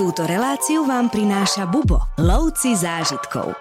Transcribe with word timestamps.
Túto 0.00 0.24
reláciu 0.24 0.88
vám 0.88 1.12
prináša 1.12 1.68
Bubo, 1.68 2.00
lovci 2.16 2.72
zážitkov. 2.72 3.52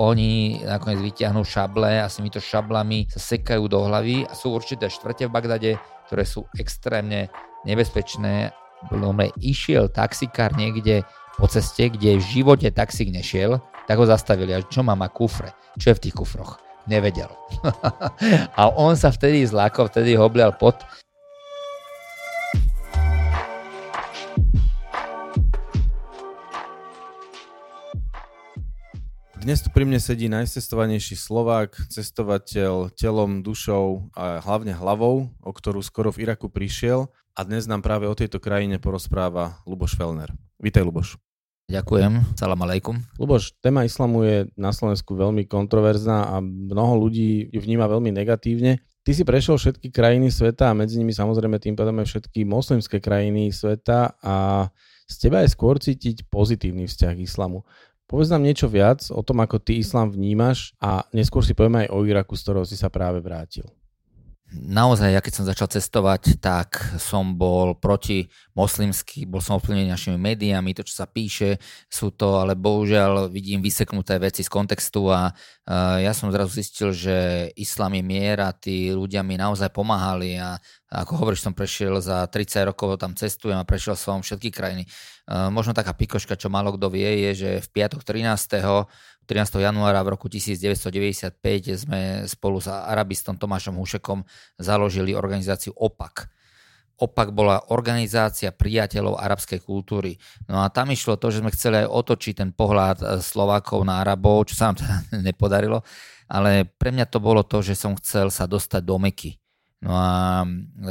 Oni 0.00 0.64
nakoniec 0.64 1.12
vyťahnú 1.12 1.44
šable 1.44 2.00
a 2.00 2.08
s 2.08 2.16
týmito 2.16 2.40
šablami 2.40 3.04
sa 3.12 3.20
sekajú 3.20 3.68
do 3.68 3.84
hlavy 3.84 4.24
a 4.24 4.32
sú 4.32 4.56
určité 4.56 4.88
štvrte 4.88 5.28
v 5.28 5.34
Bagdade, 5.36 5.70
ktoré 6.08 6.24
sú 6.24 6.48
extrémne 6.56 7.28
nebezpečné. 7.68 8.56
Blomre 8.88 9.28
išiel 9.44 9.92
taxikár 9.92 10.56
niekde 10.56 11.04
po 11.36 11.44
ceste, 11.52 11.92
kde 11.92 12.16
v 12.16 12.24
živote 12.40 12.72
taxík 12.72 13.12
nešiel, 13.12 13.60
tak 13.84 14.00
ho 14.00 14.08
zastavili. 14.08 14.56
A 14.56 14.64
čo 14.64 14.80
má, 14.80 14.96
má 14.96 15.12
kufre? 15.12 15.52
Čo 15.76 15.92
je 15.92 15.96
v 16.00 16.02
tých 16.08 16.16
kufroch? 16.16 16.56
Nevedel. 16.88 17.28
a 18.56 18.72
on 18.72 18.96
sa 18.96 19.12
vtedy 19.12 19.44
zlákol, 19.44 19.92
vtedy 19.92 20.16
ho 20.16 20.24
oblial 20.24 20.56
pot 20.56 20.80
Dnes 29.42 29.58
tu 29.58 29.74
pri 29.74 29.82
mne 29.82 29.98
sedí 29.98 30.30
najcestovanejší 30.30 31.18
Slovák, 31.18 31.74
cestovateľ 31.90 32.94
telom, 32.94 33.42
dušou 33.42 34.14
a 34.14 34.38
hlavne 34.38 34.70
hlavou, 34.70 35.34
o 35.42 35.50
ktorú 35.50 35.82
skoro 35.82 36.14
v 36.14 36.22
Iraku 36.22 36.46
prišiel 36.46 37.10
a 37.34 37.42
dnes 37.42 37.66
nám 37.66 37.82
práve 37.82 38.06
o 38.06 38.14
tejto 38.14 38.38
krajine 38.38 38.78
porozpráva 38.78 39.58
Luboš 39.66 39.98
Felner. 39.98 40.30
Vítaj 40.62 40.86
Luboš. 40.86 41.18
Ďakujem, 41.66 42.38
salam 42.38 42.62
aleikum. 42.62 43.02
Luboš, 43.18 43.58
téma 43.58 43.82
islamu 43.82 44.22
je 44.22 44.46
na 44.54 44.70
Slovensku 44.70 45.18
veľmi 45.18 45.50
kontroverzná 45.50 46.38
a 46.38 46.38
mnoho 46.38 47.02
ľudí 47.02 47.50
ju 47.50 47.58
vníma 47.58 47.90
veľmi 47.90 48.14
negatívne. 48.14 48.78
Ty 49.02 49.10
si 49.10 49.26
prešiel 49.26 49.58
všetky 49.58 49.90
krajiny 49.90 50.30
sveta 50.30 50.70
a 50.70 50.78
medzi 50.78 51.02
nimi 51.02 51.10
samozrejme 51.10 51.58
tým 51.58 51.74
pádom 51.74 51.98
aj 51.98 52.14
všetky 52.14 52.46
moslimské 52.46 53.02
krajiny 53.02 53.50
sveta 53.50 54.14
a 54.22 54.70
z 55.10 55.28
teba 55.28 55.42
je 55.42 55.50
skôr 55.50 55.82
cítiť 55.82 56.30
pozitívny 56.30 56.86
vzťah 56.86 57.12
k 57.18 57.26
islamu. 57.26 57.66
Povedz 58.12 58.28
nám 58.28 58.44
niečo 58.44 58.68
viac 58.68 59.08
o 59.08 59.24
tom, 59.24 59.40
ako 59.40 59.56
ty 59.56 59.80
islám 59.80 60.12
vnímaš 60.12 60.76
a 60.84 61.08
neskôr 61.16 61.40
si 61.40 61.56
povieme 61.56 61.88
aj 61.88 61.96
o 61.96 62.04
Iraku, 62.04 62.36
z 62.36 62.44
ktorého 62.44 62.68
si 62.68 62.76
sa 62.76 62.92
práve 62.92 63.24
vrátil 63.24 63.64
naozaj, 64.52 65.08
ja 65.16 65.24
keď 65.24 65.32
som 65.32 65.48
začal 65.48 65.68
cestovať, 65.72 66.36
tak 66.38 66.76
som 67.00 67.34
bol 67.34 67.72
proti 67.76 68.28
moslimsky, 68.52 69.24
bol 69.24 69.40
som 69.40 69.56
ovplyvnený 69.56 69.88
našimi 69.88 70.20
médiami, 70.20 70.76
to, 70.76 70.84
čo 70.84 71.00
sa 71.02 71.08
píše, 71.08 71.56
sú 71.88 72.12
to, 72.12 72.36
ale 72.36 72.52
bohužiaľ 72.52 73.32
vidím 73.32 73.64
vyseknuté 73.64 74.20
veci 74.20 74.44
z 74.44 74.50
kontextu 74.52 75.08
a 75.08 75.32
uh, 75.32 75.98
ja 75.98 76.12
som 76.12 76.28
zrazu 76.28 76.60
zistil, 76.60 76.92
že 76.92 77.48
islám 77.56 77.96
je 77.96 78.04
mier 78.04 78.38
tí 78.60 78.92
ľudia 78.92 79.24
mi 79.24 79.40
naozaj 79.40 79.72
pomáhali 79.72 80.36
a 80.36 80.60
ako 80.92 81.24
hovoríš, 81.24 81.48
som 81.48 81.56
prešiel 81.56 82.04
za 82.04 82.28
30 82.28 82.68
rokov, 82.68 83.00
tam 83.00 83.16
cestujem 83.16 83.56
a 83.56 83.64
prešiel 83.64 83.96
som 83.96 84.20
všetky 84.20 84.52
krajiny. 84.52 84.84
Uh, 85.24 85.48
možno 85.48 85.72
taká 85.72 85.96
pikoška, 85.96 86.36
čo 86.36 86.52
málo 86.52 86.76
kto 86.76 86.92
vie, 86.92 87.30
je, 87.30 87.30
že 87.32 87.50
v 87.64 87.68
piatok 87.72 88.04
13 88.04 88.60
13. 89.32 89.64
januára 89.64 90.04
v 90.04 90.12
roku 90.12 90.28
1995 90.28 91.40
sme 91.88 92.28
spolu 92.28 92.60
s 92.60 92.68
arabistom 92.68 93.32
Tomášom 93.40 93.80
Hušekom 93.80 94.20
založili 94.60 95.16
organizáciu 95.16 95.72
OPAK. 95.72 96.28
OPAK 97.00 97.28
bola 97.32 97.72
organizácia 97.72 98.52
priateľov 98.52 99.16
arabskej 99.16 99.64
kultúry. 99.64 100.20
No 100.44 100.60
a 100.60 100.68
tam 100.68 100.92
išlo 100.92 101.16
to, 101.16 101.32
že 101.32 101.40
sme 101.40 101.48
chceli 101.48 101.80
aj 101.80 101.88
otočiť 101.88 102.44
ten 102.44 102.50
pohľad 102.52 102.98
eh, 103.00 103.08
Slovákov 103.24 103.80
na 103.88 104.04
Arabov, 104.04 104.52
čo 104.52 104.60
sa 104.60 104.68
nám 104.68 104.84
teda 104.84 104.96
nepodarilo, 105.32 105.80
ale 106.28 106.68
pre 106.68 106.92
mňa 106.92 107.08
to 107.08 107.16
bolo 107.16 107.40
to, 107.40 107.64
že 107.64 107.72
som 107.72 107.96
chcel 107.96 108.28
sa 108.28 108.44
dostať 108.44 108.84
do 108.84 109.00
Meky. 109.00 109.40
No 109.80 109.96
a 109.96 110.44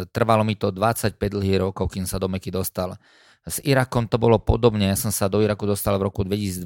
trvalo 0.10 0.42
mi 0.42 0.58
to 0.58 0.74
25 0.74 1.14
dlhých 1.22 1.62
rokov, 1.62 1.94
kým 1.94 2.10
sa 2.10 2.18
do 2.18 2.26
Meky 2.26 2.50
dostal. 2.50 2.98
S 3.42 3.58
Irakom 3.66 4.06
to 4.06 4.22
bolo 4.22 4.38
podobne, 4.38 4.94
ja 4.94 4.98
som 4.98 5.10
sa 5.10 5.26
do 5.26 5.42
Iraku 5.42 5.66
dostal 5.66 5.98
v 5.98 6.06
roku 6.06 6.22
2012, 6.22 6.62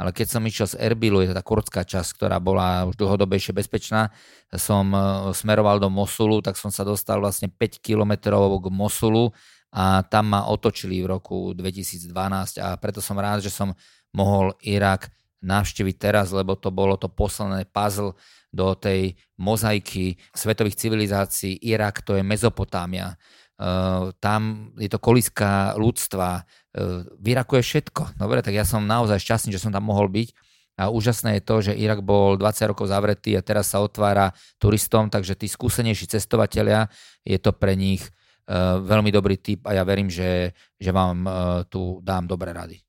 ale 0.00 0.10
keď 0.16 0.26
som 0.32 0.40
išiel 0.40 0.66
z 0.72 0.80
Erbilu, 0.80 1.20
je 1.20 1.28
to 1.28 1.36
tá 1.36 1.44
kurdská 1.44 1.84
časť, 1.84 2.16
ktorá 2.16 2.40
bola 2.40 2.88
už 2.88 2.96
dlhodobejšie 2.96 3.52
bezpečná, 3.52 4.08
som 4.56 4.88
e, 4.96 4.98
smeroval 5.36 5.76
do 5.76 5.92
Mosulu, 5.92 6.40
tak 6.40 6.56
som 6.56 6.72
sa 6.72 6.88
dostal 6.88 7.20
vlastne 7.20 7.52
5 7.52 7.84
kilometrov 7.84 8.64
k 8.64 8.66
Mosulu 8.72 9.28
a 9.76 10.00
tam 10.08 10.32
ma 10.32 10.48
otočili 10.48 11.04
v 11.04 11.20
roku 11.20 11.52
2012 11.52 12.08
a 12.64 12.80
preto 12.80 13.04
som 13.04 13.20
rád, 13.20 13.44
že 13.44 13.52
som 13.52 13.76
mohol 14.16 14.56
Irak 14.64 15.12
navštíviť 15.44 15.96
teraz, 16.00 16.32
lebo 16.32 16.56
to 16.56 16.72
bolo 16.72 16.96
to 16.96 17.12
posledné 17.12 17.68
puzzle 17.68 18.16
do 18.48 18.72
tej 18.72 19.18
mozaiky 19.36 20.16
svetových 20.32 20.80
civilizácií. 20.80 21.60
Irak 21.60 22.00
to 22.06 22.16
je 22.16 22.24
Mezopotámia. 22.24 23.18
Uh, 23.54 24.10
tam 24.18 24.74
je 24.74 24.90
to 24.90 24.98
koliska 24.98 25.78
ľudstva, 25.78 26.42
uh, 26.42 27.06
v 27.06 27.26
Iraku 27.30 27.62
je 27.62 27.64
všetko. 27.64 28.18
Dobre, 28.18 28.42
tak 28.42 28.50
ja 28.50 28.66
som 28.66 28.82
naozaj 28.82 29.22
šťastný, 29.22 29.54
že 29.54 29.62
som 29.62 29.70
tam 29.70 29.86
mohol 29.86 30.10
byť. 30.10 30.28
A 30.74 30.90
úžasné 30.90 31.38
je 31.38 31.46
to, 31.46 31.56
že 31.62 31.78
Irak 31.78 32.02
bol 32.02 32.34
20 32.34 32.74
rokov 32.74 32.90
zavretý 32.90 33.38
a 33.38 33.46
teraz 33.46 33.70
sa 33.70 33.78
otvára 33.78 34.34
turistom, 34.58 35.06
takže 35.06 35.38
tí 35.38 35.46
skúsenejší 35.46 36.10
cestovatelia, 36.10 36.90
je 37.22 37.38
to 37.38 37.54
pre 37.54 37.78
nich 37.78 38.02
uh, 38.50 38.82
veľmi 38.82 39.14
dobrý 39.14 39.38
tip 39.38 39.62
a 39.70 39.78
ja 39.78 39.86
verím, 39.86 40.10
že, 40.10 40.50
že 40.74 40.90
vám 40.90 41.22
tu 41.70 42.02
dám 42.02 42.26
dobré 42.26 42.50
rady. 42.50 42.82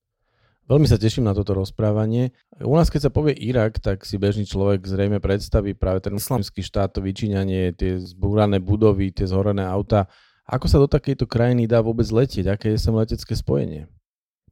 Veľmi 0.66 0.90
sa 0.90 0.97
teším 0.97 1.30
na 1.30 1.38
toto 1.38 1.53
rozprávanie. 1.53 2.34
U 2.58 2.74
nás, 2.74 2.90
keď 2.90 3.06
sa 3.06 3.12
povie 3.14 3.38
Irak, 3.38 3.78
tak 3.78 4.02
si 4.02 4.18
bežný 4.18 4.50
človek 4.50 4.82
zrejme 4.82 5.22
predstaví 5.22 5.78
práve 5.78 6.02
ten 6.02 6.18
islamský 6.18 6.66
štát, 6.66 6.90
to 6.90 7.06
vyčíňanie, 7.06 7.70
tie 7.78 8.02
zbúrané 8.02 8.58
budovy, 8.58 9.14
tie 9.14 9.30
zhorené 9.30 9.62
auta. 9.62 10.09
Ako 10.45 10.69
sa 10.69 10.78
do 10.78 10.85
takejto 10.85 11.25
krajiny 11.25 11.66
dá 11.66 11.81
vôbec 11.81 12.06
letieť? 12.06 12.53
Aké 12.53 12.78
je 12.78 12.78
sem 12.78 12.94
letecké 12.94 13.33
spojenie? 13.33 13.89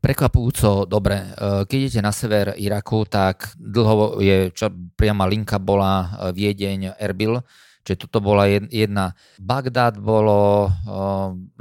Prekvapujúco 0.01 0.89
dobre. 0.89 1.21
E, 1.21 1.63
keď 1.69 1.77
idete 1.79 2.01
na 2.03 2.11
sever 2.11 2.57
Iraku, 2.57 3.05
tak 3.07 3.53
dlho 3.55 4.19
je, 4.19 4.51
čo 4.51 4.73
priama 4.97 5.29
linka 5.29 5.61
bola 5.61 5.93
e, 5.93 6.07
Viedeň, 6.35 6.97
Erbil, 6.97 7.39
čiže 7.85 8.09
toto 8.09 8.19
bola 8.19 8.49
jedna. 8.49 9.13
Bagdad 9.37 10.01
bolo 10.01 10.67
e, 10.67 10.69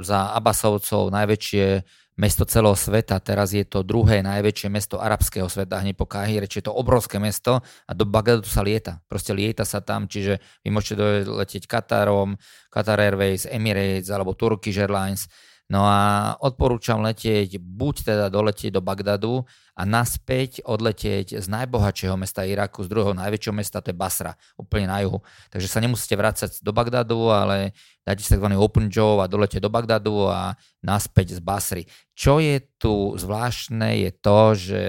za 0.01 0.33
Abasovcov 0.35 1.13
najväčšie 1.13 1.65
mesto 2.13 2.45
celého 2.45 2.77
sveta, 2.77 3.17
teraz 3.17 3.57
je 3.57 3.65
to 3.65 3.81
druhé 3.81 4.21
najväčšie 4.21 4.69
mesto 4.69 5.01
arabského 5.01 5.49
sveta, 5.49 5.81
hneď 5.81 5.97
po 5.97 6.05
Kahire, 6.05 6.45
čiže 6.45 6.69
to 6.69 6.73
obrovské 6.77 7.17
mesto 7.17 7.61
a 7.63 7.91
do 7.97 8.05
Bagdadu 8.05 8.45
sa 8.45 8.61
lieta. 8.61 9.01
Proste 9.09 9.33
lieta 9.33 9.65
sa 9.65 9.81
tam, 9.81 10.05
čiže 10.05 10.37
vy 10.61 10.69
môžete 10.69 11.25
letieť 11.25 11.65
Katarom, 11.65 12.37
Qatar 12.69 13.01
Airways, 13.01 13.49
Emirates 13.49 14.13
alebo 14.13 14.37
Turkish 14.37 14.77
Airlines 14.77 15.25
No 15.71 15.87
a 15.87 16.35
odporúčam 16.43 16.99
letieť, 16.99 17.55
buď 17.57 17.95
teda 18.03 18.25
doletieť 18.27 18.75
do 18.75 18.81
Bagdadu 18.83 19.47
a 19.73 19.87
naspäť 19.87 20.59
odletieť 20.67 21.39
z 21.39 21.47
najbohatšieho 21.49 22.13
mesta 22.19 22.43
Iraku, 22.43 22.83
z 22.83 22.91
druhého 22.91 23.15
najväčšieho 23.15 23.55
mesta, 23.55 23.79
to 23.79 23.89
je 23.89 23.97
Basra, 23.97 24.35
úplne 24.59 24.91
na 24.91 24.99
juhu. 25.01 25.23
Takže 25.49 25.71
sa 25.71 25.79
nemusíte 25.79 26.19
vrácať 26.19 26.59
do 26.59 26.75
Bagdadu, 26.75 27.31
ale 27.31 27.71
dáte 28.03 28.21
si 28.21 28.35
tzv. 28.35 28.53
open 28.53 28.91
job 28.91 29.23
a 29.23 29.31
doletieť 29.31 29.63
do 29.63 29.71
Bagdadu 29.71 30.27
a 30.27 30.53
naspäť 30.83 31.39
z 31.39 31.41
Basry. 31.41 31.83
Čo 32.13 32.43
je 32.43 32.59
tu 32.77 33.15
zvláštne 33.15 34.03
je 34.03 34.11
to, 34.19 34.39
že 34.53 34.81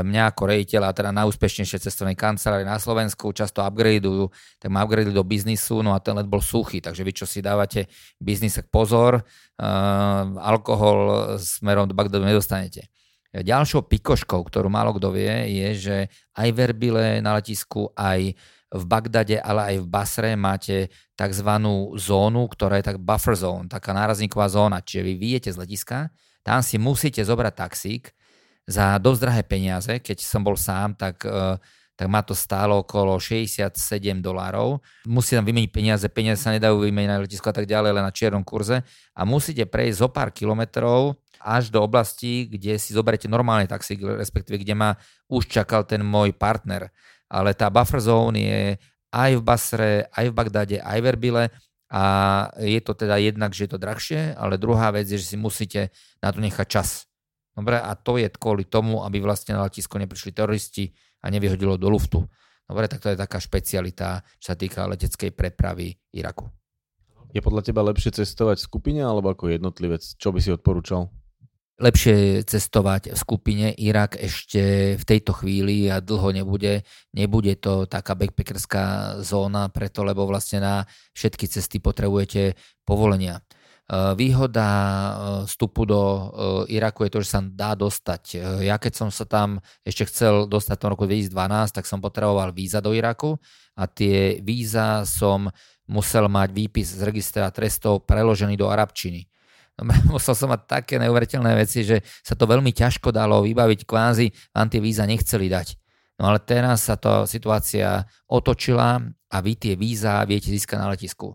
mňa 0.00 0.22
ako 0.32 0.42
rejiteľa, 0.48 0.96
teda 0.96 1.12
najúspešnejšie 1.12 1.84
cestovnej 1.84 2.16
kancelárie 2.16 2.64
na 2.64 2.80
Slovensku, 2.80 3.28
často 3.36 3.60
upgradeujú, 3.60 4.32
tak 4.56 4.72
ma 4.72 4.80
upgradeujú 4.88 5.12
do 5.12 5.26
biznisu, 5.26 5.84
no 5.84 5.92
a 5.92 6.00
ten 6.00 6.16
let 6.16 6.24
bol 6.24 6.40
suchý, 6.40 6.80
takže 6.80 7.04
vy 7.04 7.12
čo 7.12 7.28
si 7.28 7.44
dávate 7.44 7.84
biznise 8.16 8.64
pozor, 8.64 9.20
uh, 9.20 10.24
alkohol 10.40 11.36
smerom 11.36 11.84
do 11.84 11.92
Bagdadu 11.92 12.24
nedostanete. 12.24 12.88
Ďalšou 13.30 13.86
pikoškou, 13.86 14.42
ktorú 14.42 14.66
málo 14.66 14.96
kto 14.96 15.14
vie, 15.14 15.54
je, 15.54 15.68
že 15.76 15.96
aj 16.34 16.48
v 16.50 16.58
Erbile 16.66 17.06
na 17.22 17.38
letisku, 17.38 17.94
aj 17.94 18.34
v 18.70 18.84
Bagdade, 18.86 19.38
ale 19.38 19.74
aj 19.74 19.76
v 19.82 19.86
Basre 19.86 20.30
máte 20.34 20.90
tzv. 21.14 21.50
zónu, 21.94 22.42
ktorá 22.50 22.82
je 22.82 22.90
tak 22.90 22.98
buffer 22.98 23.38
zone, 23.38 23.70
taká 23.70 23.94
nárazníková 23.94 24.50
zóna. 24.50 24.82
Čiže 24.82 25.02
vy 25.06 25.12
vyjete 25.14 25.50
z 25.54 25.60
letiska, 25.62 26.10
tam 26.42 26.58
si 26.62 26.78
musíte 26.78 27.22
zobrať 27.22 27.54
taxík, 27.54 28.04
za 28.66 28.98
dosť 28.98 29.20
drahé 29.20 29.42
peniaze. 29.44 29.92
Keď 30.00 30.18
som 30.24 30.44
bol 30.44 30.56
sám, 30.56 30.96
tak, 30.96 31.22
e, 31.24 31.56
tak 31.96 32.06
ma 32.08 32.24
to 32.24 32.32
stálo 32.32 32.80
okolo 32.80 33.20
67 33.20 34.24
dolárov. 34.24 34.80
Musíte 35.04 35.40
tam 35.40 35.46
vymeniť 35.48 35.70
peniaze, 35.70 36.06
peniaze 36.08 36.40
sa 36.40 36.54
nedajú 36.54 36.80
vymeniť 36.80 37.10
na 37.10 37.20
letisku 37.20 37.46
a 37.48 37.54
tak 37.56 37.68
ďalej, 37.68 37.96
len 37.96 38.04
na 38.04 38.12
čiernom 38.12 38.44
kurze. 38.44 38.80
A 39.12 39.22
musíte 39.28 39.68
prejsť 39.68 39.96
zo 40.00 40.08
pár 40.08 40.32
kilometrov 40.32 41.20
až 41.40 41.72
do 41.72 41.80
oblasti, 41.80 42.48
kde 42.48 42.76
si 42.76 42.92
zoberiete 42.92 43.28
normálny 43.28 43.64
taxík, 43.64 44.00
respektíve 44.00 44.60
kde 44.60 44.76
ma 44.76 44.90
už 45.28 45.48
čakal 45.48 45.88
ten 45.88 46.04
môj 46.04 46.36
partner. 46.36 46.92
Ale 47.28 47.56
tá 47.56 47.72
buffer 47.72 48.00
zone 48.00 48.40
je 48.40 48.64
aj 49.10 49.30
v 49.38 49.42
Basre, 49.42 49.92
aj 50.12 50.24
v 50.30 50.36
Bagdade, 50.36 50.76
aj 50.78 50.98
v 51.02 51.08
Erbile 51.08 51.44
a 51.90 52.02
je 52.62 52.78
to 52.78 52.94
teda 52.94 53.18
jednak, 53.18 53.50
že 53.50 53.66
je 53.66 53.70
to 53.74 53.82
drahšie, 53.82 54.38
ale 54.38 54.62
druhá 54.62 54.94
vec 54.94 55.10
je, 55.10 55.18
že 55.18 55.34
si 55.34 55.36
musíte 55.36 55.90
na 56.22 56.30
to 56.30 56.38
nechať 56.38 56.66
čas. 56.70 57.09
Dobre, 57.60 57.76
a 57.76 57.92
to 57.92 58.16
je 58.16 58.32
kvôli 58.32 58.64
tomu, 58.64 59.04
aby 59.04 59.20
vlastne 59.20 59.52
na 59.52 59.68
letisko 59.68 60.00
neprišli 60.00 60.32
teroristi 60.32 60.96
a 61.20 61.28
nevyhodilo 61.28 61.76
do 61.76 61.92
luftu. 61.92 62.24
Dobre, 62.64 62.88
tak 62.88 63.04
to 63.04 63.12
je 63.12 63.20
taká 63.20 63.36
špecialita, 63.36 64.24
čo 64.40 64.46
sa 64.52 64.56
týka 64.56 64.88
leteckej 64.88 65.36
prepravy 65.36 65.92
Iraku. 66.16 66.48
Je 67.36 67.44
podľa 67.44 67.68
teba 67.68 67.84
lepšie 67.84 68.16
cestovať 68.16 68.64
v 68.64 68.66
skupine 68.66 69.00
alebo 69.04 69.28
ako 69.28 69.52
jednotlivec? 69.52 70.00
Čo 70.00 70.32
by 70.32 70.40
si 70.40 70.50
odporúčal? 70.56 71.12
lepšie 71.80 72.44
cestovať 72.44 73.16
v 73.16 73.18
skupine. 73.18 73.66
Irak 73.72 74.20
ešte 74.20 74.94
v 75.00 75.04
tejto 75.08 75.32
chvíli 75.32 75.88
a 75.88 76.04
dlho 76.04 76.28
nebude, 76.36 76.84
nebude 77.16 77.56
to 77.56 77.88
taká 77.88 78.12
backpackerská 78.12 79.16
zóna, 79.24 79.72
preto 79.72 80.04
lebo 80.04 80.28
vlastne 80.28 80.60
na 80.60 80.74
všetky 81.16 81.48
cesty 81.48 81.80
potrebujete 81.80 82.54
povolenia. 82.84 83.40
E, 83.90 84.14
výhoda 84.14 84.70
e, 84.70 85.12
vstupu 85.50 85.82
do 85.82 86.00
Iraku 86.70 87.10
je 87.10 87.10
to, 87.10 87.18
že 87.26 87.28
sa 87.34 87.40
dá 87.42 87.74
dostať. 87.74 88.38
Ja 88.62 88.78
keď 88.78 88.92
som 88.94 89.08
sa 89.10 89.26
tam 89.26 89.58
ešte 89.82 90.06
chcel 90.06 90.46
dostať 90.46 90.78
v 90.78 90.86
roku 90.86 91.04
2012, 91.10 91.74
tak 91.74 91.84
som 91.90 91.98
potreboval 91.98 92.54
víza 92.54 92.78
do 92.78 92.94
Iraku 92.94 93.34
a 93.74 93.90
tie 93.90 94.38
víza 94.38 95.02
som 95.02 95.50
musel 95.90 96.30
mať 96.30 96.54
výpis 96.54 96.94
z 96.94 97.02
registra 97.02 97.50
trestov 97.50 98.06
preložený 98.06 98.54
do 98.54 98.70
arabčiny 98.70 99.26
musel 100.12 100.34
som 100.36 100.48
mať 100.52 100.62
také 100.68 100.94
neuveriteľné 101.00 101.52
veci, 101.56 101.84
že 101.84 102.04
sa 102.20 102.36
to 102.36 102.44
veľmi 102.44 102.72
ťažko 102.72 103.12
dalo 103.12 103.40
vybaviť 103.44 103.80
kvázi, 103.88 104.26
vám 104.52 104.68
tie 104.68 104.80
víza 104.80 105.04
nechceli 105.08 105.48
dať. 105.48 105.76
No 106.20 106.28
ale 106.28 106.44
teraz 106.44 106.84
sa 106.84 107.00
to 107.00 107.24
situácia 107.24 108.04
otočila 108.28 109.00
a 109.32 109.36
vy 109.40 109.52
tie 109.56 109.72
víza 109.72 110.20
viete 110.28 110.52
získať 110.52 110.76
na 110.76 110.92
letisku. 110.92 111.32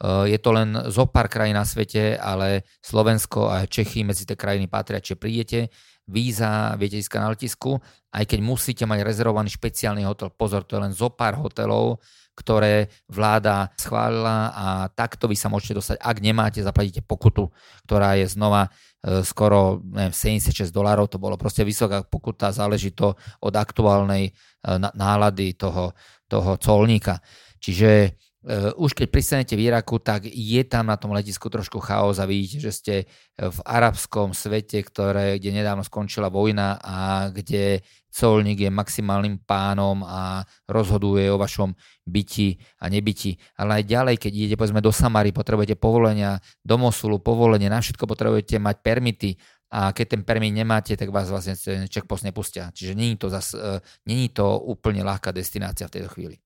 Eh, 0.00 0.32
je 0.32 0.38
to 0.40 0.56
len 0.56 0.72
zo 0.88 1.04
pár 1.04 1.28
krajín 1.28 1.60
na 1.60 1.68
svete, 1.68 2.16
ale 2.16 2.64
Slovensko 2.80 3.52
a 3.52 3.68
Čechy 3.68 4.00
medzi 4.00 4.24
tie 4.24 4.32
krajiny 4.32 4.64
patria, 4.64 4.96
čiže 4.96 5.20
prídete, 5.20 5.68
víza 6.08 6.72
viete 6.80 6.96
získať 6.96 7.20
na 7.20 7.28
letisku, 7.36 7.76
aj 8.08 8.24
keď 8.24 8.40
musíte 8.40 8.84
mať 8.88 9.04
rezervovaný 9.04 9.52
špeciálny 9.52 10.08
hotel. 10.08 10.32
Pozor, 10.32 10.64
to 10.64 10.80
je 10.80 10.82
len 10.88 10.92
zo 10.96 11.12
pár 11.12 11.36
hotelov, 11.36 12.00
ktoré 12.32 12.88
vláda 13.12 13.68
schválila 13.76 14.56
a 14.56 14.66
takto 14.88 15.28
vy 15.28 15.36
sa 15.36 15.52
môžete 15.52 15.76
dostať. 15.76 15.96
Ak 16.00 16.16
nemáte, 16.24 16.64
zaplatíte 16.64 17.04
pokutu, 17.04 17.52
ktorá 17.84 18.16
je 18.16 18.24
znova 18.32 18.72
e, 19.04 19.20
skoro 19.20 19.84
neviem, 19.84 20.16
76 20.16 20.72
dolárov, 20.72 21.12
to 21.12 21.20
bolo 21.20 21.36
proste 21.36 21.60
vysoká 21.60 22.00
pokuta, 22.00 22.48
záleží 22.48 22.96
to 22.96 23.12
od 23.44 23.54
aktuálnej 23.54 24.32
e, 24.32 24.32
nálady 24.96 25.60
toho, 25.60 25.92
toho 26.24 26.56
colníka. 26.56 27.20
Čiže 27.60 28.16
Uh, 28.40 28.72
už 28.80 28.96
keď 28.96 29.06
pristanete 29.12 29.52
v 29.52 29.68
Iraku, 29.68 30.00
tak 30.00 30.24
je 30.24 30.62
tam 30.64 30.88
na 30.88 30.96
tom 30.96 31.12
letisku 31.12 31.52
trošku 31.52 31.76
chaos 31.84 32.16
a 32.16 32.24
vidíte, 32.24 32.56
že 32.56 32.72
ste 32.72 32.94
v 33.36 33.58
arabskom 33.68 34.32
svete, 34.32 34.80
ktoré, 34.80 35.36
kde 35.36 35.60
nedávno 35.60 35.84
skončila 35.84 36.32
vojna 36.32 36.80
a 36.80 37.28
kde 37.28 37.84
colník 38.08 38.64
je 38.64 38.70
maximálnym 38.72 39.44
pánom 39.44 40.02
a 40.02 40.42
rozhoduje 40.66 41.30
o 41.30 41.36
vašom 41.36 41.76
byti 42.08 42.58
a 42.82 42.90
nebyti. 42.90 43.38
Ale 43.60 43.80
aj 43.80 43.84
ďalej, 43.86 44.16
keď 44.18 44.32
idete 44.32 44.56
povedzme 44.58 44.82
do 44.82 44.90
Samary, 44.90 45.30
potrebujete 45.30 45.78
povolenia, 45.78 46.40
do 46.64 46.76
Mosulu 46.80 47.22
povolenie, 47.22 47.70
na 47.70 47.78
všetko 47.78 48.08
potrebujete 48.08 48.58
mať 48.58 48.76
permity 48.82 49.30
a 49.70 49.94
keď 49.94 50.18
ten 50.18 50.22
permit 50.26 50.50
nemáte, 50.50 50.98
tak 50.98 51.14
vás 51.14 51.30
vlastne 51.30 51.54
checkpost 51.86 52.26
nepustia. 52.26 52.74
Čiže 52.74 52.98
není 52.98 53.14
to, 53.14 53.30
zas, 53.30 53.54
uh, 53.54 53.78
není 54.02 54.34
to 54.34 54.58
úplne 54.66 55.06
ľahká 55.06 55.30
destinácia 55.30 55.86
v 55.86 55.94
tejto 55.94 56.10
chvíli. 56.10 56.42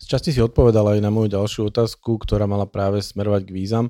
Z 0.00 0.04
časti 0.08 0.32
si 0.32 0.40
odpovedal 0.40 0.96
aj 0.96 1.04
na 1.04 1.12
moju 1.12 1.28
ďalšiu 1.28 1.68
otázku, 1.68 2.16
ktorá 2.16 2.48
mala 2.48 2.64
práve 2.64 3.04
smerovať 3.04 3.44
k 3.44 3.52
vízam. 3.52 3.86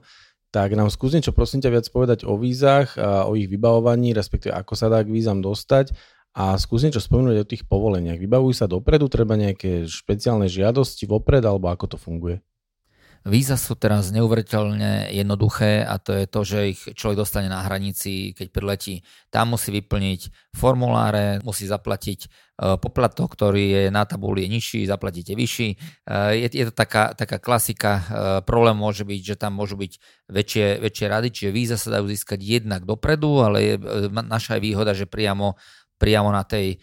Tak 0.51 0.75
nám 0.75 0.91
skús 0.91 1.15
niečo 1.15 1.31
prosím 1.31 1.63
ťa 1.63 1.71
viac 1.71 1.87
povedať 1.87 2.27
o 2.27 2.35
vízach 2.35 2.99
a 2.99 3.31
o 3.31 3.39
ich 3.39 3.47
vybavovaní, 3.47 4.11
respektíve 4.11 4.51
ako 4.51 4.75
sa 4.75 4.91
dá 4.91 4.99
k 5.07 5.15
vízam 5.15 5.39
dostať 5.39 5.95
a 6.35 6.59
skús 6.59 6.83
niečo 6.83 6.99
spomenúť 6.99 7.37
o 7.39 7.47
tých 7.47 7.63
povoleniach. 7.71 8.19
Vybavujú 8.19 8.55
sa 8.59 8.67
dopredu, 8.67 9.07
treba 9.07 9.39
nejaké 9.39 9.87
špeciálne 9.87 10.51
žiadosti 10.51 11.07
vopred, 11.07 11.47
alebo 11.47 11.71
ako 11.71 11.95
to 11.95 11.97
funguje? 11.99 12.43
Víza 13.21 13.61
sú 13.61 13.77
teraz 13.77 14.09
neuveriteľne 14.17 15.13
jednoduché 15.13 15.85
a 15.85 16.01
to 16.01 16.17
je 16.17 16.25
to, 16.25 16.41
že 16.41 16.59
ich 16.73 16.81
človek 16.97 17.21
dostane 17.21 17.53
na 17.53 17.61
hranici, 17.61 18.33
keď 18.33 18.49
priletí. 18.49 19.05
Tam 19.29 19.53
musí 19.53 19.69
vyplniť 19.77 20.53
formuláre, 20.57 21.45
musí 21.45 21.69
zaplatiť 21.69 22.21
e, 22.25 22.29
poplatok, 22.81 23.29
ktorý 23.37 23.65
je 23.77 23.83
na 23.93 24.09
tabuli 24.09 24.49
nižší, 24.49 24.89
zaplatíte 24.89 25.37
vyšší. 25.37 25.69
E, 25.69 25.77
je, 26.41 26.49
je 26.49 26.65
to 26.65 26.75
taká, 26.75 27.13
taká 27.13 27.37
klasika. 27.37 27.93
E, 27.93 28.03
problém 28.49 28.81
môže 28.81 29.05
byť, 29.05 29.21
že 29.21 29.37
tam 29.37 29.53
môžu 29.53 29.77
byť 29.77 29.93
väčšie, 30.33 30.81
väčšie 30.81 31.07
rady, 31.13 31.29
čiže 31.29 31.51
víza 31.53 31.77
sa 31.77 32.01
dajú 32.01 32.09
získať 32.09 32.41
jednak 32.41 32.89
dopredu, 32.89 33.45
ale 33.45 33.59
je, 33.61 33.75
naša 34.09 34.57
je 34.57 34.65
výhoda, 34.65 34.97
že 34.97 35.05
priamo, 35.05 35.61
priamo 36.01 36.33
na 36.33 36.49
tej 36.49 36.81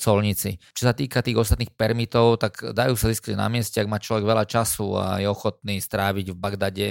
colníci. 0.00 0.56
Čo 0.72 0.88
sa 0.88 0.94
týka 0.96 1.20
tých 1.20 1.36
ostatných 1.36 1.76
permitov, 1.76 2.40
tak 2.40 2.72
dajú 2.72 2.96
sa 2.96 3.12
získať 3.12 3.36
na 3.36 3.52
mieste, 3.52 3.76
ak 3.76 3.92
má 3.92 4.00
človek 4.00 4.24
veľa 4.24 4.44
času 4.48 4.96
a 4.96 5.20
je 5.20 5.28
ochotný 5.28 5.76
stráviť 5.84 6.32
v 6.32 6.40
Bagdade 6.40 6.88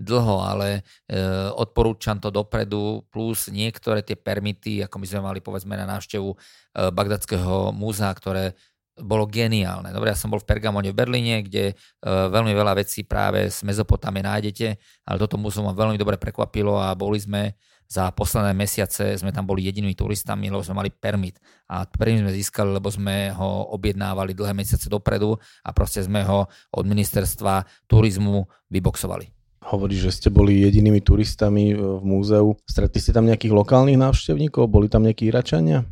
dlho, 0.00 0.40
ale 0.40 0.80
uh, 0.80 1.52
odporúčam 1.60 2.16
to 2.16 2.32
dopredu, 2.32 3.04
plus 3.12 3.52
niektoré 3.52 4.00
tie 4.00 4.16
permity, 4.16 4.80
ako 4.80 4.96
my 4.96 5.06
sme 5.06 5.20
mali 5.20 5.40
povedzme 5.44 5.76
na 5.76 5.84
návštevu 5.84 6.28
uh, 6.32 6.88
Bagdadského 6.88 7.72
múzea, 7.76 8.08
ktoré 8.16 8.56
bolo 9.00 9.24
geniálne. 9.24 9.92
Dobre, 9.92 10.12
ja 10.12 10.18
som 10.18 10.28
bol 10.28 10.40
v 10.40 10.48
Pergamone 10.48 10.92
v 10.92 10.96
Berlíne, 10.96 11.44
kde 11.44 11.72
uh, 11.72 12.28
veľmi 12.32 12.52
veľa 12.52 12.80
vecí 12.80 13.04
práve 13.04 13.48
z 13.48 13.60
Mezopotámie 13.64 14.24
nájdete, 14.24 14.76
ale 15.04 15.16
toto 15.20 15.36
múzeum 15.36 15.68
ma 15.68 15.76
veľmi 15.76 16.00
dobre 16.00 16.16
prekvapilo 16.16 16.80
a 16.80 16.92
boli 16.96 17.20
sme 17.20 17.56
za 17.90 18.06
posledné 18.14 18.54
mesiace 18.54 19.18
sme 19.18 19.34
tam 19.34 19.50
boli 19.50 19.66
jedinými 19.66 19.98
turistami, 19.98 20.46
lebo 20.46 20.62
sme 20.62 20.78
mali 20.78 20.94
permit. 20.94 21.42
A 21.66 21.82
permit 21.90 22.22
sme 22.22 22.30
získali, 22.30 22.70
lebo 22.70 22.86
sme 22.86 23.34
ho 23.34 23.74
objednávali 23.74 24.30
dlhé 24.30 24.54
mesiace 24.54 24.86
dopredu 24.86 25.34
a 25.66 25.74
proste 25.74 26.06
sme 26.06 26.22
ho 26.22 26.46
od 26.70 26.84
ministerstva 26.86 27.66
turizmu 27.90 28.46
vyboxovali. 28.70 29.26
Hovorí, 29.66 29.98
že 29.98 30.14
ste 30.14 30.30
boli 30.30 30.62
jedinými 30.62 31.02
turistami 31.02 31.74
v 31.74 32.00
múzeu. 32.00 32.54
Stretli 32.64 33.02
ste 33.02 33.10
tam 33.10 33.26
nejakých 33.26 33.52
lokálnych 33.52 33.98
návštevníkov? 33.98 34.70
Boli 34.70 34.86
tam 34.86 35.04
nejakí 35.04 35.26
Iračania? 35.26 35.84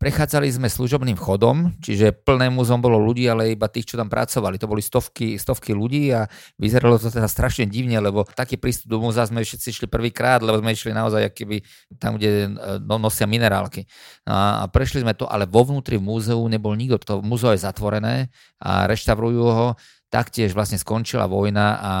Prechádzali 0.00 0.48
sme 0.48 0.72
služobným 0.72 1.20
chodom, 1.20 1.76
čiže 1.84 2.16
plné 2.24 2.48
múzeum 2.48 2.80
bolo 2.80 2.96
ľudí, 2.96 3.28
ale 3.28 3.52
iba 3.52 3.68
tých, 3.68 3.92
čo 3.92 4.00
tam 4.00 4.08
pracovali. 4.08 4.56
To 4.56 4.64
boli 4.64 4.80
stovky, 4.80 5.36
stovky 5.36 5.76
ľudí 5.76 6.08
a 6.08 6.24
vyzeralo 6.56 6.96
to 6.96 7.12
teda 7.12 7.28
strašne 7.28 7.68
divne, 7.68 8.00
lebo 8.00 8.24
taký 8.24 8.56
prístup 8.56 8.96
do 8.96 9.04
múzea 9.04 9.28
sme 9.28 9.44
všetci 9.44 9.76
išli 9.76 9.86
prvýkrát, 9.92 10.40
lebo 10.40 10.56
sme 10.64 10.72
išli 10.72 10.96
naozaj 10.96 11.36
keby 11.36 11.60
tam, 12.00 12.16
kde 12.16 12.48
no, 12.80 12.96
nosia 12.96 13.28
minerálky. 13.28 13.84
A 14.24 14.64
prešli 14.72 15.04
sme 15.04 15.12
to, 15.12 15.28
ale 15.28 15.44
vo 15.44 15.68
vnútri 15.68 16.00
v 16.00 16.08
múzeu 16.08 16.40
nebol 16.48 16.72
nikto. 16.72 16.96
To 17.04 17.14
múzeo 17.20 17.52
je 17.52 17.60
zatvorené 17.60 18.32
a 18.56 18.88
reštaurujú 18.88 19.44
ho. 19.52 19.76
Taktiež 20.08 20.56
vlastne 20.56 20.80
skončila 20.80 21.28
vojna 21.28 21.66
a 21.76 21.92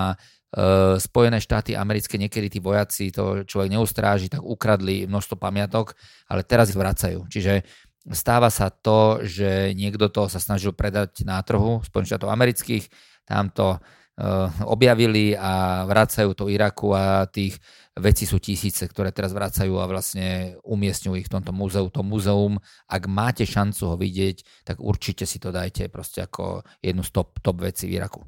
Uh, 0.50 0.98
Spojené 0.98 1.38
štáty 1.38 1.78
americké, 1.78 2.18
niekedy 2.18 2.50
tí 2.50 2.58
vojaci, 2.58 3.14
to 3.14 3.46
človek 3.46 3.70
neustráži, 3.70 4.26
tak 4.26 4.42
ukradli 4.42 5.06
množstvo 5.06 5.38
pamiatok, 5.38 5.94
ale 6.26 6.42
teraz 6.42 6.66
ich 6.66 6.74
vracajú. 6.74 7.30
Čiže 7.30 7.62
stáva 8.08 8.48
sa 8.48 8.72
to, 8.72 9.20
že 9.20 9.76
niekto 9.76 10.08
to 10.08 10.24
sa 10.32 10.40
snažil 10.40 10.72
predať 10.72 11.28
na 11.28 11.36
trhu 11.44 11.84
Spojených 11.84 12.16
štátov 12.16 12.32
amerických, 12.32 12.84
tam 13.28 13.52
to 13.52 13.76
uh, 13.76 14.48
objavili 14.64 15.36
a 15.36 15.84
vracajú 15.84 16.32
to 16.32 16.48
Iraku 16.48 16.96
a 16.96 17.28
tých 17.28 17.60
vecí 18.00 18.24
sú 18.24 18.40
tisíce, 18.40 18.80
ktoré 18.88 19.12
teraz 19.12 19.36
vracajú 19.36 19.76
a 19.76 19.84
vlastne 19.84 20.56
umiestňujú 20.64 21.14
ich 21.20 21.28
v 21.28 21.34
tomto 21.36 21.52
múzeu. 21.52 21.84
To 21.92 22.00
múzeum, 22.00 22.56
ak 22.88 23.02
máte 23.04 23.44
šancu 23.44 23.92
ho 23.92 23.96
vidieť, 24.00 24.64
tak 24.64 24.80
určite 24.80 25.28
si 25.28 25.36
to 25.36 25.52
dajte 25.52 25.92
proste 25.92 26.24
ako 26.24 26.64
jednu 26.80 27.04
z 27.04 27.10
top, 27.12 27.36
top 27.44 27.60
vecí 27.60 27.84
v 27.84 28.00
Iraku. 28.00 28.24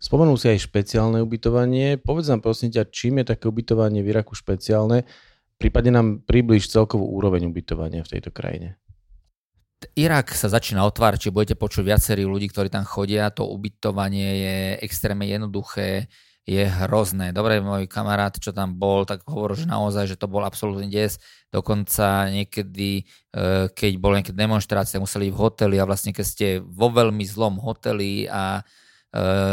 Spomenul 0.00 0.40
si 0.40 0.48
aj 0.48 0.64
špeciálne 0.64 1.20
ubytovanie. 1.20 2.00
Povedz 2.00 2.32
nám 2.32 2.40
prosím 2.40 2.72
ťa, 2.72 2.88
čím 2.88 3.20
je 3.20 3.36
také 3.36 3.52
ubytovanie 3.52 4.00
v 4.00 4.16
Iraku 4.16 4.32
špeciálne 4.32 5.04
Prípadne 5.60 5.92
nám 5.92 6.08
približ 6.24 6.72
celkovú 6.72 7.04
úroveň 7.04 7.44
ubytovania 7.44 8.00
v 8.00 8.16
tejto 8.16 8.32
krajine. 8.32 8.80
Irak 9.92 10.32
sa 10.32 10.48
začína 10.48 10.84
otvárať, 10.88 11.28
či 11.28 11.32
budete 11.32 11.56
počuť 11.56 11.84
viacerí 11.84 12.24
ľudí, 12.24 12.48
ktorí 12.48 12.72
tam 12.72 12.88
chodia. 12.88 13.28
To 13.36 13.48
ubytovanie 13.48 14.28
je 14.40 14.56
extrémne 14.84 15.28
jednoduché, 15.28 16.08
je 16.48 16.64
hrozné. 16.64 17.36
Dobre, 17.36 17.60
môj 17.60 17.84
kamarát, 17.88 18.32
čo 18.36 18.56
tam 18.56 18.76
bol, 18.80 19.04
tak 19.04 19.24
hovoril, 19.28 19.60
že 19.60 19.66
naozaj, 19.68 20.08
že 20.08 20.16
to 20.16 20.32
bol 20.32 20.44
absolútny 20.44 20.88
des. 20.88 21.20
Dokonca 21.52 22.32
niekedy, 22.32 23.04
e, 23.04 23.68
keď 23.68 23.92
bol 24.00 24.16
nejaké 24.16 24.32
demonstrácie, 24.32 24.96
museli 24.96 25.28
v 25.28 25.40
hoteli 25.40 25.76
a 25.76 25.84
vlastne 25.84 26.16
keď 26.16 26.26
ste 26.26 26.46
vo 26.64 26.88
veľmi 26.88 27.22
zlom 27.28 27.60
hoteli 27.60 28.24
a 28.26 28.64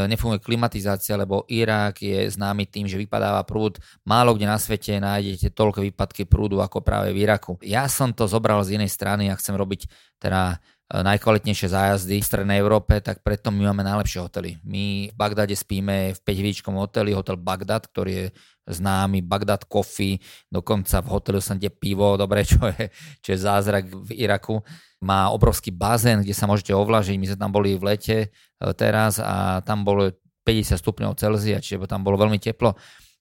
nefunguje 0.05 0.37
klimatizácia, 0.37 1.17
lebo 1.17 1.41
Irak 1.49 2.05
je 2.05 2.29
známy 2.29 2.69
tým, 2.69 2.85
že 2.85 3.01
vypadáva 3.01 3.41
prúd. 3.41 3.81
Málo 4.05 4.37
kde 4.37 4.45
na 4.45 4.61
svete 4.61 5.01
nájdete 5.01 5.49
toľko 5.49 5.81
výpadky 5.81 6.29
prúdu 6.29 6.61
ako 6.61 6.85
práve 6.85 7.09
v 7.09 7.25
Iraku. 7.25 7.57
Ja 7.65 7.89
som 7.89 8.13
to 8.13 8.29
zobral 8.29 8.61
z 8.61 8.77
inej 8.77 8.93
strany 8.93 9.33
a 9.33 9.39
chcem 9.39 9.57
robiť 9.57 9.89
teda 10.21 10.57
eh, 10.57 11.01
najkvalitnejšie 11.01 11.73
zájazdy 11.73 12.21
v 12.21 12.27
Strednej 12.29 12.61
Európe, 12.61 13.01
tak 13.01 13.25
preto 13.25 13.49
my 13.49 13.73
máme 13.73 13.81
najlepšie 13.81 14.21
hotely. 14.21 14.61
My 14.61 15.09
v 15.09 15.15
Bagdade 15.17 15.57
spíme 15.57 16.13
v 16.13 16.19
5 16.21 16.77
hoteli, 16.77 17.17
hotel 17.17 17.41
Bagdad, 17.41 17.89
ktorý 17.89 18.11
je 18.13 18.27
známy, 18.69 19.25
Bagdad 19.25 19.65
Coffee, 19.65 20.21
dokonca 20.53 21.01
v 21.01 21.07
hotelu 21.17 21.39
som 21.41 21.57
kde 21.57 21.73
pivo, 21.73 22.13
dobre, 22.21 22.45
čo 22.45 22.61
je, 22.61 22.93
čo 23.25 23.29
je 23.33 23.39
zázrak 23.41 23.89
v 23.89 24.21
Iraku 24.21 24.61
má 25.01 25.29
obrovský 25.29 25.69
bazén, 25.69 26.25
kde 26.25 26.33
sa 26.33 26.49
môžete 26.49 26.73
ovlažiť. 26.73 27.15
My 27.21 27.27
sme 27.29 27.37
tam 27.37 27.51
boli 27.53 27.77
v 27.77 27.93
lete 27.93 28.17
e, 28.23 28.27
teraz 28.73 29.21
a 29.21 29.61
tam 29.61 29.85
bolo 29.85 30.09
50 30.47 30.79
stupňov 30.79 31.19
Celzia, 31.19 31.61
čiže 31.61 31.85
tam 31.85 32.01
bolo 32.01 32.17
veľmi 32.17 32.39
teplo. 32.39 32.73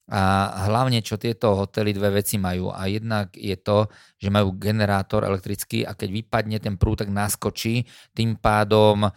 A 0.07 0.71
hlavne, 0.71 1.03
čo 1.03 1.19
tieto 1.19 1.59
hotely 1.59 1.91
dve 1.91 2.23
veci 2.23 2.39
majú. 2.39 2.71
A 2.71 2.87
jednak 2.87 3.35
je 3.35 3.59
to, 3.59 3.91
že 4.15 4.31
majú 4.31 4.55
generátor 4.55 5.27
elektrický 5.27 5.83
a 5.83 5.99
keď 5.99 6.23
vypadne 6.23 6.63
ten 6.63 6.79
prúd, 6.79 7.03
tak 7.03 7.11
naskočí. 7.11 7.83
Tým 8.15 8.39
pádom 8.39 9.03
e, 9.03 9.11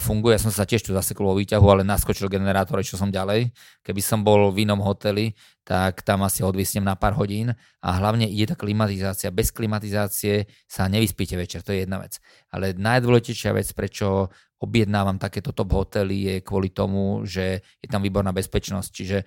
funguje, 0.00 0.40
ja 0.40 0.44
som 0.48 0.48
sa 0.48 0.64
tiež 0.64 0.88
tu 0.88 0.96
zasekol 0.96 1.28
vo 1.28 1.36
výťahu, 1.36 1.66
ale 1.68 1.82
naskočil 1.84 2.32
generátor, 2.32 2.80
čo 2.80 2.96
som 2.96 3.12
ďalej. 3.12 3.52
Keby 3.84 4.00
som 4.00 4.24
bol 4.24 4.48
v 4.48 4.64
inom 4.64 4.80
hoteli, 4.80 5.36
tak 5.60 6.00
tam 6.08 6.24
asi 6.24 6.40
odvisnem 6.40 6.88
na 6.88 6.96
pár 6.96 7.20
hodín. 7.20 7.52
A 7.84 8.00
hlavne 8.00 8.24
ide 8.24 8.48
tá 8.48 8.56
klimatizácia. 8.56 9.28
Bez 9.28 9.52
klimatizácie 9.52 10.48
sa 10.64 10.88
nevyspíte 10.88 11.36
večer, 11.36 11.60
to 11.60 11.76
je 11.76 11.84
jedna 11.84 12.00
vec. 12.00 12.16
Ale 12.48 12.72
najdôležitejšia 12.80 13.52
vec, 13.52 13.68
prečo 13.76 14.32
objednávam 14.56 15.20
takéto 15.20 15.52
top 15.52 15.76
hotely, 15.76 16.16
je 16.32 16.34
kvôli 16.40 16.72
tomu, 16.72 17.28
že 17.28 17.60
je 17.76 17.88
tam 17.92 18.00
výborná 18.00 18.32
bezpečnosť. 18.32 18.88
Čiže 18.88 19.18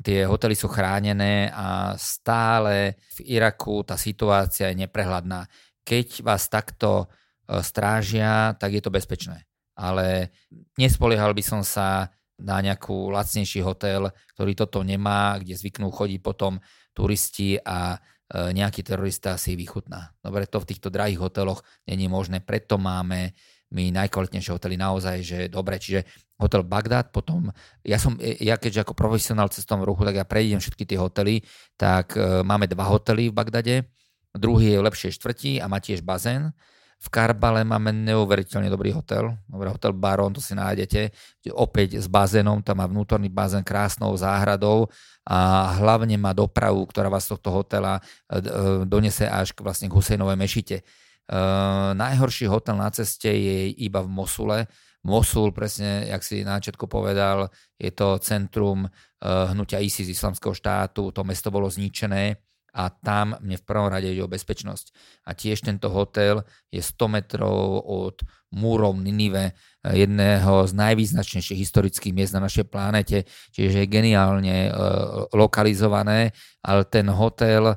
tie 0.00 0.24
hotely 0.24 0.56
sú 0.56 0.72
chránené 0.72 1.52
a 1.52 1.92
stále 2.00 2.96
v 3.20 3.36
Iraku 3.36 3.84
tá 3.84 4.00
situácia 4.00 4.72
je 4.72 4.80
neprehľadná. 4.80 5.44
Keď 5.84 6.24
vás 6.24 6.48
takto 6.48 7.04
e, 7.04 7.60
strážia, 7.60 8.56
tak 8.56 8.72
je 8.72 8.82
to 8.82 8.94
bezpečné. 8.94 9.44
Ale 9.76 10.32
nespoliehal 10.80 11.36
by 11.36 11.44
som 11.44 11.60
sa 11.60 12.08
na 12.40 12.58
nejakú 12.64 13.12
lacnejší 13.12 13.60
hotel, 13.62 14.08
ktorý 14.34 14.52
toto 14.56 14.80
nemá, 14.80 15.36
kde 15.38 15.54
zvyknú 15.54 15.92
chodiť 15.92 16.20
potom 16.24 16.58
turisti 16.96 17.60
a 17.60 17.96
e, 17.96 17.98
nejaký 18.56 18.80
terorista 18.80 19.36
si 19.36 19.54
vychutná. 19.54 20.16
Dobre, 20.24 20.48
to 20.48 20.56
v 20.60 20.68
týchto 20.72 20.88
drahých 20.88 21.20
hoteloch 21.20 21.60
není 21.84 22.08
možné, 22.08 22.40
preto 22.40 22.80
máme 22.80 23.36
my 23.72 23.88
najkvalitnejšie 24.04 24.52
hotely 24.52 24.76
naozaj, 24.76 25.16
že 25.24 25.38
dobre, 25.48 25.80
čiže 25.80 26.04
hotel 26.42 26.66
Bagdad, 26.66 27.14
potom 27.14 27.54
ja 27.86 27.96
som, 27.96 28.18
ja 28.18 28.58
keďže 28.58 28.82
ako 28.82 28.98
profesionál 28.98 29.46
cestovnom 29.48 29.86
ruchu, 29.86 30.02
tak 30.02 30.18
ja 30.18 30.26
prejdem 30.26 30.58
všetky 30.58 30.82
tie 30.82 30.98
hotely, 30.98 31.46
tak 31.78 32.18
e, 32.18 32.42
máme 32.42 32.66
dva 32.66 32.90
hotely 32.90 33.30
v 33.30 33.34
Bagdade, 33.34 33.74
druhý 34.34 34.74
je 34.74 34.78
v 34.82 34.86
lepšej 34.90 35.12
štvrti 35.16 35.52
a 35.62 35.70
má 35.70 35.78
tiež 35.78 36.02
bazén. 36.02 36.50
V 37.02 37.10
Karbale 37.10 37.66
máme 37.66 37.90
neuveriteľne 37.90 38.70
dobrý 38.70 38.94
hotel, 38.94 39.34
dobrý 39.50 39.74
hotel 39.74 39.90
Baron, 39.90 40.30
to 40.30 40.38
si 40.38 40.54
nájdete, 40.54 41.10
opäť 41.50 41.98
s 41.98 42.06
bazénom, 42.06 42.62
tam 42.62 42.78
má 42.78 42.86
vnútorný 42.86 43.26
bazén 43.26 43.66
krásnou 43.66 44.14
záhradou 44.14 44.86
a 45.26 45.66
hlavne 45.82 46.14
má 46.14 46.30
dopravu, 46.30 46.86
ktorá 46.86 47.10
vás 47.10 47.26
z 47.26 47.34
tohto 47.34 47.50
hotela 47.50 47.98
e, 48.30 48.38
e, 48.38 48.40
donese 48.86 49.26
až 49.26 49.50
k 49.50 49.66
vlastne 49.66 49.90
k 49.90 49.94
Husejnovej 49.94 50.38
mešite 50.38 50.78
Uh, 51.30 51.94
najhorší 51.94 52.50
hotel 52.50 52.74
na 52.76 52.90
ceste 52.90 53.30
je 53.30 53.70
iba 53.78 54.02
v 54.02 54.10
Mosule. 54.10 54.66
Mosul, 55.02 55.50
presne, 55.50 56.06
jak 56.06 56.22
si 56.22 56.46
na 56.46 56.62
začiatku 56.62 56.86
povedal, 56.86 57.50
je 57.74 57.90
to 57.90 58.22
centrum 58.22 58.86
uh, 58.86 59.50
hnutia 59.50 59.82
ISIS, 59.82 60.06
islamského 60.06 60.54
štátu, 60.54 61.10
to 61.10 61.26
mesto 61.26 61.50
bolo 61.50 61.66
zničené 61.66 62.38
a 62.72 62.88
tam 62.88 63.34
mne 63.42 63.58
v 63.58 63.66
prvom 63.66 63.90
rade 63.90 64.06
ide 64.06 64.22
o 64.22 64.30
bezpečnosť. 64.30 64.86
A 65.26 65.34
tiež 65.34 65.66
tento 65.66 65.90
hotel 65.90 66.46
je 66.70 66.78
100 66.78 67.18
metrov 67.18 67.82
od 67.82 68.22
múrov 68.54 68.94
Ninive, 68.94 69.58
jedného 69.82 70.70
z 70.70 70.72
najvýznačnejších 70.72 71.58
historických 71.58 72.14
miest 72.14 72.32
na 72.38 72.46
našej 72.46 72.70
planete, 72.70 73.26
čiže 73.50 73.82
je 73.82 73.90
geniálne 73.90 74.70
uh, 74.70 75.26
lokalizované, 75.34 76.30
ale 76.62 76.86
ten 76.86 77.10
hotel, 77.10 77.74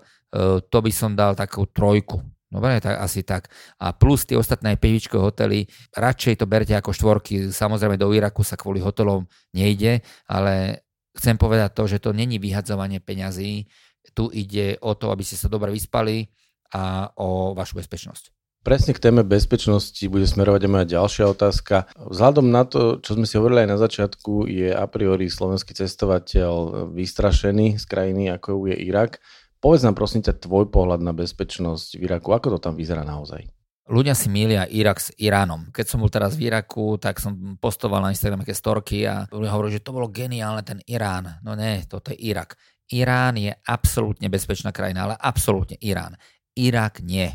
to 0.68 0.78
by 0.84 0.92
som 0.92 1.16
dal 1.16 1.32
takú 1.32 1.64
trojku 1.64 2.20
Dobre, 2.56 2.80
tak 2.80 2.96
asi 3.04 3.28
tak. 3.28 3.52
A 3.84 3.92
plus 3.92 4.24
tie 4.24 4.40
ostatné 4.40 4.80
pevičkové 4.80 5.20
hotely, 5.20 5.68
radšej 5.92 6.40
to 6.40 6.48
berte 6.48 6.72
ako 6.72 6.96
štvorky. 6.96 7.52
Samozrejme 7.52 8.00
do 8.00 8.16
Iraku 8.16 8.48
sa 8.48 8.56
kvôli 8.56 8.80
hotelom 8.80 9.28
nejde, 9.52 10.00
ale 10.24 10.88
chcem 11.20 11.36
povedať 11.36 11.76
to, 11.76 11.84
že 11.92 12.00
to 12.00 12.16
není 12.16 12.40
vyhadzovanie 12.40 13.04
peňazí. 13.04 13.68
Tu 14.16 14.24
ide 14.32 14.80
o 14.80 14.96
to, 14.96 15.12
aby 15.12 15.28
ste 15.28 15.36
sa 15.36 15.52
dobre 15.52 15.68
vyspali 15.76 16.32
a 16.72 17.12
o 17.20 17.52
vašu 17.52 17.76
bezpečnosť. 17.76 18.32
Presne 18.66 18.98
k 18.98 19.04
téme 19.04 19.22
bezpečnosti 19.22 20.02
bude 20.10 20.26
smerovať 20.26 20.66
aj 20.66 20.72
moja 20.74 20.86
ďalšia 20.98 21.26
otázka. 21.30 21.86
Vzhľadom 22.02 22.50
na 22.50 22.66
to, 22.66 22.98
čo 22.98 23.14
sme 23.14 23.30
si 23.30 23.38
hovorili 23.38 23.62
aj 23.62 23.70
na 23.70 23.78
začiatku, 23.78 24.50
je 24.50 24.74
a 24.74 24.86
priori 24.90 25.30
slovenský 25.30 25.78
cestovateľ 25.78 26.90
vystrašený 26.90 27.78
z 27.78 27.86
krajiny, 27.86 28.34
ako 28.34 28.66
je 28.66 28.76
Irak. 28.90 29.22
Povedz 29.66 29.82
nám 29.82 29.98
prosím 29.98 30.22
ťa 30.22 30.46
tvoj 30.46 30.70
pohľad 30.70 31.02
na 31.02 31.10
bezpečnosť 31.10 31.98
v 31.98 32.06
Iraku. 32.06 32.38
Ako 32.38 32.54
to 32.54 32.60
tam 32.62 32.78
vyzerá 32.78 33.02
naozaj? 33.02 33.50
Ľudia 33.90 34.14
si 34.14 34.30
milia 34.30 34.70
Irak 34.70 35.02
s 35.02 35.10
Iránom. 35.18 35.74
Keď 35.74 35.86
som 35.90 36.06
bol 36.06 36.14
teraz 36.14 36.38
v 36.38 36.54
Iraku, 36.54 37.02
tak 37.02 37.18
som 37.18 37.58
postoval 37.58 38.06
na 38.06 38.14
Instagram 38.14 38.46
také 38.46 38.54
storky 38.54 39.10
a 39.10 39.26
ľudia 39.26 39.50
hovorili, 39.58 39.82
že 39.82 39.82
to 39.82 39.98
bolo 39.98 40.14
geniálne, 40.14 40.62
ten 40.62 40.86
Irán. 40.86 41.42
No 41.42 41.58
nie, 41.58 41.82
toto 41.90 42.14
je 42.14 42.18
Irak. 42.30 42.62
Irán 42.94 43.42
je 43.42 43.58
absolútne 43.66 44.30
bezpečná 44.30 44.70
krajina, 44.70 45.10
ale 45.10 45.16
absolútne 45.18 45.82
Irán. 45.82 46.14
Irak 46.54 47.02
nie. 47.02 47.34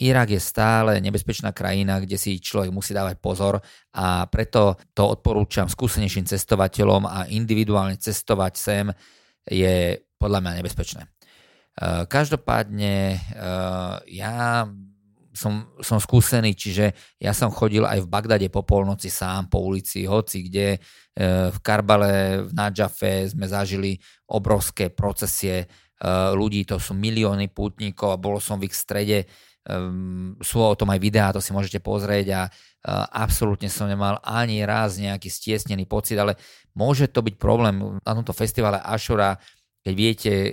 Irak 0.00 0.32
je 0.32 0.40
stále 0.40 0.96
nebezpečná 1.04 1.52
krajina, 1.52 2.00
kde 2.00 2.16
si 2.16 2.40
človek 2.40 2.72
musí 2.72 2.96
dávať 2.96 3.20
pozor 3.20 3.60
a 3.92 4.24
preto 4.32 4.80
to 4.96 5.04
odporúčam 5.04 5.68
skúsenejším 5.68 6.24
cestovateľom 6.24 7.04
a 7.04 7.28
individuálne 7.28 8.00
cestovať 8.00 8.52
sem 8.56 8.88
je 9.44 10.00
podľa 10.16 10.40
mňa 10.40 10.52
nebezpečné. 10.64 11.15
Eh, 11.76 12.08
každopádne 12.08 13.20
eh, 13.20 13.94
ja 14.16 14.64
som, 15.36 15.68
som 15.84 16.00
skúsený, 16.00 16.56
čiže 16.56 16.96
ja 17.20 17.36
som 17.36 17.52
chodil 17.52 17.84
aj 17.84 18.00
v 18.00 18.08
Bagdade 18.08 18.48
po 18.48 18.64
polnoci 18.64 19.12
sám 19.12 19.52
po 19.52 19.60
ulici, 19.60 20.08
hoci 20.08 20.48
kde 20.48 20.66
eh, 20.72 20.80
v 21.52 21.58
Karbale, 21.60 22.48
v 22.48 22.52
Nadžafe 22.56 23.28
sme 23.28 23.44
zažili 23.44 24.00
obrovské 24.24 24.88
procesie 24.88 25.68
ľudí, 26.36 26.68
to 26.68 26.76
sú 26.76 26.92
milióny 26.92 27.48
pútnikov 27.48 28.12
a 28.12 28.20
bolo 28.20 28.36
som 28.36 28.60
v 28.60 28.68
ich 28.68 28.76
strede, 28.76 29.24
ehm, 29.64 30.36
sú 30.44 30.60
o 30.60 30.76
tom 30.76 30.92
aj 30.92 31.00
videá, 31.00 31.32
to 31.32 31.40
si 31.40 31.56
môžete 31.56 31.80
pozrieť 31.80 32.26
a 32.36 32.42
absolútne 33.16 33.72
som 33.72 33.88
nemal 33.88 34.20
ani 34.20 34.60
raz 34.68 35.00
nejaký 35.00 35.32
stiesnený 35.32 35.88
pocit, 35.88 36.20
ale 36.20 36.36
môže 36.76 37.08
to 37.08 37.24
byť 37.24 37.40
problém. 37.40 37.80
Na 38.04 38.12
tomto 38.12 38.36
festivale 38.36 38.76
Ashura 38.76 39.40
keď 39.86 39.94
viete, 39.94 40.34
e, 40.34 40.50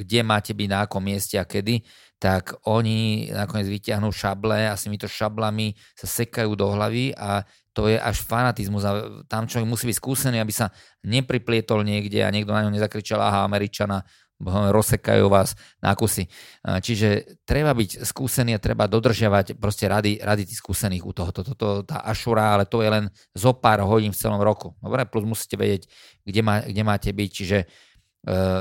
kde 0.00 0.24
máte 0.24 0.56
byť 0.56 0.68
na 0.72 0.88
akom 0.88 1.04
mieste 1.04 1.36
a 1.36 1.44
kedy, 1.44 1.84
tak 2.16 2.56
oni 2.64 3.28
nakoniec 3.28 3.68
vyťahnú 3.68 4.08
šable 4.08 4.64
a 4.64 4.72
s 4.72 4.88
týmito 4.88 5.04
šablami 5.04 5.76
sa 5.92 6.08
sekajú 6.08 6.56
do 6.56 6.72
hlavy 6.72 7.12
a 7.20 7.44
to 7.76 7.92
je 7.92 8.00
až 8.00 8.24
fanatizmus 8.24 8.80
a 8.88 8.92
tam 9.28 9.44
človek 9.44 9.68
musí 9.68 9.84
byť 9.92 9.96
skúsený, 10.00 10.40
aby 10.40 10.56
sa 10.56 10.72
nepriplietol 11.04 11.84
niekde 11.84 12.24
a 12.24 12.32
niekto 12.32 12.56
na 12.56 12.64
ňo 12.64 12.72
nezakričal, 12.72 13.20
aha, 13.20 13.44
Američana, 13.44 14.08
rozsekajú 14.48 15.28
vás 15.28 15.52
na 15.84 15.92
kusy. 15.92 16.24
Čiže 16.64 17.40
treba 17.44 17.76
byť 17.76 18.08
skúsený 18.08 18.56
a 18.56 18.62
treba 18.62 18.88
dodržiavať 18.88 19.60
proste 19.60 19.84
rady, 19.84 20.16
rady 20.16 20.48
tých 20.48 20.64
skúsených 20.64 21.04
u 21.04 21.12
toho. 21.12 21.30
To, 21.30 21.42
to, 21.44 21.68
tá 21.84 22.00
ašura, 22.08 22.56
ale 22.56 22.64
to 22.64 22.80
je 22.80 22.88
len 22.88 23.04
zo 23.36 23.52
pár 23.52 23.84
hodín 23.84 24.16
v 24.16 24.20
celom 24.20 24.40
roku. 24.40 24.72
Dobre, 24.80 25.04
plus 25.04 25.28
musíte 25.28 25.60
vedieť, 25.60 25.92
kde, 26.24 26.40
má, 26.40 26.64
kde 26.64 26.82
máte 26.82 27.12
byť. 27.12 27.30
Čiže 27.30 27.58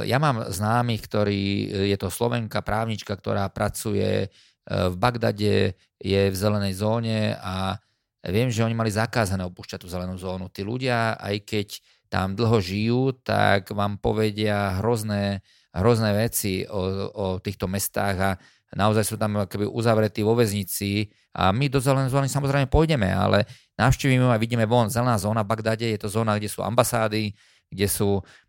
ja 0.07 0.17
mám 0.23 0.47
známych, 0.47 1.03
ktorý 1.03 1.43
eh, 1.67 1.87
je 1.91 1.97
to 1.99 2.07
Slovenka, 2.07 2.63
právnička, 2.63 3.11
ktorá 3.11 3.47
pracuje 3.51 4.27
eh, 4.27 4.29
v 4.69 4.95
Bagdade, 4.95 5.75
je 5.99 6.21
v 6.31 6.35
zelenej 6.35 6.79
zóne 6.79 7.35
a 7.43 7.75
viem, 8.23 8.47
že 8.47 8.63
oni 8.63 8.71
mali 8.71 8.87
zakázané 8.87 9.43
opúšťať 9.43 9.83
tú 9.83 9.91
zelenú 9.91 10.15
zónu. 10.15 10.47
Tí 10.47 10.63
ľudia, 10.63 11.19
aj 11.19 11.43
keď 11.43 11.67
tam 12.07 12.39
dlho 12.39 12.63
žijú, 12.63 13.01
tak 13.19 13.75
vám 13.75 13.99
povedia 13.99 14.79
hrozné, 14.79 15.43
hrozné 15.75 16.15
veci 16.15 16.63
o, 16.65 17.11
o 17.11 17.25
týchto 17.43 17.67
mestách 17.67 18.17
a 18.17 18.31
naozaj 18.73 19.03
sú 19.03 19.15
tam 19.19 19.43
keby 19.43 19.67
uzavretí 19.67 20.23
vo 20.23 20.39
väznici 20.39 21.11
a 21.35 21.51
my 21.51 21.67
do 21.67 21.83
zelenej 21.83 22.15
zóny 22.15 22.31
samozrejme 22.31 22.71
pôjdeme, 22.71 23.11
ale 23.11 23.43
navštívime 23.75 24.25
a 24.31 24.39
vidíme 24.39 24.63
von. 24.63 24.87
Zelená 24.87 25.19
zóna 25.19 25.43
v 25.43 25.51
Bagdade 25.51 25.85
je 25.85 25.99
to 25.99 26.07
zóna, 26.09 26.39
kde 26.39 26.47
sú 26.47 26.63
ambasády, 26.63 27.35
kde 27.69 27.87
sú 27.91 28.23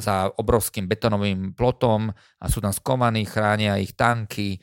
za 0.00 0.32
obrovským 0.40 0.88
betonovým 0.88 1.52
plotom 1.52 2.08
a 2.40 2.44
sú 2.48 2.64
tam 2.64 2.72
skovaní, 2.72 3.28
chránia 3.28 3.76
ich 3.76 3.92
tanky, 3.92 4.56
e, 4.56 4.58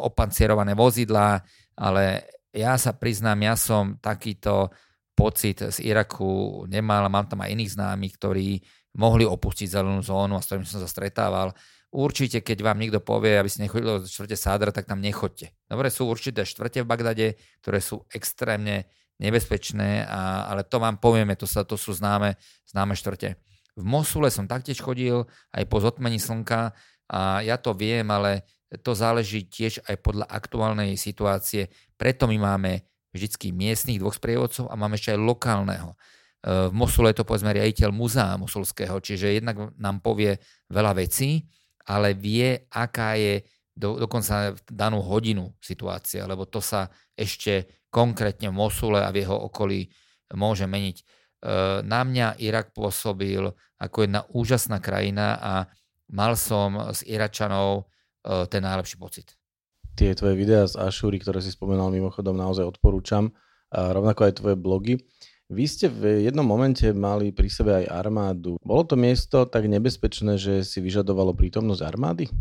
opancierované 0.00 0.72
vozidlá, 0.72 1.36
ale 1.76 2.24
ja 2.48 2.80
sa 2.80 2.96
priznám, 2.96 3.44
ja 3.44 3.54
som 3.60 4.00
takýto 4.00 4.72
pocit 5.12 5.60
z 5.60 5.78
Iraku 5.84 6.64
nemal, 6.64 7.12
mám 7.12 7.28
tam 7.28 7.44
aj 7.44 7.52
iných 7.52 7.74
známych, 7.76 8.16
ktorí 8.16 8.48
mohli 8.96 9.28
opustiť 9.28 9.76
zelenú 9.76 10.00
zónu 10.00 10.38
a 10.38 10.42
s 10.42 10.48
ktorým 10.48 10.64
som 10.64 10.80
sa 10.80 10.88
stretával. 10.88 11.52
Určite, 11.94 12.42
keď 12.42 12.64
vám 12.64 12.80
niekto 12.80 12.98
povie, 13.04 13.38
aby 13.38 13.46
ste 13.46 13.68
nechodili 13.68 14.02
do 14.02 14.08
štvrte 14.08 14.34
Sádra, 14.34 14.74
tak 14.74 14.90
tam 14.90 14.98
nechoďte. 14.98 15.54
Dobre, 15.70 15.92
sú 15.92 16.10
určité 16.10 16.42
štvrte 16.42 16.82
v 16.82 16.90
Bagdade, 16.90 17.26
ktoré 17.62 17.78
sú 17.78 18.02
extrémne 18.10 18.90
nebezpečné, 19.22 20.02
a, 20.02 20.50
ale 20.50 20.66
to 20.66 20.82
vám 20.82 20.98
povieme, 20.98 21.38
to, 21.38 21.46
sa, 21.46 21.62
to 21.62 21.78
sú 21.78 21.94
známe, 21.94 22.34
známe 22.66 22.98
štvrte. 22.98 23.38
V 23.74 23.84
Mosule 23.84 24.30
som 24.30 24.46
taktiež 24.46 24.78
chodil 24.78 25.26
aj 25.50 25.64
po 25.66 25.82
zotmení 25.82 26.22
slnka 26.22 26.70
a 27.10 27.42
ja 27.42 27.58
to 27.58 27.74
viem, 27.74 28.06
ale 28.10 28.46
to 28.82 28.94
záleží 28.94 29.46
tiež 29.46 29.82
aj 29.86 29.96
podľa 30.02 30.26
aktuálnej 30.30 30.94
situácie. 30.98 31.70
Preto 31.94 32.26
my 32.26 32.38
máme 32.38 32.86
vždycky 33.14 33.54
miestných 33.54 34.02
dvoch 34.02 34.18
sprievodcov 34.18 34.66
a 34.66 34.74
máme 34.74 34.98
ešte 34.98 35.14
aj 35.14 35.22
lokálneho. 35.22 35.94
v 36.44 36.74
Mosule 36.74 37.14
je 37.14 37.22
to 37.22 37.28
povedzme 37.28 37.54
riaditeľ 37.54 37.88
muzea 37.94 38.36
mosulského, 38.36 38.98
čiže 39.00 39.38
jednak 39.38 39.72
nám 39.78 40.02
povie 40.02 40.36
veľa 40.68 40.92
vecí, 40.98 41.46
ale 41.88 42.12
vie, 42.12 42.68
aká 42.68 43.16
je 43.16 43.46
do, 43.74 43.98
dokonca 43.98 44.54
v 44.54 44.60
danú 44.70 45.02
hodinu 45.02 45.56
situácia, 45.58 46.28
lebo 46.28 46.46
to 46.46 46.62
sa 46.62 46.86
ešte 47.16 47.86
konkrétne 47.90 48.50
v 48.50 48.58
Mosule 48.58 49.02
a 49.02 49.10
v 49.10 49.24
jeho 49.24 49.36
okolí 49.48 49.90
môže 50.34 50.66
meniť. 50.66 50.96
E, 51.44 51.84
na 51.84 52.00
mňa 52.00 52.40
Irak 52.40 52.72
pôsobil 52.72 53.44
ako 53.76 53.96
jedna 54.00 54.24
úžasná 54.32 54.80
krajina 54.80 55.36
a 55.36 55.54
mal 56.08 56.40
som 56.40 56.88
s 56.88 57.04
Iračanov 57.04 57.84
e, 58.24 58.48
ten 58.48 58.64
najlepší 58.64 58.96
pocit. 58.96 59.36
Tie 59.94 60.16
tvoje 60.16 60.34
videá 60.40 60.64
z 60.64 60.80
Ašúry, 60.80 61.20
ktoré 61.20 61.44
si 61.44 61.52
spomenal 61.52 61.92
mimochodom, 61.92 62.34
naozaj 62.34 62.64
odporúčam. 62.64 63.30
A 63.68 63.92
rovnako 63.92 64.26
aj 64.26 64.34
tvoje 64.40 64.56
blogy. 64.56 64.94
Vy 65.52 65.64
ste 65.68 65.86
v 65.92 66.24
jednom 66.24 66.46
momente 66.46 66.88
mali 66.96 67.28
pri 67.28 67.52
sebe 67.52 67.84
aj 67.84 67.92
armádu. 67.92 68.56
Bolo 68.64 68.88
to 68.88 68.96
miesto 68.96 69.44
tak 69.44 69.68
nebezpečné, 69.68 70.40
že 70.40 70.64
si 70.64 70.80
vyžadovalo 70.80 71.36
prítomnosť 71.36 71.82
armády? 71.84 72.32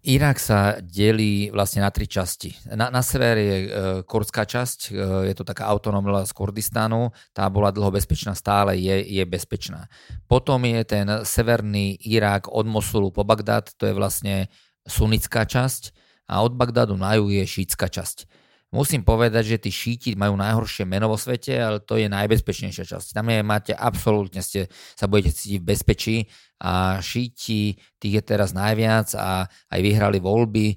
Irak 0.00 0.40
sa 0.40 0.80
delí 0.80 1.52
vlastne 1.52 1.84
na 1.84 1.92
tri 1.92 2.08
časti. 2.08 2.56
Na, 2.72 2.88
na 2.88 3.04
sever 3.04 3.36
je 3.36 3.56
e, 3.60 3.68
kurdská 4.08 4.48
časť, 4.48 4.88
e, 4.88 4.92
je 5.28 5.34
to 5.36 5.44
taká 5.44 5.68
autonómna 5.68 6.24
z 6.24 6.32
Kurdistánu, 6.32 7.12
tá 7.36 7.44
bola 7.52 7.68
dlho 7.68 7.92
bezpečná, 7.92 8.32
stále 8.32 8.80
je, 8.80 8.96
je 9.04 9.24
bezpečná. 9.28 9.92
Potom 10.24 10.64
je 10.64 10.80
ten 10.88 11.04
severný 11.20 12.00
Irak 12.08 12.48
od 12.48 12.64
Mosulu 12.64 13.12
po 13.12 13.28
Bagdad, 13.28 13.76
to 13.76 13.92
je 13.92 13.94
vlastne 13.94 14.48
sunnická 14.88 15.44
časť 15.44 15.92
a 16.32 16.40
od 16.40 16.56
Bagdadu 16.56 16.96
na 16.96 17.20
juh 17.20 17.28
je 17.28 17.44
šítska 17.44 17.92
časť. 17.92 18.39
Musím 18.70 19.02
povedať, 19.02 19.58
že 19.58 19.58
tí 19.58 19.70
šíti 19.74 20.14
majú 20.14 20.38
najhoršie 20.38 20.86
meno 20.86 21.10
vo 21.10 21.18
svete, 21.18 21.58
ale 21.58 21.82
to 21.82 21.98
je 21.98 22.06
najbezpečnejšia 22.06 22.86
časť. 22.86 23.18
Tam 23.18 23.26
je, 23.26 23.42
máte 23.42 23.74
absolútne, 23.74 24.38
ste, 24.46 24.70
sa 24.94 25.10
budete 25.10 25.34
cítiť 25.34 25.58
v 25.58 25.68
bezpečí 25.74 26.16
a 26.62 27.02
šíti 27.02 27.74
tých 27.98 28.14
je 28.14 28.22
teraz 28.22 28.54
najviac 28.54 29.10
a 29.18 29.50
aj 29.50 29.80
vyhrali 29.82 30.22
voľby, 30.22 30.66
e, 30.70 30.76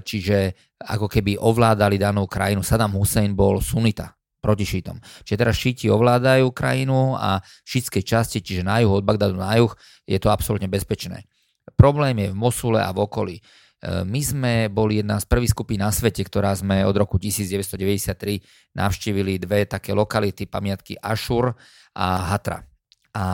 čiže 0.00 0.56
ako 0.80 1.04
keby 1.04 1.36
ovládali 1.36 2.00
danú 2.00 2.24
krajinu. 2.24 2.64
Saddam 2.64 2.96
Hussein 2.96 3.36
bol 3.36 3.60
sunita 3.60 4.16
proti 4.40 4.64
šítom. 4.64 4.96
Čiže 5.28 5.36
teraz 5.36 5.60
šíti 5.60 5.92
ovládajú 5.92 6.48
krajinu 6.56 7.12
a 7.12 7.44
šítskej 7.68 8.08
časti, 8.08 8.40
čiže 8.40 8.64
na 8.64 8.80
juh, 8.80 8.88
od 8.88 9.04
Bagdadu 9.04 9.36
na 9.36 9.52
juh, 9.60 9.76
je 10.08 10.16
to 10.16 10.32
absolútne 10.32 10.72
bezpečné. 10.72 11.28
Problém 11.76 12.16
je 12.24 12.28
v 12.32 12.40
Mosule 12.40 12.80
a 12.80 12.88
v 12.88 13.04
okolí. 13.04 13.36
E, 13.78 14.02
my 14.02 14.20
sme 14.22 14.52
boli 14.66 14.98
jedna 14.98 15.22
z 15.22 15.26
prvých 15.30 15.54
skupín 15.54 15.78
na 15.82 15.94
svete, 15.94 16.26
ktorá 16.26 16.50
sme 16.54 16.82
od 16.82 16.94
roku 16.98 17.16
1993 17.16 18.42
navštívili 18.74 19.38
dve 19.38 19.66
také 19.70 19.94
lokality, 19.94 20.50
pamiatky 20.50 20.98
Ašur 20.98 21.54
a 21.94 22.06
Hatra. 22.34 22.66
A 23.14 23.24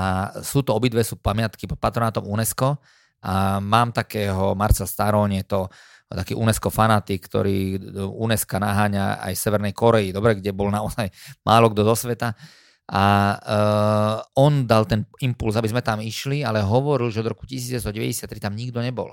sú 0.45 0.65
to 0.65 0.77
obidve 0.77 1.05
sú 1.05 1.21
pamiatky 1.21 1.69
pod 1.69 1.81
patronátom 1.81 2.25
UNESCO 2.25 2.79
a 3.25 3.59
mám 3.61 3.93
takého 3.93 4.53
Marca 4.53 4.85
Staron, 4.85 5.33
je 5.33 5.45
to 5.45 5.69
taký 6.15 6.37
UNESCO 6.39 6.71
fanatik, 6.71 7.27
ktorý 7.27 7.81
UNESCO 8.15 8.63
naháňa 8.63 9.25
aj 9.25 9.35
Severnej 9.35 9.75
Koreji, 9.75 10.15
dobre, 10.15 10.39
kde 10.39 10.55
bol 10.55 10.71
naozaj 10.71 11.11
málo 11.49 11.73
kto 11.75 11.83
do 11.83 11.95
sveta. 11.97 12.37
A 12.85 13.05
uh, 13.41 14.17
on 14.37 14.69
dal 14.69 14.85
ten 14.85 15.09
impuls, 15.25 15.57
aby 15.57 15.73
sme 15.73 15.81
tam 15.81 16.05
išli, 16.05 16.45
ale 16.45 16.61
hovoril, 16.61 17.09
že 17.09 17.25
od 17.25 17.33
roku 17.33 17.49
1993 17.49 18.29
tam 18.45 18.53
nikto 18.53 18.85
nebol. 18.85 19.09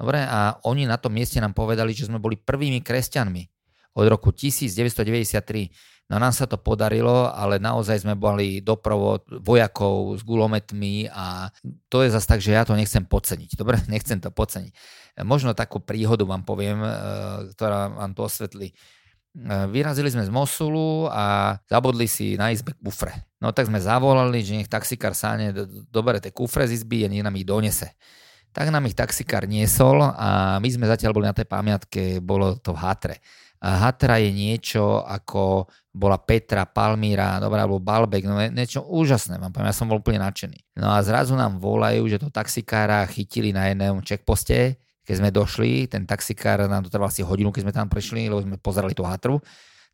Dobre, 0.00 0.24
a 0.24 0.56
oni 0.64 0.88
na 0.88 0.96
tom 0.96 1.12
mieste 1.12 1.36
nám 1.36 1.52
povedali, 1.52 1.92
že 1.92 2.08
sme 2.08 2.16
boli 2.16 2.40
prvými 2.40 2.80
kresťanmi 2.80 3.42
od 4.00 4.06
roku 4.08 4.32
1993. 4.32 6.08
No 6.10 6.18
nám 6.18 6.34
sa 6.34 6.48
to 6.48 6.58
podarilo, 6.58 7.30
ale 7.30 7.62
naozaj 7.62 8.02
sme 8.02 8.18
boli 8.18 8.64
doprovod 8.64 9.28
vojakov 9.30 10.18
s 10.18 10.26
gulometmi 10.26 11.06
a 11.06 11.52
to 11.86 12.02
je 12.02 12.10
zase 12.10 12.26
tak, 12.26 12.40
že 12.42 12.56
ja 12.56 12.66
to 12.66 12.74
nechcem 12.74 13.06
podceniť. 13.06 13.54
Dobre, 13.54 13.78
nechcem 13.92 14.18
to 14.18 14.32
podceniť. 14.34 14.72
Možno 15.22 15.52
takú 15.52 15.78
príhodu 15.78 16.24
vám 16.24 16.42
poviem, 16.42 16.82
e, 16.82 16.90
ktorá 17.54 17.92
vám 17.92 18.16
to 18.16 18.26
osvetlí. 18.26 18.72
E, 19.34 19.66
vyrazili 19.70 20.10
sme 20.10 20.26
z 20.26 20.30
Mosulu 20.32 21.06
a 21.10 21.56
zabudli 21.70 22.10
si 22.10 22.34
na 22.34 22.50
izbe 22.50 22.74
kufre. 22.78 23.26
No 23.38 23.54
tak 23.54 23.70
sme 23.70 23.78
zavolali, 23.78 24.42
že 24.42 24.58
nech 24.58 24.70
taxikár 24.70 25.14
sáne 25.16 25.54
dobere 25.88 26.18
tie 26.18 26.34
kufre 26.34 26.66
z 26.66 26.80
izby 26.80 27.04
a 27.04 27.08
nech 27.08 27.24
nám 27.24 27.38
ich 27.38 27.48
donese 27.48 27.94
tak 28.50 28.66
nám 28.70 28.86
ich 28.90 28.98
taxikár 28.98 29.46
niesol 29.46 30.02
a 30.02 30.58
my 30.58 30.68
sme 30.68 30.90
zatiaľ 30.90 31.14
boli 31.14 31.26
na 31.30 31.36
tej 31.36 31.46
pamiatke, 31.46 32.18
bolo 32.18 32.58
to 32.58 32.74
v 32.74 32.82
Hatre. 32.82 33.16
A 33.60 33.86
Hatra 33.86 34.16
je 34.18 34.32
niečo 34.32 35.04
ako 35.04 35.68
bola 35.92 36.16
Petra, 36.16 36.64
Palmíra, 36.64 37.38
dobrá, 37.38 37.66
alebo 37.66 37.82
Balbek, 37.82 38.24
no 38.24 38.40
niečo 38.40 38.82
úžasné, 38.86 39.36
vám 39.36 39.52
poviem, 39.52 39.70
ja 39.70 39.76
som 39.76 39.90
bol 39.90 40.00
úplne 40.00 40.22
nadšený. 40.22 40.80
No 40.80 40.90
a 40.90 41.02
zrazu 41.04 41.36
nám 41.36 41.60
volajú, 41.60 42.08
že 42.08 42.18
to 42.18 42.32
taxikára 42.32 43.04
chytili 43.10 43.52
na 43.52 43.70
jednom 43.70 44.00
checkposte, 44.00 44.80
keď 45.10 45.18
sme 45.18 45.34
došli, 45.34 45.90
ten 45.90 46.06
taxikár 46.06 46.70
nám 46.70 46.86
to 46.86 46.90
trval 46.94 47.10
asi 47.10 47.26
hodinu, 47.26 47.50
keď 47.50 47.66
sme 47.66 47.74
tam 47.74 47.90
prišli, 47.90 48.30
lebo 48.30 48.38
sme 48.38 48.62
pozerali 48.62 48.94
tú 48.94 49.02
Hatru, 49.02 49.42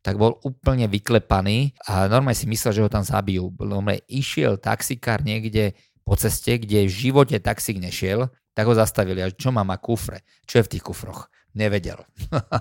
tak 0.05 0.13
bol 0.21 0.37
úplne 0.45 0.85
vyklepaný 0.85 1.73
a 1.89 2.05
normálne 2.05 2.37
si 2.37 2.45
myslel, 2.45 2.77
že 2.77 2.83
ho 2.85 2.89
tam 2.93 3.01
zabijú. 3.01 3.49
Normálne 3.57 4.05
išiel 4.05 4.61
taxikár 4.61 5.25
niekde 5.25 5.73
po 6.05 6.13
ceste, 6.13 6.61
kde 6.61 6.85
v 6.85 6.93
živote 6.93 7.41
taxík 7.41 7.81
nešiel 7.81 8.29
tak 8.57 8.65
ho 8.65 8.73
zastavili. 8.73 9.21
A 9.21 9.29
čo 9.29 9.53
má, 9.53 9.61
má 9.61 9.77
kufre? 9.77 10.25
Čo 10.49 10.57
je 10.57 10.65
v 10.65 10.71
tých 10.73 10.83
kufroch? 10.89 11.29
Nevedel. 11.57 11.97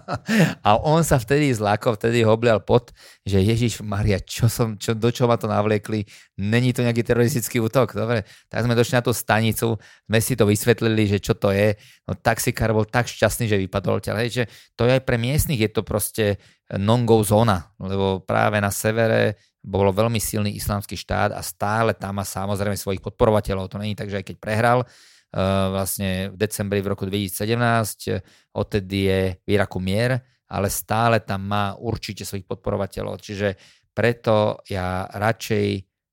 a 0.67 0.81
on 0.81 1.05
sa 1.05 1.21
vtedy 1.21 1.53
zlákol, 1.53 2.01
vtedy 2.01 2.25
hoblial 2.25 2.65
pot, 2.65 2.97
že 3.29 3.45
Ježiš 3.45 3.85
Maria, 3.85 4.17
čo 4.17 4.49
som, 4.49 4.81
čo, 4.81 4.97
do 4.97 5.13
čo 5.13 5.29
ma 5.29 5.37
to 5.37 5.45
navliekli, 5.45 6.09
není 6.41 6.73
to 6.73 6.81
nejaký 6.81 7.05
teroristický 7.05 7.61
útok. 7.61 7.93
Dobre, 7.93 8.25
tak 8.49 8.65
sme 8.65 8.73
došli 8.73 8.97
na 8.97 9.05
tú 9.05 9.13
stanicu, 9.13 9.77
sme 10.09 10.19
si 10.25 10.33
to 10.33 10.49
vysvetlili, 10.49 11.13
že 11.13 11.21
čo 11.21 11.37
to 11.37 11.53
je. 11.53 11.77
No 12.09 12.17
taxikár 12.17 12.73
bol 12.73 12.89
tak 12.89 13.05
šťastný, 13.05 13.45
že 13.45 13.61
vypadol 13.61 14.01
ťa. 14.01 14.17
Že 14.33 14.45
to 14.73 14.89
je 14.89 14.97
aj 14.97 15.03
pre 15.05 15.21
miestnych, 15.21 15.61
je 15.61 15.71
to 15.77 15.85
proste 15.85 16.41
non-go 16.73 17.21
zóna, 17.21 17.69
lebo 17.77 18.25
práve 18.25 18.65
na 18.65 18.73
severe 18.73 19.37
bolo 19.61 19.93
veľmi 19.93 20.17
silný 20.17 20.57
islamský 20.57 20.97
štát 20.97 21.37
a 21.37 21.45
stále 21.45 21.93
tam 21.93 22.17
má 22.17 22.25
samozrejme 22.25 22.81
svojich 22.81 23.05
podporovateľov. 23.05 23.69
To 23.69 23.77
není 23.77 23.93
tak, 23.93 24.09
že 24.09 24.25
aj 24.25 24.27
keď 24.33 24.37
prehral, 24.41 24.89
Eh, 24.89 25.16
vlastne 25.37 26.33
v 26.33 26.37
decembri 26.41 26.81
v 26.81 26.97
roku 26.97 27.05
2017, 27.05 28.57
odtedy 28.57 28.99
je 29.05 29.21
v 29.45 29.49
Iraku 29.53 29.77
mier, 29.77 30.25
ale 30.49 30.73
stále 30.73 31.21
tam 31.21 31.45
má 31.45 31.77
určite 31.77 32.25
svojich 32.25 32.49
podporovateľov. 32.49 33.21
Čiže 33.21 33.61
preto 33.93 34.65
ja 34.73 35.05
radšej 35.05 35.67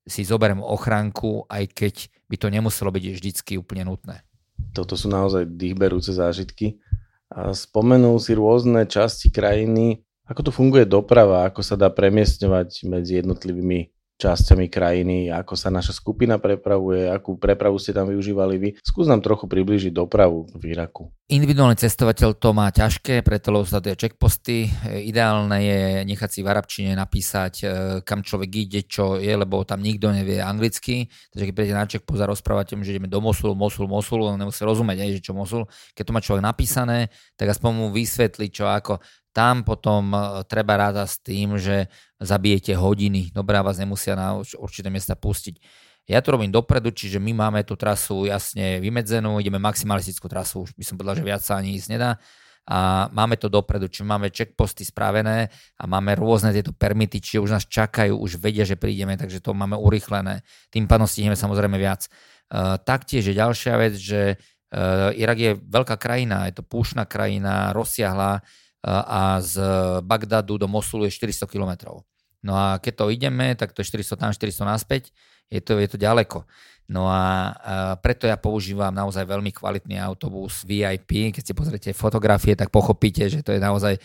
si 0.03 0.21
zoberiem 0.27 0.59
ochránku, 0.59 1.47
aj 1.47 1.63
keď 1.71 1.95
by 2.27 2.35
to 2.35 2.47
nemuselo 2.51 2.91
byť 2.91 3.03
vždycky 3.15 3.55
úplne 3.55 3.87
nutné. 3.87 4.27
Toto 4.75 4.99
sú 4.99 5.07
naozaj 5.07 5.47
dýchberúce 5.47 6.11
zážitky. 6.11 6.83
Spomenul 7.31 8.19
si 8.19 8.35
rôzne 8.35 8.83
časti 8.83 9.31
krajiny. 9.31 10.03
Ako 10.27 10.43
tu 10.43 10.51
funguje 10.51 10.83
doprava? 10.83 11.47
Ako 11.47 11.63
sa 11.63 11.79
dá 11.79 11.87
premiestňovať 11.87 12.87
medzi 12.91 13.23
jednotlivými 13.23 13.91
časťami 14.17 14.69
krajiny, 14.69 15.33
ako 15.33 15.57
sa 15.57 15.73
naša 15.73 15.91
skupina 15.91 16.37
prepravuje, 16.37 17.09
akú 17.09 17.35
prepravu 17.35 17.81
ste 17.81 17.91
tam 17.91 18.07
využívali 18.07 18.55
vy. 18.61 18.69
Skús 18.79 19.09
nám 19.09 19.25
trochu 19.25 19.49
približiť 19.49 19.91
dopravu 19.91 20.47
v 20.53 20.73
Iraku. 20.73 21.09
Individuálny 21.33 21.79
cestovateľ 21.79 22.37
to 22.37 22.49
má 22.53 22.69
ťažké, 22.69 23.25
preto 23.25 23.49
sleduje 23.65 23.97
checkposty. 23.97 24.69
Ideálne 24.85 25.57
je 25.59 25.79
nechať 26.05 26.29
si 26.29 26.39
v 26.45 26.51
arabčine 26.51 26.91
napísať, 26.93 27.53
e, 27.63 27.65
kam 28.05 28.21
človek 28.21 28.49
ide, 28.53 28.81
čo 28.85 29.17
je, 29.17 29.33
lebo 29.33 29.65
tam 29.65 29.81
nikto 29.81 30.13
nevie 30.13 30.37
anglicky. 30.37 31.09
Takže 31.33 31.43
keď 31.49 31.53
prídete 31.55 31.79
na 31.79 31.89
checkpost 31.89 32.21
a 32.21 32.29
rozprávate 32.29 32.75
že 32.83 32.93
ideme 32.93 33.09
do 33.09 33.17
Mosulu, 33.23 33.55
Mosul, 33.57 33.89
Mosul, 33.89 34.21
on 34.21 34.37
nemusí 34.37 34.61
rozumieť, 34.61 34.99
aj, 35.03 35.11
že 35.17 35.21
čo 35.25 35.33
Mosul. 35.33 35.65
Keď 35.97 36.03
to 36.05 36.13
má 36.13 36.21
človek 36.21 36.43
napísané, 36.43 37.09
tak 37.33 37.49
aspoň 37.49 37.71
mu 37.71 37.85
vysvetli, 37.89 38.51
čo 38.53 38.69
ako 38.69 39.01
tam 39.33 39.65
potom 39.65 40.13
e, 40.13 40.45
treba 40.45 40.77
ráda 40.77 41.09
s 41.09 41.17
tým, 41.17 41.57
že 41.57 41.89
zabijete 42.21 42.77
hodiny. 42.77 43.33
Dobrá, 43.33 43.65
vás 43.65 43.81
nemusia 43.81 44.13
na 44.13 44.37
určité 44.37 44.93
miesta 44.93 45.17
pustiť. 45.17 45.57
Ja 46.05 46.19
to 46.21 46.35
robím 46.35 46.51
dopredu, 46.51 46.91
čiže 46.91 47.17
my 47.17 47.31
máme 47.31 47.65
tú 47.65 47.73
trasu 47.79 48.27
jasne 48.27 48.77
vymedzenú, 48.83 49.39
ideme 49.39 49.57
maximalistickú 49.57 50.27
trasu, 50.27 50.67
už 50.67 50.75
by 50.75 50.83
som 50.83 50.95
povedal, 50.99 51.15
že 51.19 51.25
viac 51.25 51.41
sa 51.41 51.57
ani 51.57 51.79
ísť 51.79 51.89
nedá. 51.95 52.19
A 52.63 53.11
máme 53.11 53.35
to 53.35 53.51
dopredu, 53.51 53.91
čiže 53.91 54.07
máme 54.07 54.31
checkposty 54.31 54.87
spravené 54.87 55.51
a 55.75 55.83
máme 55.83 56.15
rôzne 56.15 56.55
tieto 56.55 56.71
permity, 56.71 57.19
čiže 57.19 57.43
už 57.43 57.51
nás 57.59 57.65
čakajú, 57.67 58.15
už 58.15 58.39
vedia, 58.39 58.63
že 58.63 58.79
prídeme, 58.79 59.19
takže 59.19 59.43
to 59.43 59.51
máme 59.51 59.75
urychlené. 59.75 60.47
Tým 60.71 60.87
pádom 60.87 61.03
stihneme 61.03 61.35
samozrejme 61.35 61.75
viac. 61.75 62.07
Uh, 62.47 62.79
taktiež 62.79 63.27
je 63.27 63.35
ďalšia 63.35 63.73
vec, 63.75 63.93
že 63.99 64.21
uh, 64.39 65.11
Irak 65.11 65.37
je 65.39 65.51
veľká 65.59 65.99
krajina, 65.99 66.47
je 66.47 66.59
to 66.59 66.63
púšna 66.63 67.03
krajina, 67.03 67.75
rozsiahla, 67.75 68.39
a 68.83 69.39
z 69.39 69.63
Bagdadu 70.03 70.59
do 70.59 70.67
Mosulu 70.67 71.07
je 71.07 71.15
400 71.15 71.47
km. 71.47 72.03
No 72.43 72.51
a 72.51 72.75
keď 72.83 72.93
to 72.99 73.05
ideme, 73.07 73.55
tak 73.55 73.71
to 73.71 73.79
je 73.79 73.87
400 73.87 74.19
tam, 74.19 74.31
400 74.35 74.67
naspäť, 74.67 75.15
je 75.47 75.63
to, 75.63 75.79
je 75.79 75.87
to 75.87 75.95
ďaleko. 75.95 76.43
No 76.91 77.07
a, 77.07 77.55
preto 78.03 78.27
ja 78.27 78.35
používam 78.35 78.91
naozaj 78.91 79.23
veľmi 79.23 79.55
kvalitný 79.55 79.95
autobus 80.03 80.67
VIP. 80.67 81.31
Keď 81.31 81.43
si 81.43 81.53
pozriete 81.55 81.89
fotografie, 81.95 82.59
tak 82.59 82.67
pochopíte, 82.67 83.31
že 83.31 83.39
to 83.39 83.55
je 83.55 83.61
naozaj 83.63 83.95
e, 83.95 83.99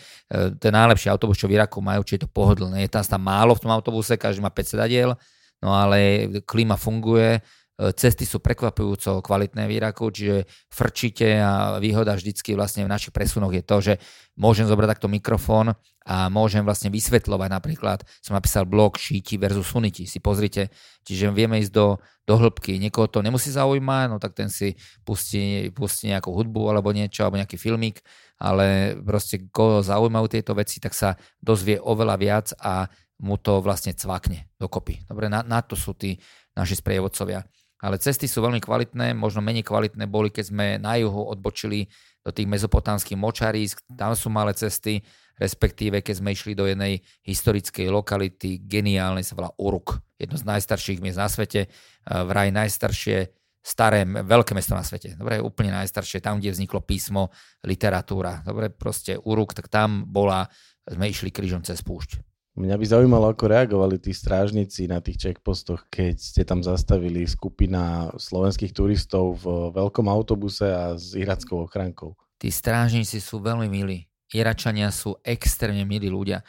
ten 0.55 0.71
najlepší 0.71 1.11
autobus, 1.11 1.35
čo 1.35 1.51
v 1.51 1.59
Iraku 1.59 1.83
majú, 1.83 2.07
či 2.07 2.15
je 2.15 2.23
to 2.23 2.31
pohodlné. 2.31 2.87
Je 2.87 2.91
tam 2.91 3.03
tam 3.03 3.19
málo 3.19 3.51
v 3.51 3.67
tom 3.67 3.71
autobuse, 3.75 4.15
každý 4.15 4.39
má 4.39 4.47
5 4.47 4.79
sedadiel, 4.79 5.11
no 5.59 5.75
ale 5.75 6.31
klíma 6.47 6.79
funguje, 6.79 7.43
Cesty 7.79 8.27
sú 8.27 8.43
prekvapujúco 8.43 9.23
kvalitné 9.23 9.63
v 9.63 9.79
Iraku, 9.79 10.11
čiže 10.11 10.43
frčite 10.67 11.39
a 11.39 11.79
výhoda 11.79 12.11
vždycky 12.11 12.51
vlastne 12.51 12.83
v 12.83 12.91
našich 12.91 13.15
presunoch 13.15 13.55
je 13.55 13.63
to, 13.63 13.77
že 13.79 13.93
môžem 14.35 14.67
zobrať 14.67 14.99
takto 14.99 15.07
mikrofón 15.07 15.71
a 16.03 16.27
môžem 16.27 16.67
vlastne 16.67 16.91
vysvetľovať 16.91 17.47
napríklad, 17.47 18.03
som 18.19 18.35
napísal 18.35 18.67
blog 18.67 18.99
šíti 18.99 19.39
versus 19.39 19.63
suniti, 19.63 20.03
si 20.03 20.19
pozrite, 20.19 20.75
čiže 21.07 21.31
vieme 21.31 21.63
ísť 21.63 21.71
do, 21.71 21.95
do 22.27 22.35
hĺbky, 22.35 22.83
niekoho 22.83 23.07
to 23.07 23.23
nemusí 23.23 23.47
zaujímať, 23.47 24.05
no 24.11 24.19
tak 24.19 24.35
ten 24.35 24.51
si 24.51 24.75
pustí, 25.07 25.71
pustí 25.71 26.11
nejakú 26.11 26.35
hudbu 26.35 26.75
alebo 26.75 26.91
niečo, 26.91 27.23
alebo 27.23 27.39
nejaký 27.39 27.55
filmik, 27.55 28.03
ale 28.43 28.99
proste 28.99 29.47
koho 29.55 29.79
zaujímajú 29.79 30.27
tieto 30.27 30.51
veci, 30.51 30.83
tak 30.83 30.91
sa 30.91 31.15
dozvie 31.39 31.79
oveľa 31.79 32.15
viac 32.19 32.51
a 32.59 32.91
mu 33.23 33.39
to 33.39 33.63
vlastne 33.63 33.95
cvakne 33.95 34.51
dokopy. 34.59 35.07
Dobre, 35.07 35.31
na, 35.31 35.47
na 35.47 35.63
to 35.63 35.79
sú 35.79 35.95
tí 35.95 36.19
naši 36.59 36.75
sprievodcovia 36.75 37.47
ale 37.79 37.95
cesty 37.97 38.27
sú 38.27 38.43
veľmi 38.43 38.59
kvalitné, 38.59 39.15
možno 39.15 39.39
menej 39.39 39.63
kvalitné 39.63 40.05
boli, 40.11 40.29
keď 40.29 40.45
sme 40.51 40.67
na 40.77 40.99
juhu 40.99 41.31
odbočili 41.31 41.87
do 42.23 42.35
tých 42.35 42.47
mezopotánskych 42.51 43.15
močarísk, 43.15 43.79
tam 43.95 44.11
sú 44.13 44.27
malé 44.27 44.51
cesty, 44.51 44.99
respektíve 45.39 46.03
keď 46.03 46.19
sme 46.19 46.35
išli 46.35 46.51
do 46.51 46.67
jednej 46.67 46.99
historickej 47.23 47.87
lokality, 47.87 48.59
geniálnej, 48.59 49.23
sa 49.23 49.39
volá 49.39 49.55
Uruk, 49.55 50.03
jedno 50.19 50.35
z 50.35 50.43
najstarších 50.43 50.99
miest 50.99 51.15
na 51.15 51.31
svete, 51.31 51.71
vraj 52.03 52.51
najstaršie 52.51 53.31
staré, 53.63 54.03
veľké 54.03 54.51
mesto 54.51 54.75
na 54.75 54.83
svete. 54.83 55.15
Dobre, 55.15 55.39
úplne 55.39 55.71
najstaršie, 55.79 56.19
tam, 56.19 56.39
kde 56.43 56.51
vzniklo 56.51 56.83
písmo, 56.83 57.31
literatúra. 57.63 58.43
Dobre, 58.43 58.71
proste 58.71 59.15
Uruk, 59.15 59.55
tak 59.55 59.71
tam 59.71 60.03
bola, 60.07 60.47
sme 60.83 61.07
išli 61.07 61.31
krížom 61.31 61.63
cez 61.63 61.79
púšť. 61.83 62.19
Mňa 62.59 62.75
by 62.75 62.85
zaujímalo, 62.91 63.31
ako 63.31 63.55
reagovali 63.55 63.95
tí 64.03 64.11
strážnici 64.11 64.83
na 64.83 64.99
tých 64.99 65.15
checkpostoch, 65.15 65.87
keď 65.87 66.19
ste 66.19 66.43
tam 66.43 66.59
zastavili 66.59 67.23
skupina 67.23 68.11
slovenských 68.19 68.75
turistov 68.75 69.39
v 69.39 69.71
veľkom 69.71 70.11
autobuse 70.11 70.67
a 70.67 70.91
s 70.99 71.15
irackou 71.15 71.63
ochrankou. 71.63 72.19
Tí 72.35 72.51
strážnici 72.51 73.23
sú 73.23 73.39
veľmi 73.39 73.71
milí. 73.71 74.11
Iračania 74.35 74.91
sú 74.91 75.15
extrémne 75.23 75.87
milí 75.87 76.11
ľudia. 76.11 76.43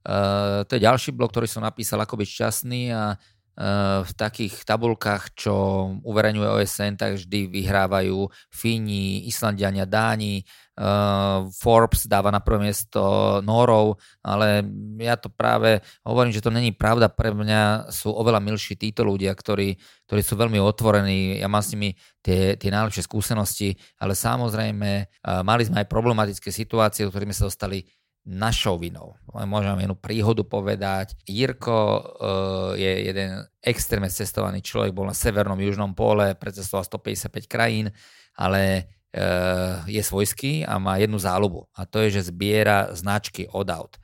Uh, 0.00 0.64
to 0.64 0.80
je 0.80 0.88
ďalší 0.88 1.12
blog, 1.12 1.28
ktorý 1.28 1.44
som 1.44 1.60
napísal, 1.60 2.00
ako 2.00 2.16
byť 2.16 2.28
šťastný 2.40 2.82
a 2.96 3.12
uh, 3.12 3.39
v 4.00 4.12
takých 4.16 4.64
tabulkách, 4.64 5.36
čo 5.36 5.54
uverejňuje 6.00 6.48
OSN, 6.48 6.96
tak 6.96 7.20
vždy 7.20 7.50
vyhrávajú 7.50 8.30
Fíni, 8.48 9.28
Islandiania, 9.28 9.84
Dáni, 9.84 10.44
Uh, 10.80 11.52
Forbes 11.52 12.08
dáva 12.08 12.32
na 12.32 12.40
prvé 12.40 12.72
miesto 12.72 13.02
Norov, 13.44 14.00
ale 14.24 14.64
ja 14.96 15.12
to 15.20 15.28
práve 15.28 15.84
hovorím, 16.00 16.32
že 16.32 16.40
to 16.40 16.48
není 16.48 16.72
pravda. 16.72 17.12
Pre 17.12 17.36
mňa 17.36 17.92
sú 17.92 18.08
oveľa 18.08 18.40
milší 18.40 18.80
títo 18.80 19.04
ľudia, 19.04 19.36
ktorí, 19.36 19.76
ktorí 20.08 20.22
sú 20.24 20.40
veľmi 20.40 20.56
otvorení. 20.56 21.36
Ja 21.36 21.52
mám 21.52 21.60
s 21.60 21.76
nimi 21.76 22.00
tie, 22.24 22.56
tie 22.56 22.72
najlepšie 22.72 23.04
skúsenosti, 23.04 23.76
ale 24.00 24.16
samozrejme 24.16 24.90
uh, 25.04 25.44
mali 25.44 25.68
sme 25.68 25.84
aj 25.84 25.92
problematické 25.92 26.48
situácie, 26.48 27.04
ktorými 27.04 27.36
sa 27.36 27.52
dostali 27.52 27.84
našou 28.26 28.76
vinou. 28.76 29.16
Môžem 29.32 29.80
jednu 29.80 29.96
príhodu 29.96 30.44
povedať. 30.44 31.16
Jirko 31.24 31.76
uh, 31.76 32.00
je 32.76 33.10
jeden 33.10 33.44
extrémne 33.64 34.12
cestovaný 34.12 34.60
človek, 34.60 34.92
bol 34.92 35.08
na 35.08 35.16
severnom 35.16 35.58
južnom 35.58 35.96
pole, 35.96 36.36
precestoval 36.36 36.84
155 36.84 37.48
krajín, 37.48 37.88
ale 38.36 38.90
Eh, 39.10 39.74
je 39.90 40.02
svojský 40.06 40.62
a 40.62 40.78
má 40.78 40.94
jednu 41.02 41.18
záľubu 41.18 41.66
a 41.74 41.82
to 41.82 41.98
je, 42.06 42.14
že 42.14 42.30
zbiera 42.30 42.94
značky 42.94 43.50
od 43.50 43.66
aut. 43.66 43.98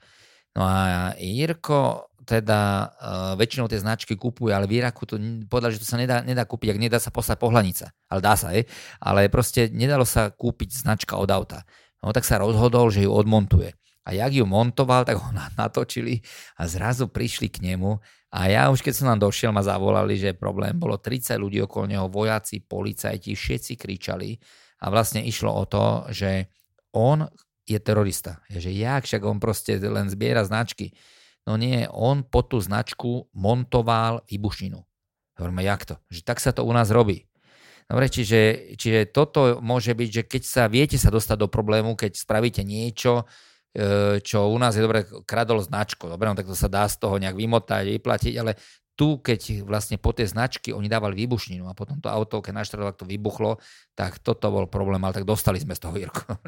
No 0.59 0.67
a 0.67 1.15
Jirko 1.15 2.11
teda 2.27 2.91
uh, 2.91 3.39
väčšinou 3.39 3.71
tie 3.71 3.79
značky 3.79 4.19
kupuje, 4.19 4.51
ale 4.51 4.67
v 4.67 4.83
Iraku 4.83 5.07
to 5.07 5.15
povedal, 5.47 5.71
že 5.71 5.79
to 5.79 5.87
sa 5.87 5.95
nedá, 5.95 6.27
nedá 6.27 6.43
kúpiť, 6.43 6.75
ak 6.75 6.83
nedá 6.83 6.99
sa 6.99 7.15
poslať 7.15 7.39
pohľadnica. 7.39 7.87
Ale 8.11 8.19
dá 8.19 8.35
sa, 8.35 8.51
je. 8.51 8.67
Ale 8.99 9.31
proste 9.31 9.71
nedalo 9.71 10.03
sa 10.03 10.35
kúpiť 10.35 10.75
značka 10.75 11.15
od 11.15 11.31
auta. 11.31 11.63
No 12.03 12.11
tak 12.11 12.27
sa 12.27 12.43
rozhodol, 12.43 12.91
že 12.91 13.07
ju 13.07 13.15
odmontuje. 13.15 13.79
A 14.07 14.15
jak 14.15 14.33
ju 14.39 14.47
montoval, 14.47 15.03
tak 15.03 15.19
ho 15.19 15.31
natočili 15.59 16.23
a 16.55 16.71
zrazu 16.71 17.11
prišli 17.11 17.51
k 17.51 17.59
nemu 17.75 17.99
a 18.31 18.53
ja 18.53 18.69
už 18.71 18.85
keď 18.85 18.93
som 18.95 19.07
nám 19.11 19.25
došiel, 19.25 19.51
ma 19.51 19.65
zavolali, 19.65 20.15
že 20.15 20.37
problém 20.37 20.77
bolo 20.79 21.01
30 21.01 21.41
ľudí 21.41 21.59
okolo 21.65 21.91
neho, 21.91 22.07
vojaci, 22.07 22.63
policajti, 22.63 23.33
všetci 23.33 23.73
kričali 23.81 24.37
a 24.83 24.93
vlastne 24.93 25.25
išlo 25.25 25.51
o 25.51 25.65
to, 25.65 26.05
že 26.13 26.53
on 26.93 27.25
je 27.67 27.79
terorista. 27.81 28.45
Že 28.53 28.71
jak, 28.77 29.09
však 29.09 29.23
on 29.25 29.41
proste 29.41 29.81
len 29.81 30.13
zbiera 30.13 30.45
značky. 30.47 30.95
No 31.49 31.57
nie, 31.57 31.87
on 31.89 32.27
po 32.27 32.43
tú 32.43 32.61
značku 32.61 33.31
montoval 33.33 34.27
výbušninu. 34.29 34.85
Hovoríme, 35.41 35.63
jak 35.65 35.83
to? 35.89 35.95
Že 36.13 36.21
tak 36.27 36.39
sa 36.43 36.51
to 36.53 36.67
u 36.67 36.73
nás 36.77 36.93
robí. 36.93 37.25
Dobre, 37.87 38.11
čiže, 38.11 38.75
čiže 38.75 39.15
toto 39.15 39.63
môže 39.63 39.95
byť, 39.95 40.09
že 40.11 40.23
keď 40.27 40.43
sa 40.43 40.67
viete 40.67 40.99
sa 40.99 41.09
dostať 41.09 41.47
do 41.47 41.49
problému, 41.49 41.95
keď 41.95 42.19
spravíte 42.19 42.67
niečo, 42.67 43.31
čo 44.25 44.39
u 44.49 44.57
nás 44.57 44.73
je 44.73 44.81
dobre, 44.81 45.05
kradol 45.29 45.61
značku, 45.61 46.09
dobre, 46.09 46.33
no 46.33 46.37
tak 46.39 46.49
to 46.49 46.57
sa 46.57 46.69
dá 46.71 46.89
z 46.89 46.97
toho 46.97 47.21
nejak 47.21 47.37
vymotať, 47.37 47.85
vyplatiť, 48.01 48.35
ale 48.41 48.57
tu, 48.97 49.21
keď 49.21 49.69
vlastne 49.69 50.01
po 50.01 50.17
tie 50.17 50.25
značky 50.25 50.73
oni 50.73 50.89
dávali 50.89 51.13
výbušninu 51.13 51.69
a 51.69 51.77
potom 51.77 52.01
to 52.01 52.09
auto, 52.09 52.41
keď 52.41 52.65
naštradovalo, 52.65 52.97
to 52.97 53.05
vybuchlo, 53.05 53.61
tak 53.93 54.17
toto 54.25 54.49
bol 54.49 54.65
problém, 54.65 55.05
ale 55.05 55.13
tak 55.13 55.29
dostali 55.29 55.61
sme 55.61 55.77
z 55.77 55.85
toho 55.85 55.95
Jirko. 56.01 56.41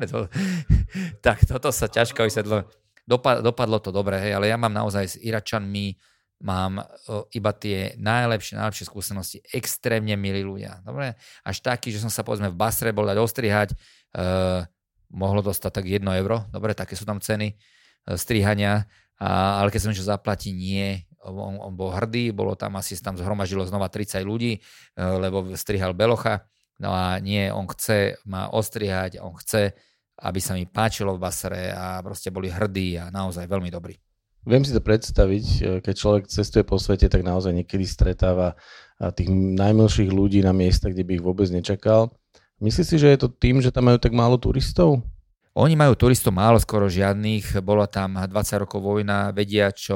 tak 1.26 1.44
toto 1.44 1.68
sa 1.68 1.92
ťažko 1.92 2.24
vysvetlo. 2.24 2.64
Dopadlo 3.44 3.78
to 3.84 3.92
dobre, 3.92 4.16
hej, 4.20 4.32
ale 4.32 4.48
ja 4.48 4.56
mám 4.56 4.72
naozaj 4.72 5.04
s 5.04 5.16
Iračanmi, 5.20 5.96
mám 6.40 6.80
iba 7.34 7.50
tie 7.52 7.98
najlepšie, 7.98 8.56
najlepšie 8.56 8.86
skúsenosti, 8.88 9.38
extrémne 9.52 10.14
milí 10.16 10.40
ľudia. 10.46 10.80
Dobre? 10.86 11.18
Až 11.44 11.60
taký, 11.60 11.90
že 11.90 12.00
som 12.00 12.12
sa 12.12 12.22
povedzme 12.22 12.48
v 12.48 12.56
Basre 12.56 12.94
bol 12.94 13.04
dať 13.08 13.18
ostrihať, 13.18 13.68
uh, 14.16 14.62
mohlo 15.08 15.40
dostať 15.40 15.70
tak 15.72 15.84
1 15.88 16.04
euro, 16.20 16.44
dobre, 16.52 16.76
také 16.76 16.96
sú 16.96 17.08
tam 17.08 17.20
ceny 17.20 17.54
uh, 17.54 18.16
strihania, 18.16 18.88
ale 19.18 19.74
keď 19.74 19.80
som 19.82 19.90
išiel 19.90 20.14
zaplatiť, 20.14 20.54
nie, 20.54 21.02
on, 21.26 21.58
on 21.58 21.72
bol 21.74 21.90
hrdý, 21.90 22.30
bolo 22.30 22.54
tam 22.54 22.78
asi 22.78 22.94
tam 23.02 23.18
zhromažilo 23.18 23.66
znova 23.66 23.90
30 23.90 24.22
ľudí, 24.22 24.58
e, 24.58 24.60
lebo 24.94 25.42
strihal 25.58 25.92
Belocha. 25.92 26.46
No 26.78 26.94
a 26.94 27.18
nie, 27.18 27.50
on 27.50 27.66
chce 27.66 28.22
ma 28.22 28.46
ostrihať, 28.54 29.18
on 29.18 29.34
chce, 29.34 29.74
aby 30.22 30.38
sa 30.38 30.54
mi 30.54 30.70
páčilo 30.70 31.18
v 31.18 31.22
Basre 31.26 31.74
a 31.74 31.98
proste 31.98 32.30
boli 32.30 32.46
hrdí 32.46 32.94
a 32.94 33.10
naozaj 33.10 33.50
veľmi 33.50 33.66
dobrí. 33.74 33.98
Viem 34.46 34.62
si 34.62 34.70
to 34.70 34.78
predstaviť, 34.78 35.44
e, 35.58 35.62
keď 35.82 35.94
človek 35.98 36.24
cestuje 36.30 36.62
po 36.62 36.78
svete, 36.78 37.10
tak 37.10 37.26
naozaj 37.26 37.50
niekedy 37.50 37.82
stretáva 37.84 38.54
tých 38.98 39.30
najmilších 39.30 40.10
ľudí 40.10 40.42
na 40.42 40.50
miesta, 40.50 40.90
kde 40.90 41.06
by 41.06 41.12
ich 41.18 41.22
vôbec 41.22 41.46
nečakal. 41.54 42.10
Myslíš 42.58 42.86
si, 42.90 42.96
že 42.98 43.08
je 43.14 43.18
to 43.22 43.30
tým, 43.30 43.62
že 43.62 43.70
tam 43.70 43.86
majú 43.86 44.02
tak 44.02 44.10
málo 44.10 44.34
turistov? 44.34 44.98
Oni 45.54 45.74
majú 45.74 45.94
turistov 45.98 46.34
málo, 46.34 46.58
skoro 46.58 46.90
žiadnych. 46.90 47.58
Bola 47.62 47.86
tam 47.86 48.18
20 48.18 48.62
rokov 48.62 48.78
vojna, 48.78 49.34
vedia, 49.34 49.70
čo 49.74 49.94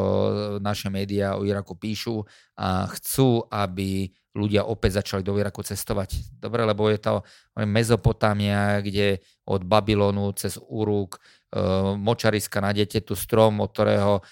naše 0.59 0.91
médiá 0.91 1.39
o 1.39 1.47
Iraku 1.47 1.75
píšu 1.79 2.23
a 2.59 2.87
chcú, 2.91 3.47
aby 3.51 4.11
ľudia 4.35 4.67
opäť 4.67 5.03
začali 5.03 5.23
do 5.23 5.39
Iraku 5.39 5.63
cestovať. 5.63 6.39
Dobre, 6.39 6.67
lebo 6.67 6.91
je 6.91 6.99
to 6.99 7.23
Mezopotámia, 7.63 8.79
kde 8.83 9.23
od 9.47 9.63
Babylonu 9.63 10.31
cez 10.35 10.59
Uruk, 10.59 11.19
močariska 12.01 12.65
na 12.65 12.73
tu 13.05 13.13
strom, 13.13 13.61
od 13.61 13.69
ktorého 13.73 14.19
e, 14.19 14.23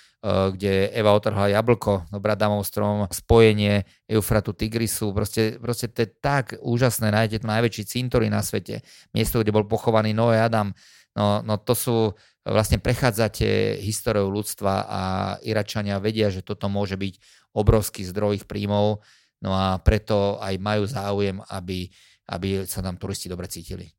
kde 0.56 0.88
Eva 0.96 1.12
otrhla 1.12 1.52
jablko, 1.52 2.08
Bradamov 2.16 2.64
strom, 2.64 3.04
spojenie 3.12 3.84
Eufratu 4.08 4.56
Tigrisu, 4.56 5.12
proste, 5.12 5.60
proste 5.60 5.92
to 5.92 6.04
je 6.04 6.08
tak 6.08 6.56
úžasné, 6.64 7.12
nájdete 7.12 7.44
tu 7.44 7.46
najväčší 7.48 7.84
cintorín 7.84 8.32
na 8.32 8.40
svete, 8.40 8.80
miesto, 9.12 9.40
kde 9.40 9.52
bol 9.52 9.68
pochovaný 9.68 10.16
Noé 10.16 10.40
Adam, 10.40 10.72
No, 11.16 11.42
no 11.42 11.58
to 11.58 11.74
sú, 11.74 11.96
vlastne 12.46 12.78
prechádzate 12.78 13.78
históriou 13.82 14.30
ľudstva 14.30 14.74
a 14.86 15.02
Iračania 15.42 15.98
vedia, 15.98 16.30
že 16.30 16.46
toto 16.46 16.70
môže 16.70 16.94
byť 16.94 17.14
obrovský 17.52 18.06
zdroj 18.06 18.42
ich 18.42 18.46
príjmov, 18.46 19.02
no 19.42 19.50
a 19.50 19.82
preto 19.82 20.38
aj 20.38 20.54
majú 20.62 20.86
záujem, 20.86 21.42
aby, 21.50 21.90
aby 22.30 22.62
sa 22.64 22.80
tam 22.80 22.94
turisti 22.94 23.26
dobre 23.26 23.50
cítili. 23.50 23.90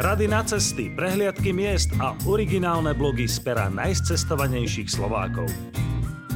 Rady 0.00 0.32
na 0.32 0.40
cesty, 0.40 0.88
prehliadky 0.96 1.52
miest 1.52 1.92
a 2.00 2.16
originálne 2.24 2.96
blogy 2.96 3.28
z 3.28 3.36
pera 3.44 3.68
najcestovanejších 3.68 4.88
Slovákov. 4.88 5.44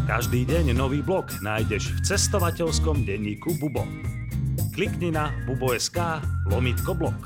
Každý 0.05 0.45
deň 0.45 0.77
nový 0.77 1.01
blog 1.01 1.33
nájdeš 1.41 1.97
v 1.97 1.99
cestovateľskom 2.13 3.09
denníku 3.09 3.57
Bubo. 3.57 3.89
Klikni 4.77 5.09
na 5.09 5.33
bubo.sk 5.49 5.97
lomitko 6.53 6.93
blog. 6.93 7.17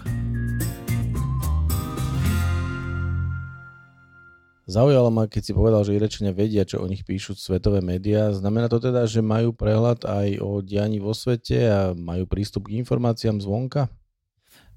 Zaujalo 4.70 5.10
ma, 5.10 5.26
keď 5.26 5.42
si 5.42 5.52
povedal, 5.58 5.82
že 5.82 5.98
Irečania 5.98 6.30
vedia, 6.30 6.62
čo 6.62 6.78
o 6.78 6.86
nich 6.86 7.02
píšu 7.02 7.34
svetové 7.34 7.82
médiá. 7.82 8.30
Znamená 8.30 8.70
to 8.70 8.78
teda, 8.78 9.10
že 9.10 9.26
majú 9.26 9.50
prehľad 9.50 10.06
aj 10.06 10.38
o 10.38 10.62
dianí 10.62 11.02
vo 11.02 11.18
svete 11.18 11.66
a 11.66 11.98
majú 11.98 12.30
prístup 12.30 12.70
k 12.70 12.78
informáciám 12.78 13.42
zvonka? 13.42 13.90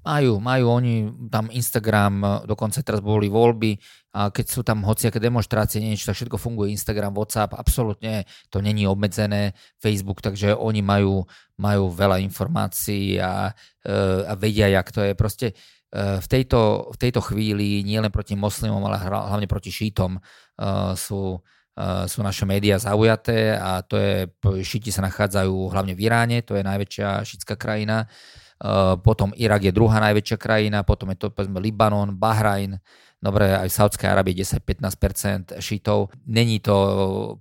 Majú, 0.02 0.42
majú 0.42 0.66
oni 0.82 0.94
tam 1.30 1.46
Instagram, 1.46 2.42
dokonca 2.42 2.82
teraz 2.82 2.98
boli 2.98 3.30
voľby 3.30 3.78
a 4.12 4.34
keď 4.34 4.46
sú 4.50 4.60
tam 4.66 4.82
hociaké 4.82 5.22
demonstrácie, 5.22 5.78
niečo, 5.78 6.10
tak 6.10 6.18
všetko 6.18 6.42
funguje. 6.42 6.74
Instagram, 6.74 7.14
WhatsApp, 7.14 7.54
absolútne 7.54 8.26
to 8.50 8.58
není 8.58 8.82
obmedzené, 8.82 9.54
Facebook, 9.78 10.18
takže 10.18 10.58
oni 10.58 10.82
majú, 10.82 11.22
majú 11.54 11.84
veľa 11.88 12.18
informácií 12.18 13.22
a, 13.22 13.54
e, 13.80 13.94
a 14.26 14.34
vedia, 14.34 14.68
jak 14.74 14.90
to 14.90 15.06
je. 15.06 15.12
Proste 15.14 15.46
e, 15.48 16.18
v 16.18 16.26
tejto, 16.26 16.90
v 16.92 16.96
tejto 16.98 17.22
chvíli 17.22 17.86
nielen 17.86 18.10
proti 18.10 18.34
moslimom, 18.34 18.82
ale 18.82 19.00
hlavne 19.06 19.46
proti 19.46 19.70
šítom 19.70 20.18
e, 20.18 20.20
sú, 20.98 21.38
sú 22.04 22.20
naše 22.20 22.44
médiá 22.44 22.76
zaujaté 22.76 23.56
a 23.56 23.80
to 23.80 23.96
je, 23.96 24.28
šíti 24.60 24.92
sa 24.92 25.00
nachádzajú 25.08 25.72
hlavne 25.72 25.96
v 25.96 26.04
Iráne, 26.04 26.44
to 26.44 26.52
je 26.52 26.60
najväčšia 26.60 27.24
šítska 27.24 27.56
krajina. 27.56 28.04
Eh, 28.04 28.41
potom 29.02 29.34
Irak 29.34 29.66
je 29.66 29.74
druhá 29.74 29.98
najväčšia 29.98 30.38
krajina, 30.38 30.86
potom 30.86 31.10
je 31.10 31.18
to 31.18 31.34
povedzme 31.34 31.58
Libanon, 31.58 32.14
Bahrajn, 32.14 32.78
dobre, 33.22 33.54
aj 33.54 33.70
v 33.70 33.78
Saudskej 33.78 34.10
Arábii 34.10 34.34
10-15% 34.38 35.62
šítov. 35.62 36.10
Není 36.26 36.58
to 36.58 36.76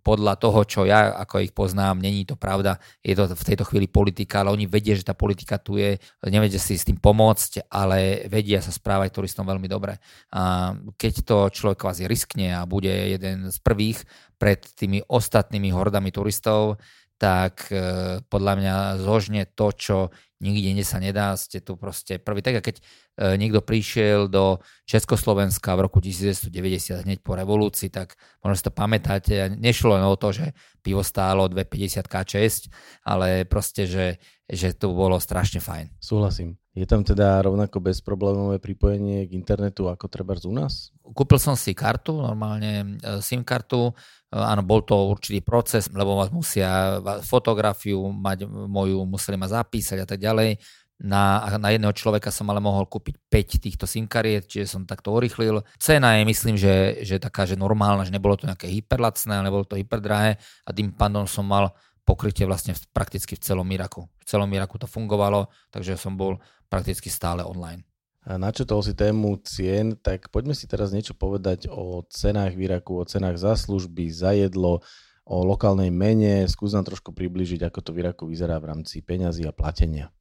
podľa 0.05 0.38
toho, 0.38 0.62
čo 0.65 0.81
ja 0.86 1.13
ako 1.17 1.41
ich 1.41 1.53
poznám, 1.57 1.97
není 1.97 2.21
to 2.25 2.38
pravda. 2.38 2.77
Je 3.01 3.17
to 3.17 3.25
v 3.34 3.47
tejto 3.53 3.65
chvíli 3.65 3.89
politika, 3.89 4.45
ale 4.45 4.53
oni 4.53 4.69
vedia, 4.69 4.93
že 4.93 5.05
tá 5.05 5.17
politika 5.17 5.57
tu 5.57 5.81
je, 5.81 5.97
nevedia 6.29 6.62
si 6.62 6.77
s 6.77 6.86
tým 6.86 7.01
pomôcť, 7.01 7.65
ale 7.73 8.29
vedia 8.29 8.62
sa 8.62 8.69
správať 8.69 9.10
turistom 9.10 9.45
veľmi 9.49 9.65
dobre. 9.65 9.97
A 10.29 10.73
keď 10.97 11.13
to 11.25 11.38
človek 11.49 11.81
kvázi 11.81 12.05
riskne 12.05 12.53
a 12.53 12.69
bude 12.69 12.93
jeden 12.93 13.49
z 13.49 13.57
prvých 13.62 14.05
pred 14.38 14.62
tými 14.62 15.01
ostatnými 15.10 15.73
hordami 15.73 16.13
turistov, 16.13 16.77
tak 17.17 17.69
eh, 17.73 18.21
podľa 18.25 18.53
mňa 18.57 18.75
zložne 19.01 19.45
to, 19.53 19.69
čo 19.73 19.97
nikde 20.41 20.73
inde 20.73 20.86
sa 20.86 20.97
nedá, 20.97 21.38
ste 21.38 21.62
tu 21.62 21.77
proste 21.77 22.17
prvý. 22.17 22.41
Tak 22.41 22.56
a 22.58 22.62
keď 22.65 22.82
niekto 23.19 23.60
prišiel 23.60 24.32
do 24.32 24.63
Československa 24.88 25.76
v 25.76 25.84
roku 25.88 26.00
1990 26.00 27.04
hneď 27.04 27.19
po 27.19 27.36
revolúcii, 27.36 27.91
tak 27.91 28.15
možno 28.39 28.56
si 28.56 28.65
to 28.65 28.74
pamätáte, 28.74 29.34
nešlo 29.60 30.00
len 30.00 30.06
o 30.08 30.15
to, 30.15 30.32
že 30.32 30.56
pivo 30.82 31.06
stálo 31.06 31.45
2,50 31.52 32.08
K6, 32.08 32.71
ale 33.06 33.45
proste, 33.45 33.86
že, 33.86 34.17
že 34.50 34.74
to 34.74 34.95
bolo 34.95 35.19
strašne 35.21 35.62
fajn. 35.62 36.02
Súhlasím. 36.02 36.62
Je 36.71 36.88
tam 36.88 37.04
teda 37.04 37.43
rovnako 37.43 37.84
bezproblémové 37.84 38.56
pripojenie 38.56 39.28
k 39.28 39.36
internetu 39.36 39.91
ako 39.91 40.08
treba 40.08 40.39
u 40.47 40.56
nás? 40.56 40.95
Kúpil 41.04 41.36
som 41.36 41.60
si 41.60 41.76
kartu, 41.76 42.15
normálne 42.15 42.95
e, 43.04 43.19
SIM 43.19 43.43
kartu, 43.43 43.91
e, 43.91 44.39
áno, 44.39 44.63
bol 44.63 44.80
to 44.88 44.95
určitý 45.12 45.43
proces, 45.43 45.91
lebo 45.91 46.15
vás 46.15 46.32
musia 46.32 47.04
fotografiu 47.28 48.00
mať 48.15 48.47
moju, 48.47 49.04
museli 49.04 49.36
ma 49.36 49.52
zapísať 49.52 50.00
a 50.00 50.08
tak 50.08 50.24
ďalej. 50.24 50.63
Na, 51.01 51.41
na 51.57 51.73
jedného 51.73 51.97
človeka 51.97 52.29
som 52.29 52.45
ale 52.53 52.61
mohol 52.61 52.85
kúpiť 52.85 53.17
5 53.25 53.65
týchto 53.65 53.85
SIM 53.89 54.05
kariet, 54.05 54.45
čiže 54.45 54.77
som 54.77 54.85
takto 54.85 55.09
urychlil. 55.09 55.65
Cena 55.81 56.21
je, 56.21 56.29
myslím, 56.29 56.61
že, 56.61 57.01
že 57.01 57.17
taká, 57.17 57.49
že 57.49 57.57
normálna, 57.57 58.05
že 58.05 58.13
nebolo 58.13 58.37
to 58.37 58.45
nejaké 58.45 58.69
hyperlacné, 58.69 59.41
nebolo 59.41 59.65
to 59.65 59.81
hyperdrahé 59.81 60.37
a 60.37 60.69
tým 60.69 60.93
pádom 60.93 61.25
som 61.25 61.41
mal 61.41 61.73
pokrytie 62.05 62.45
vlastne 62.45 62.77
prakticky 62.93 63.33
v 63.33 63.41
celom 63.41 63.65
Iraku. 63.73 64.05
V 64.21 64.25
celom 64.29 64.49
Iraku 64.53 64.77
to 64.77 64.85
fungovalo, 64.85 65.49
takže 65.73 65.97
som 65.97 66.13
bol 66.13 66.37
prakticky 66.69 67.09
stále 67.09 67.41
online. 67.41 67.81
A 68.21 68.37
načetol 68.37 68.85
si 68.85 68.93
tému 68.93 69.41
cien, 69.41 69.97
tak 69.97 70.29
poďme 70.29 70.53
si 70.53 70.69
teraz 70.69 70.93
niečo 70.93 71.17
povedať 71.17 71.65
o 71.65 72.05
cenách 72.05 72.53
v 72.53 72.69
Iraku, 72.69 73.01
o 73.01 73.09
cenách 73.09 73.41
za 73.41 73.57
služby, 73.57 74.13
za 74.13 74.37
jedlo, 74.37 74.85
o 75.25 75.37
lokálnej 75.41 75.89
mene. 75.89 76.45
Skús 76.45 76.77
nám 76.77 76.85
trošku 76.85 77.17
približiť, 77.17 77.65
ako 77.65 77.79
to 77.81 77.89
v 77.89 78.05
Iraku 78.05 78.29
vyzerá 78.29 78.61
v 78.61 78.69
rámci 78.77 79.01
peňazí 79.01 79.49
a 79.49 79.55
platenia. 79.55 80.13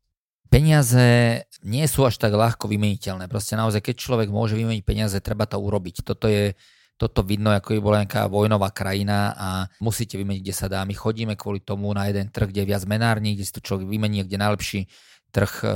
Peniaze 0.50 1.46
nie 1.62 1.86
sú 1.86 2.02
až 2.02 2.18
tak 2.18 2.34
ľahko 2.34 2.66
vymeniteľné. 2.66 3.30
Proste 3.30 3.54
naozaj, 3.54 3.86
keď 3.86 3.96
človek 4.02 4.28
môže 4.34 4.58
vymeniť 4.58 4.82
peniaze, 4.82 5.14
treba 5.22 5.46
to 5.46 5.62
urobiť. 5.62 6.02
Toto 6.02 6.26
je 6.26 6.58
toto 7.00 7.24
vidno, 7.24 7.48
ako 7.48 7.72
by 7.72 7.80
bola 7.80 7.96
nejaká 8.04 8.28
vojnová 8.28 8.68
krajina 8.76 9.32
a 9.32 9.48
musíte 9.80 10.20
vymeniť, 10.20 10.42
kde 10.44 10.52
sa 10.52 10.68
dá. 10.68 10.84
My 10.84 10.92
chodíme 10.92 11.32
kvôli 11.32 11.64
tomu 11.64 11.88
na 11.96 12.04
jeden 12.12 12.28
trh, 12.28 12.52
kde 12.52 12.60
je 12.60 12.70
viac 12.76 12.84
menární, 12.84 13.40
kde 13.40 13.48
si 13.48 13.56
to 13.56 13.64
človek 13.64 13.88
vymení, 13.88 14.20
kde 14.20 14.36
najlepší 14.36 14.84
trh 15.32 15.52
e, 15.64 15.66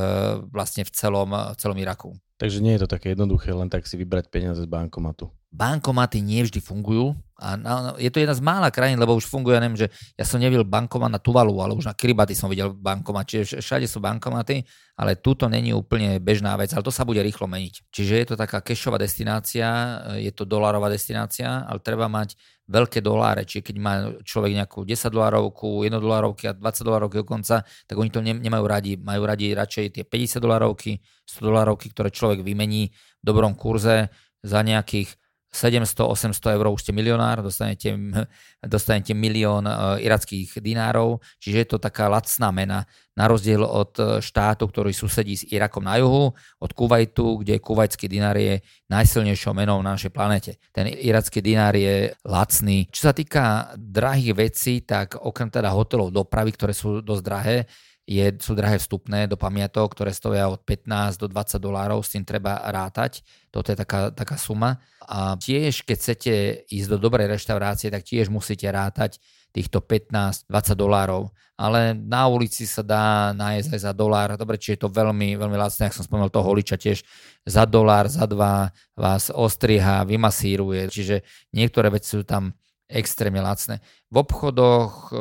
vlastne 0.53 0.85
v 0.85 0.93
celom, 0.93 1.33
v 1.33 1.57
celom 1.57 1.79
Iraku. 1.81 2.13
Takže 2.35 2.59
nie 2.59 2.75
je 2.75 2.83
to 2.83 2.89
také 2.91 3.15
jednoduché 3.15 3.55
len 3.55 3.71
tak 3.71 3.87
si 3.87 3.95
vybrať 3.95 4.27
peniaze 4.27 4.59
z 4.59 4.67
bankomatu. 4.67 5.31
Bankomaty 5.55 6.19
nie 6.19 6.43
vždy 6.43 6.59
fungujú 6.59 7.15
a 7.39 7.55
je 8.03 8.11
to 8.11 8.19
jedna 8.19 8.35
z 8.35 8.43
mála 8.43 8.75
krajín, 8.75 8.99
lebo 8.99 9.15
už 9.15 9.31
funguje, 9.31 9.55
neviem, 9.63 9.79
že 9.79 9.91
ja 10.19 10.27
som 10.27 10.43
nevidel 10.43 10.67
bankomat 10.67 11.15
na 11.15 11.23
Tuvalu, 11.23 11.55
ale 11.63 11.79
už 11.79 11.87
na 11.87 11.95
Kiribati 11.95 12.35
som 12.35 12.51
videl 12.51 12.75
bankomat, 12.75 13.23
čiže 13.23 13.63
všade 13.63 13.87
sú 13.87 14.03
bankomaty, 14.03 14.67
ale 14.99 15.15
túto 15.15 15.47
není 15.47 15.71
úplne 15.71 16.19
bežná 16.19 16.59
vec, 16.59 16.75
ale 16.75 16.83
to 16.83 16.91
sa 16.91 17.07
bude 17.07 17.23
rýchlo 17.23 17.47
meniť. 17.47 17.87
Čiže 17.87 18.15
je 18.19 18.27
to 18.27 18.35
taká 18.35 18.67
kešová 18.67 18.99
destinácia, 18.99 20.03
je 20.19 20.31
to 20.35 20.43
dolárová 20.43 20.91
destinácia, 20.91 21.63
ale 21.71 21.79
treba 21.79 22.11
mať 22.11 22.35
veľké 22.65 23.05
doláre, 23.05 23.45
čiže 23.45 23.61
keď 23.61 23.77
má 23.77 23.95
človek 24.25 24.57
nejakú 24.57 24.89
10 24.89 25.13
dolárovku, 25.13 25.85
1 25.85 26.01
dolárovky 26.01 26.49
a 26.49 26.57
20 26.57 26.83
dolárovky 26.83 27.21
dokonca, 27.21 27.61
tak 27.63 27.95
oni 27.95 28.09
to 28.09 28.25
nemajú 28.25 28.65
radi. 28.65 28.97
Majú 28.97 29.23
radi 29.29 29.53
radšej 29.53 30.01
tie 30.01 30.05
50 30.09 30.41
dolárovky, 30.41 30.97
100 31.29 31.45
dolárovky, 31.45 31.93
ktoré 31.93 32.09
človek 32.09 32.24
vymení 32.33 32.89
v 32.89 33.25
dobrom 33.25 33.53
kurze 33.53 34.09
za 34.41 34.61
nejakých 34.65 35.13
700-800 35.55 36.35
eur 36.59 36.67
už 36.75 36.83
ste 36.83 36.91
milionár, 36.91 37.39
dostanete, 37.39 37.95
dostanete 38.75 39.15
milión 39.15 39.63
uh, 39.71 39.95
irackých 40.03 40.59
dinárov, 40.59 41.23
čiže 41.39 41.57
je 41.63 41.69
to 41.71 41.79
taká 41.79 42.11
lacná 42.11 42.51
mena, 42.51 42.83
na 43.15 43.31
rozdiel 43.31 43.63
od 43.63 43.95
e, 43.95 44.19
štátu, 44.19 44.67
ktorý 44.67 44.91
susedí 44.91 45.39
s 45.39 45.47
Irakom 45.47 45.87
na 45.87 46.03
juhu, 46.03 46.35
od 46.35 46.71
Kuwaitu, 46.75 47.47
kde 47.47 47.63
kuvajský 47.63 48.11
dinár 48.11 48.35
je 48.35 48.59
najsilnejšou 48.91 49.55
menou 49.55 49.79
na 49.87 49.95
našej 49.95 50.11
planete. 50.11 50.59
Ten 50.75 50.91
iracký 50.91 51.39
dinár 51.39 51.79
je 51.79 52.11
lacný. 52.27 52.91
Čo 52.91 53.11
sa 53.11 53.13
týka 53.15 53.71
drahých 53.79 54.35
vecí, 54.35 54.83
tak 54.83 55.15
okrem 55.15 55.47
teda 55.47 55.71
hotelov 55.71 56.11
dopravy, 56.11 56.59
ktoré 56.59 56.75
sú 56.75 56.99
dosť 57.07 57.23
drahé, 57.23 57.57
je, 58.05 58.37
sú 58.37 58.53
drahé 58.53 58.77
vstupné 58.77 59.25
do 59.25 59.41
pamiatok, 59.41 59.97
ktoré 59.97 60.13
stoja 60.13 60.53
od 60.53 60.61
15 60.61 61.17
do 61.17 61.27
20 61.29 61.57
dolárov, 61.57 62.05
s 62.05 62.13
tým 62.13 62.25
treba 62.25 62.61
rátať. 62.61 63.25
Toto 63.49 63.73
je 63.73 63.77
taká, 63.81 64.13
taká 64.13 64.37
suma. 64.37 64.85
A 65.09 65.41
tiež, 65.41 65.89
keď 65.89 65.97
chcete 65.97 66.33
ísť 66.69 66.89
do 66.93 66.99
dobrej 67.01 67.33
reštaurácie, 67.33 67.89
tak 67.89 68.05
tiež 68.05 68.29
musíte 68.29 68.69
rátať 68.69 69.17
týchto 69.57 69.81
15-20 69.81 70.51
dolárov. 70.77 71.33
Ale 71.55 71.95
na 71.95 72.27
ulici 72.27 72.67
sa 72.67 72.83
dá 72.83 73.31
nájsť 73.33 73.69
aj 73.73 73.81
za 73.81 73.93
dolár. 73.95 74.35
Dobre, 74.35 74.59
či 74.59 74.75
je 74.75 74.85
to 74.85 74.91
veľmi, 74.91 75.39
veľmi 75.39 75.55
lacné, 75.57 75.87
ak 75.89 75.97
som 75.97 76.05
spomenul 76.05 76.29
toho 76.29 76.45
holiča 76.45 76.77
tiež 76.77 77.01
za 77.47 77.65
dolár, 77.65 78.11
za 78.11 78.27
dva 78.27 78.75
vás 78.99 79.31
ostriha, 79.31 80.05
vymasíruje. 80.05 80.91
Čiže 80.91 81.17
niektoré 81.55 81.95
veci 81.95 82.19
sú 82.19 82.27
tam 82.27 82.53
extrémne 82.89 83.41
lacné. 83.41 83.81
V 84.13 84.17
obchodoch 84.21 85.09
e, 85.09 85.15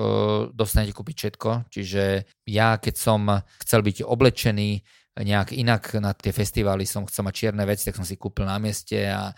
dostanete 0.52 0.92
kúpiť 0.92 1.16
všetko, 1.16 1.50
čiže 1.72 2.28
ja 2.48 2.76
keď 2.78 2.96
som 2.96 3.22
chcel 3.64 3.82
byť 3.82 4.04
oblečený 4.04 4.84
nejak 5.14 5.54
inak 5.54 5.94
na 6.02 6.12
tie 6.18 6.34
festivály, 6.34 6.90
som 6.90 7.06
chcel 7.06 7.22
mať 7.30 7.36
čierne 7.38 7.64
veci, 7.70 7.86
tak 7.86 7.94
som 7.94 8.06
si 8.06 8.18
kúpil 8.18 8.50
na 8.50 8.58
mieste 8.58 8.98
a 9.06 9.30
e, 9.30 9.34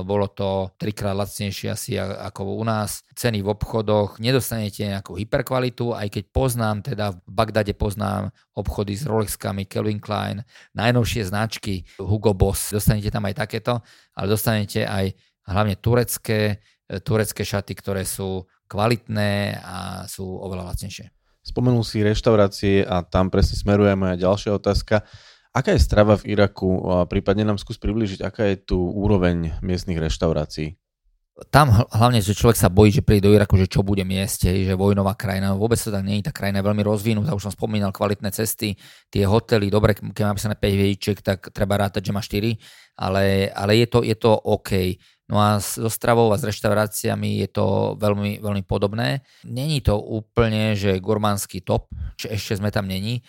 bolo 0.00 0.32
to 0.32 0.72
trikrát 0.80 1.12
lacnejšie 1.12 1.68
asi 1.68 2.00
ako 2.00 2.56
u 2.56 2.64
nás. 2.64 3.04
Ceny 3.12 3.44
v 3.44 3.52
obchodoch, 3.52 4.16
nedostanete 4.16 4.88
nejakú 4.88 5.20
hyperkvalitu, 5.20 5.92
aj 5.92 6.08
keď 6.08 6.24
poznám, 6.32 6.76
teda 6.80 7.12
v 7.20 7.30
Bagdade 7.30 7.76
poznám 7.76 8.32
obchody 8.56 8.96
s 8.96 9.04
Rolexkami, 9.04 9.68
Calvin 9.68 10.00
Klein, 10.00 10.40
najnovšie 10.72 11.28
značky 11.28 11.84
Hugo 12.00 12.32
Boss, 12.32 12.72
dostanete 12.72 13.12
tam 13.12 13.28
aj 13.28 13.44
takéto, 13.44 13.84
ale 14.16 14.26
dostanete 14.32 14.88
aj 14.88 15.12
hlavne 15.44 15.76
turecké, 15.76 16.64
turecké 17.02 17.42
šaty, 17.42 17.72
ktoré 17.74 18.06
sú 18.06 18.46
kvalitné 18.68 19.58
a 19.58 20.06
sú 20.06 20.24
oveľa 20.24 20.74
lacnejšie. 20.74 21.10
Spomenul 21.44 21.84
si 21.84 22.00
reštaurácie 22.00 22.88
a 22.88 23.04
tam 23.04 23.28
presne 23.28 23.60
smeruje 23.60 23.92
moja 23.98 24.16
ďalšia 24.16 24.56
otázka. 24.56 25.04
Aká 25.54 25.76
je 25.76 25.84
strava 25.84 26.16
v 26.16 26.34
Iraku? 26.34 26.82
A 26.88 27.04
prípadne 27.04 27.44
nám 27.44 27.60
skús 27.60 27.76
približiť, 27.76 28.24
aká 28.24 28.48
je 28.48 28.64
tu 28.64 28.80
úroveň 28.80 29.52
miestnych 29.60 30.00
reštaurácií? 30.00 30.80
Tam 31.50 31.66
hlavne, 31.70 32.22
že 32.22 32.30
človek 32.30 32.54
sa 32.54 32.70
bojí, 32.70 32.94
že 32.94 33.02
príde 33.02 33.26
do 33.26 33.34
Iraku, 33.34 33.58
že 33.58 33.66
čo 33.66 33.82
bude 33.82 34.06
mieste, 34.06 34.46
že 34.46 34.78
vojnová 34.78 35.18
krajina. 35.18 35.58
Vôbec 35.58 35.74
to 35.82 35.90
tak 35.90 36.06
nie 36.06 36.22
je, 36.22 36.30
tá 36.30 36.32
krajina 36.32 36.62
je 36.62 36.66
veľmi 36.70 36.82
rozvinutá, 36.86 37.34
už 37.34 37.50
som 37.50 37.54
spomínal 37.54 37.90
kvalitné 37.90 38.30
cesty, 38.30 38.78
tie 39.10 39.26
hotely, 39.26 39.66
dobre, 39.66 39.98
keď 39.98 40.22
má 40.22 40.30
napísané 40.30 40.54
5 40.54 40.62
hviezdičiek, 40.62 41.18
tak 41.26 41.50
treba 41.50 41.74
rátať, 41.74 42.06
že 42.06 42.14
má 42.14 42.22
4, 42.22 42.54
ale, 43.02 43.50
ale 43.50 43.72
je, 43.82 43.86
to, 43.90 44.06
je 44.06 44.14
to 44.14 44.30
OK. 44.30 44.94
No 45.24 45.40
a 45.40 45.56
so 45.56 45.88
stravou 45.88 46.28
a 46.32 46.36
s 46.36 46.44
reštauráciami 46.44 47.40
je 47.44 47.48
to 47.48 47.96
veľmi, 47.96 48.44
veľmi 48.44 48.62
podobné. 48.68 49.24
Není 49.48 49.80
to 49.80 49.96
úplne, 49.96 50.76
že 50.76 51.00
gurmánsky 51.00 51.64
top, 51.64 51.88
že 52.20 52.28
ešte 52.28 52.60
sme 52.60 52.68
tam 52.68 52.84
není. 52.84 53.24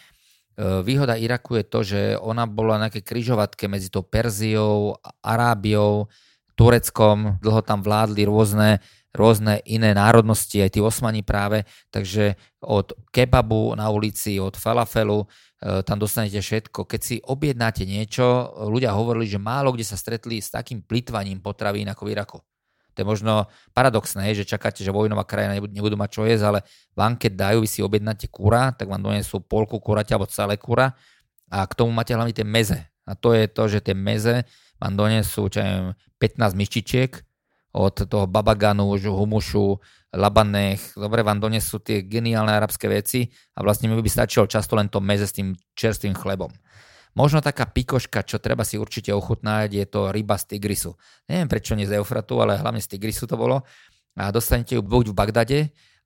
E, 0.59 0.83
výhoda 0.83 1.15
Iraku 1.15 1.63
je 1.63 1.65
to, 1.65 1.79
že 1.87 2.01
ona 2.19 2.43
bola 2.51 2.83
nejaké 2.83 2.99
kryžovatke 2.99 3.71
medzi 3.71 3.87
tou 3.87 4.03
Perziou, 4.03 4.99
Arábiou, 5.23 6.11
Tureckom. 6.59 7.39
Dlho 7.39 7.63
tam 7.63 7.79
vládli 7.79 8.27
rôzne, 8.27 8.83
rôzne 9.15 9.63
iné 9.63 9.95
národnosti, 9.95 10.59
aj 10.59 10.75
tí 10.75 10.83
osmani 10.83 11.23
práve. 11.23 11.63
Takže 11.95 12.35
od 12.59 12.91
kebabu 13.15 13.71
na 13.79 13.87
ulici, 13.87 14.35
od 14.43 14.59
falafelu 14.59 15.23
tam 15.65 15.97
dostanete 15.97 16.37
všetko. 16.37 16.85
Keď 16.85 17.01
si 17.01 17.15
objednáte 17.25 17.89
niečo, 17.89 18.53
ľudia 18.69 18.93
hovorili, 18.93 19.25
že 19.25 19.41
málo 19.41 19.73
kde 19.73 19.81
sa 19.81 19.97
stretli 19.97 20.37
s 20.37 20.53
takým 20.53 20.85
plitvaním 20.85 21.41
potravín 21.41 21.89
ako 21.89 22.05
v 22.05 22.11
Iraku. 22.13 22.37
To 22.95 23.03
je 23.03 23.07
možno 23.07 23.49
paradoxné, 23.75 24.31
že 24.31 24.47
čakáte, 24.47 24.79
že 24.79 24.93
vojnová 24.93 25.27
krajina 25.27 25.57
nebudú 25.59 25.99
mať 25.99 26.09
čo 26.15 26.23
jesť, 26.23 26.45
ale 26.47 26.59
vám 26.95 27.19
keď 27.19 27.31
dajú, 27.35 27.57
vy 27.65 27.69
si 27.69 27.83
objednáte 27.83 28.31
kura, 28.31 28.71
tak 28.71 28.87
vám 28.87 29.03
donesú 29.03 29.43
polku 29.43 29.81
kuraťa 29.81 30.15
alebo 30.15 30.31
celé 30.31 30.55
kura 30.55 30.95
a 31.51 31.67
k 31.67 31.73
tomu 31.75 31.91
máte 31.91 32.15
hlavne 32.15 32.31
tie 32.31 32.47
meze. 32.47 32.79
A 33.03 33.17
to 33.17 33.35
je 33.35 33.51
to, 33.51 33.67
že 33.67 33.83
tie 33.83 33.97
meze 33.97 34.47
vám 34.79 34.93
donesú 34.95 35.49
čo 35.51 35.59
neviem, 35.59 35.91
15 36.21 36.55
myštičiek 36.55 37.11
od 37.75 38.07
toho 38.07 38.23
babaganu, 38.23 38.95
humušu, 38.95 39.75
labanech, 40.15 40.95
dobre 40.95 41.27
vám 41.27 41.43
donesú 41.43 41.83
tie 41.83 42.07
geniálne 42.07 42.55
arabské 42.55 42.87
veci 42.87 43.27
a 43.51 43.59
vlastne 43.59 43.91
mi 43.91 43.99
by 43.99 44.07
stačilo 44.07 44.47
často 44.47 44.79
len 44.79 44.87
to 44.87 45.03
meze 45.03 45.27
s 45.27 45.35
tým 45.35 45.51
čerstvým 45.75 46.15
chlebom. 46.15 46.47
Možno 47.15 47.39
taká 47.39 47.67
pikoška, 47.67 48.27
čo 48.27 48.39
treba 48.43 48.67
si 48.67 48.75
určite 48.79 49.11
ochutnať, 49.11 49.71
je 49.71 49.85
to 49.87 50.11
ryba 50.11 50.35
z 50.39 50.55
Tigrisu. 50.55 50.95
Neviem 51.27 51.47
prečo 51.47 51.75
nie 51.75 51.87
z 51.87 51.99
Eufratu, 51.99 52.39
ale 52.43 52.59
hlavne 52.59 52.79
z 52.83 52.95
Tigrisu 52.95 53.27
to 53.27 53.39
bolo. 53.39 53.63
A 54.15 54.31
dostanete 54.31 54.75
ju 54.75 54.83
buď 54.83 55.11
v 55.11 55.15
Bagdade, 55.15 55.59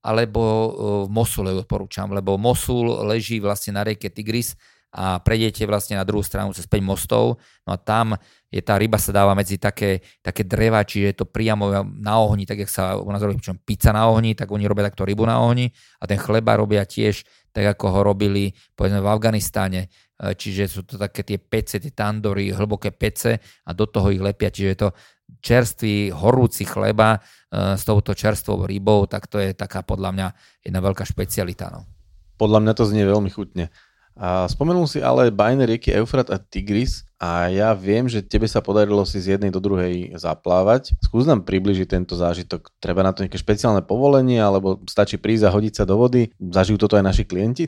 alebo 0.06 0.42
e, 0.42 0.70
v 1.06 1.10
Mosule 1.10 1.54
odporúčam, 1.54 2.10
lebo 2.14 2.38
Mosul 2.38 2.88
leží 3.10 3.42
vlastne 3.42 3.78
na 3.78 3.84
rieke 3.86 4.10
Tigris 4.10 4.56
a 4.89 5.21
prejdete 5.21 5.69
vlastne 5.69 5.97
na 5.97 6.06
druhú 6.06 6.25
stranu 6.25 6.49
cez 6.49 6.65
5 6.65 6.82
mostov, 6.82 7.38
no 7.65 7.69
a 7.73 7.78
tam 7.78 8.17
je 8.49 8.58
tá 8.65 8.73
ryba 8.82 8.97
sa 8.97 9.13
dáva 9.13 9.38
medzi 9.38 9.62
také, 9.62 10.02
také 10.25 10.41
dreva, 10.41 10.82
čiže 10.82 11.06
je 11.13 11.15
to 11.21 11.25
priamo 11.30 11.69
na 11.86 12.17
ohni, 12.17 12.49
tak 12.49 12.65
jak 12.65 12.71
sa 12.73 12.97
u 12.97 13.10
nás 13.13 13.21
robí 13.21 13.38
pizza 13.62 13.93
na 13.93 14.10
ohni, 14.10 14.34
tak 14.34 14.49
oni 14.49 14.65
robia 14.65 14.89
takto 14.89 15.06
rybu 15.06 15.30
na 15.30 15.38
ohni 15.38 15.69
a 16.02 16.10
ten 16.10 16.17
chleba 16.17 16.58
robia 16.58 16.82
tiež 16.89 17.21
tak, 17.54 17.78
ako 17.78 17.86
ho 17.93 17.99
robili 18.02 18.54
povedzme 18.73 19.02
v 19.02 19.10
Afganistáne 19.10 19.89
E, 20.19 20.36
čiže 20.36 20.67
sú 20.67 20.82
to 20.84 20.99
také 20.99 21.23
tie 21.23 21.39
pece, 21.39 21.80
tie 21.80 21.95
tandory, 21.95 22.52
hlboké 22.52 22.91
pece 22.91 23.39
a 23.39 23.71
do 23.71 23.88
toho 23.88 24.12
ich 24.12 24.19
lepia, 24.19 24.52
čiže 24.52 24.69
je 24.75 24.80
to 24.84 24.89
čerstvý, 25.39 26.12
horúci 26.12 26.67
chleba 26.67 27.15
e, 27.15 27.19
s 27.80 27.88
touto 27.88 28.12
čerstvou 28.12 28.67
rybou, 28.67 29.08
tak 29.08 29.32
to 29.32 29.39
je 29.39 29.56
taká 29.56 29.80
podľa 29.80 30.12
mňa 30.12 30.28
jedna 30.67 30.80
veľká 30.84 31.08
špecialita. 31.08 31.71
No. 31.71 31.88
Podľa 32.36 32.60
mňa 32.67 32.73
to 32.75 32.84
znie 32.84 33.08
veľmi 33.08 33.32
chutne. 33.32 33.71
A 34.15 34.50
spomenul 34.50 34.88
si 34.88 35.00
ale 35.00 35.32
bajné 35.32 35.69
rieky 35.69 35.95
Eufrat 35.95 36.28
a 36.34 36.38
Tigris 36.39 37.08
a 37.19 37.52
ja 37.52 37.76
viem, 37.76 38.08
že 38.08 38.24
tebe 38.24 38.48
sa 38.48 38.63
podarilo 38.63 39.04
si 39.04 39.19
z 39.19 39.36
jednej 39.36 39.52
do 39.52 39.60
druhej 39.60 40.15
zaplávať. 40.15 40.95
Skús 41.04 41.28
nám 41.28 41.43
približiť 41.43 41.88
tento 41.88 42.15
zážitok. 42.15 42.72
Treba 42.80 43.04
na 43.04 43.12
to 43.12 43.24
nejaké 43.24 43.39
špeciálne 43.39 43.84
povolenie 43.84 44.39
alebo 44.39 44.80
stačí 44.88 45.19
prísť 45.19 45.48
a 45.48 45.54
hodiť 45.56 45.74
sa 45.80 45.84
do 45.84 46.00
vody? 46.00 46.32
Zažijú 46.39 46.80
toto 46.80 46.95
aj 46.95 47.06
naši 47.06 47.24
klienti? 47.28 47.67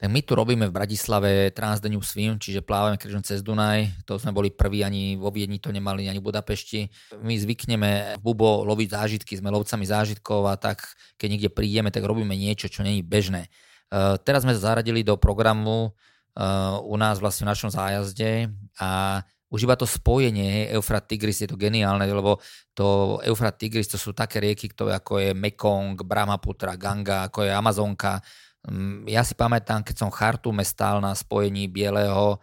Tak 0.00 0.08
my 0.08 0.24
tu 0.24 0.32
robíme 0.32 0.64
v 0.64 0.72
Bratislave 0.72 1.52
Transdeniu 1.52 2.00
Swim, 2.00 2.40
čiže 2.40 2.64
plávame 2.64 2.96
križom 2.96 3.20
cez 3.20 3.44
Dunaj. 3.44 4.08
To 4.08 4.16
sme 4.16 4.32
boli 4.32 4.48
prví, 4.48 4.80
ani 4.80 5.12
vo 5.20 5.28
Viedni 5.28 5.60
to 5.60 5.68
nemali, 5.68 6.08
ani 6.08 6.16
v 6.16 6.24
Budapešti. 6.24 6.88
My 7.20 7.36
zvykneme 7.36 8.16
v 8.16 8.20
Bubo 8.24 8.64
loviť 8.64 8.96
zážitky, 8.96 9.36
sme 9.36 9.52
lovcami 9.52 9.84
zážitkov 9.84 10.48
a 10.48 10.56
tak, 10.56 10.96
keď 11.20 11.28
niekde 11.28 11.50
prídeme, 11.52 11.92
tak 11.92 12.08
robíme 12.08 12.32
niečo, 12.32 12.72
čo 12.72 12.80
není 12.80 13.04
bežné. 13.04 13.52
Uh, 13.90 14.14
teraz 14.22 14.46
sme 14.46 14.54
zaradili 14.54 15.02
do 15.02 15.18
programu 15.18 15.90
uh, 15.90 16.78
u 16.86 16.94
nás 16.94 17.18
vlastne 17.18 17.44
v 17.46 17.52
našom 17.52 17.70
zájazde 17.74 18.48
a 18.78 19.20
už 19.50 19.66
iba 19.66 19.74
to 19.74 19.82
spojenie 19.82 20.70
Eufrat 20.70 21.10
Tigris 21.10 21.42
je 21.42 21.50
to 21.50 21.58
geniálne, 21.58 22.06
lebo 22.06 22.38
to 22.70 23.18
Eufrat 23.26 23.58
Tigris 23.58 23.90
to 23.90 23.98
sú 23.98 24.14
také 24.14 24.38
rieky, 24.38 24.70
ktoré 24.70 24.94
ako 24.94 25.18
je 25.18 25.30
Mekong, 25.34 25.98
Brahmaputra, 26.06 26.78
Ganga, 26.78 27.26
ako 27.26 27.42
je 27.42 27.50
Amazonka, 27.50 28.22
Mm, 28.68 29.08
ja 29.08 29.24
si 29.24 29.32
pamätám, 29.32 29.80
keď 29.80 29.96
som 30.04 30.12
Chartume 30.12 30.60
stál 30.68 31.00
na 31.00 31.16
spojení 31.16 31.64
Bieleho 31.64 32.36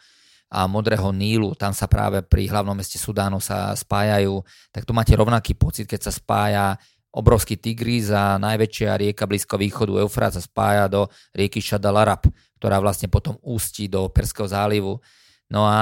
a 0.50 0.66
Modrého 0.66 1.14
Nílu, 1.14 1.54
tam 1.54 1.76
sa 1.76 1.86
práve 1.86 2.24
pri 2.26 2.50
hlavnom 2.50 2.74
meste 2.74 2.98
Sudánu 2.98 3.38
sa 3.38 3.76
spájajú, 3.76 4.42
tak 4.74 4.88
tu 4.88 4.96
máte 4.96 5.14
rovnaký 5.14 5.54
pocit, 5.54 5.86
keď 5.86 6.10
sa 6.10 6.12
spája 6.16 6.80
obrovský 7.12 7.58
Tigris 7.58 8.12
a 8.14 8.38
najväčšia 8.38 9.00
rieka 9.00 9.26
Blízko 9.26 9.58
východu 9.58 10.04
Eufrat 10.04 10.36
sa 10.36 10.44
spája 10.44 10.92
do 10.92 11.08
rieky 11.34 11.64
Shadalarab, 11.64 12.28
ktorá 12.60 12.78
vlastne 12.82 13.08
potom 13.08 13.40
ústí 13.42 13.90
do 13.90 14.12
Perského 14.12 14.46
zálivu. 14.46 15.00
No 15.48 15.64
a 15.64 15.80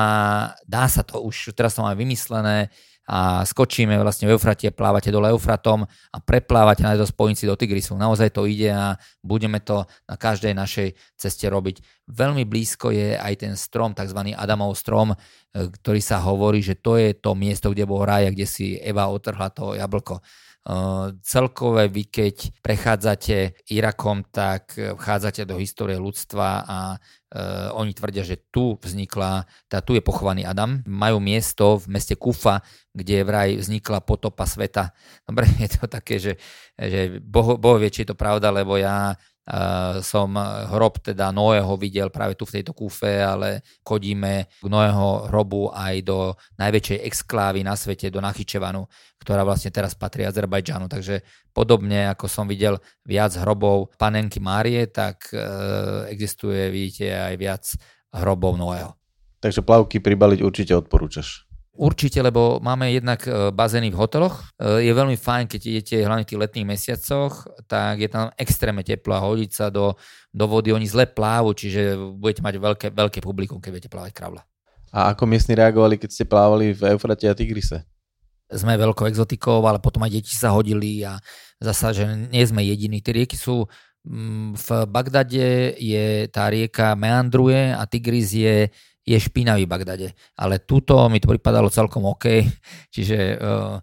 dá 0.63 0.85
sa 0.85 1.01
to 1.01 1.25
už, 1.25 1.57
teraz 1.57 1.73
to 1.73 1.81
máme 1.81 1.97
vymyslené, 1.97 2.69
a 3.05 3.45
skočíme 3.45 3.93
vlastne 4.01 4.25
v 4.25 4.33
Eufrate, 4.33 4.73
plávate 4.73 5.13
dole 5.13 5.29
Eufratom 5.29 5.85
a 5.85 6.17
preplávate 6.17 6.81
na 6.81 6.97
to 6.97 7.05
spojnici 7.05 7.45
do 7.45 7.53
Tigrisu. 7.53 7.93
Naozaj 7.93 8.33
to 8.33 8.49
ide 8.49 8.73
a 8.73 8.97
budeme 9.21 9.61
to 9.61 9.85
na 10.09 10.17
každej 10.17 10.57
našej 10.57 10.97
ceste 11.13 11.45
robiť. 11.45 11.85
Veľmi 12.09 12.49
blízko 12.49 12.89
je 12.89 13.13
aj 13.13 13.45
ten 13.45 13.53
strom, 13.53 13.93
tzv. 13.93 14.33
Adamov 14.33 14.73
strom, 14.73 15.13
e, 15.13 15.17
ktorý 15.53 16.01
sa 16.01 16.17
hovorí, 16.17 16.65
že 16.65 16.81
to 16.81 16.97
je 16.97 17.13
to 17.13 17.37
miesto, 17.37 17.69
kde 17.69 17.85
bol 17.85 18.01
raj, 18.01 18.33
kde 18.33 18.49
si 18.49 18.81
Eva 18.81 19.05
otrhla 19.05 19.53
to 19.53 19.77
jablko. 19.77 20.25
Celkové 21.21 21.85
vy 21.93 22.09
keď 22.09 22.57
prechádzate 22.65 23.69
Irakom, 23.69 24.25
tak 24.33 24.73
vchádzate 24.73 25.45
do 25.45 25.61
histórie 25.61 25.93
ľudstva 25.93 26.65
a 26.65 26.77
uh, 26.97 27.69
oni 27.77 27.93
tvrdia, 27.93 28.25
že 28.25 28.49
tu 28.49 28.73
vznikla, 28.81 29.45
teda 29.69 29.85
tu 29.85 29.93
je 29.93 30.01
pochovaný 30.01 30.41
Adam. 30.41 30.81
Majú 30.89 31.21
miesto 31.21 31.77
v 31.77 31.93
meste 31.93 32.17
Kufa, 32.17 32.65
kde 32.97 33.21
vraj 33.21 33.61
vznikla 33.61 34.01
potopa 34.01 34.49
sveta. 34.49 34.89
Dobre, 35.29 35.45
je 35.61 35.69
to 35.69 35.85
také, 35.85 36.17
že, 36.17 36.33
že 36.73 37.21
boh, 37.21 37.61
boh 37.61 37.77
vie, 37.77 37.93
či 37.93 38.01
je 38.01 38.09
to 38.09 38.17
pravda, 38.17 38.49
lebo 38.49 38.73
ja 38.81 39.13
Uh, 39.45 40.01
som 40.01 40.33
hrob 40.73 41.05
teda 41.05 41.29
Noého 41.29 41.77
videl 41.77 42.09
práve 42.09 42.33
tu 42.33 42.49
v 42.49 42.57
tejto 42.57 42.73
kúfe, 42.73 43.21
ale 43.21 43.61
chodíme 43.85 44.49
k 44.57 44.65
Noého 44.65 45.29
hrobu 45.29 45.69
aj 45.69 46.01
do 46.01 46.33
najväčšej 46.57 47.05
exklávy 47.05 47.61
na 47.61 47.77
svete, 47.77 48.09
do 48.09 48.25
Nachyčevanu, 48.25 48.89
ktorá 49.21 49.45
vlastne 49.45 49.69
teraz 49.69 49.93
patrí 49.93 50.25
Azerbajdžanu. 50.25 50.89
Takže 50.89 51.21
podobne 51.53 52.09
ako 52.09 52.25
som 52.25 52.49
videl 52.49 52.81
viac 53.05 53.37
hrobov 53.37 53.93
panenky 54.01 54.41
Márie, 54.41 54.89
tak 54.89 55.29
uh, 55.29 56.09
existuje, 56.09 56.73
vidíte, 56.73 57.13
aj 57.13 57.35
viac 57.37 57.63
hrobov 58.17 58.57
Noého. 58.57 58.97
Takže 59.45 59.61
plavky 59.61 60.01
pribaliť 60.01 60.41
určite 60.41 60.73
odporúčaš. 60.73 61.44
Určite, 61.75 62.23
lebo 62.23 62.63
máme 62.63 62.87
jednak 62.95 63.27
e, 63.27 63.51
bazény 63.51 63.91
v 63.91 63.99
hoteloch. 63.99 64.55
E, 64.55 64.87
je 64.87 64.91
veľmi 64.95 65.19
fajn, 65.19 65.51
keď 65.51 65.61
idete 65.67 65.95
hlavne 66.07 66.23
v 66.23 66.29
tých 66.31 66.41
letných 66.47 66.67
mesiacoch, 66.71 67.51
tak 67.67 67.99
je 67.99 68.07
tam 68.07 68.31
extrémne 68.39 68.79
teplo 68.79 69.11
a 69.11 69.19
hodiť 69.19 69.51
sa 69.51 69.67
do, 69.67 69.91
do 70.31 70.45
vody. 70.47 70.71
Oni 70.71 70.87
zle 70.87 71.03
plávu, 71.03 71.51
čiže 71.51 71.99
budete 72.15 72.39
mať 72.39 72.53
veľké, 72.55 72.87
veľké 72.95 73.19
publikum, 73.19 73.59
keď 73.59 73.69
budete 73.75 73.91
plávať 73.91 74.11
kravla. 74.15 74.41
A 74.95 75.11
ako 75.11 75.27
miestni 75.27 75.59
reagovali, 75.59 75.99
keď 75.99 76.09
ste 76.15 76.23
plávali 76.23 76.71
v 76.71 76.95
Eufrate 76.95 77.27
a 77.27 77.35
Tigrise? 77.35 77.83
Sme 78.47 78.79
veľkou 78.79 79.03
exotikou, 79.11 79.59
ale 79.67 79.83
potom 79.83 79.99
aj 80.07 80.15
deti 80.15 80.31
sa 80.31 80.55
hodili 80.55 81.03
a 81.03 81.19
zasa, 81.59 81.91
že 81.91 82.07
nie 82.31 82.45
sme 82.47 82.63
jediní. 82.63 83.03
Tie 83.03 83.19
rieky 83.19 83.35
sú 83.35 83.67
mm, 84.07 84.55
v 84.55 84.67
Bagdade 84.87 85.75
je 85.75 86.31
tá 86.31 86.47
rieka 86.47 86.95
meandruje 86.95 87.75
a 87.75 87.83
Tigris 87.83 88.31
je 88.31 88.71
je 89.05 89.17
špinavý 89.21 89.69
Bagdade. 89.69 90.17
Ale 90.33 90.65
túto 90.65 90.97
mi 91.13 91.21
to 91.21 91.29
pripadalo 91.29 91.69
celkom 91.69 92.09
OK, 92.09 92.25
čiže 92.95 93.37
uh, 93.37 93.77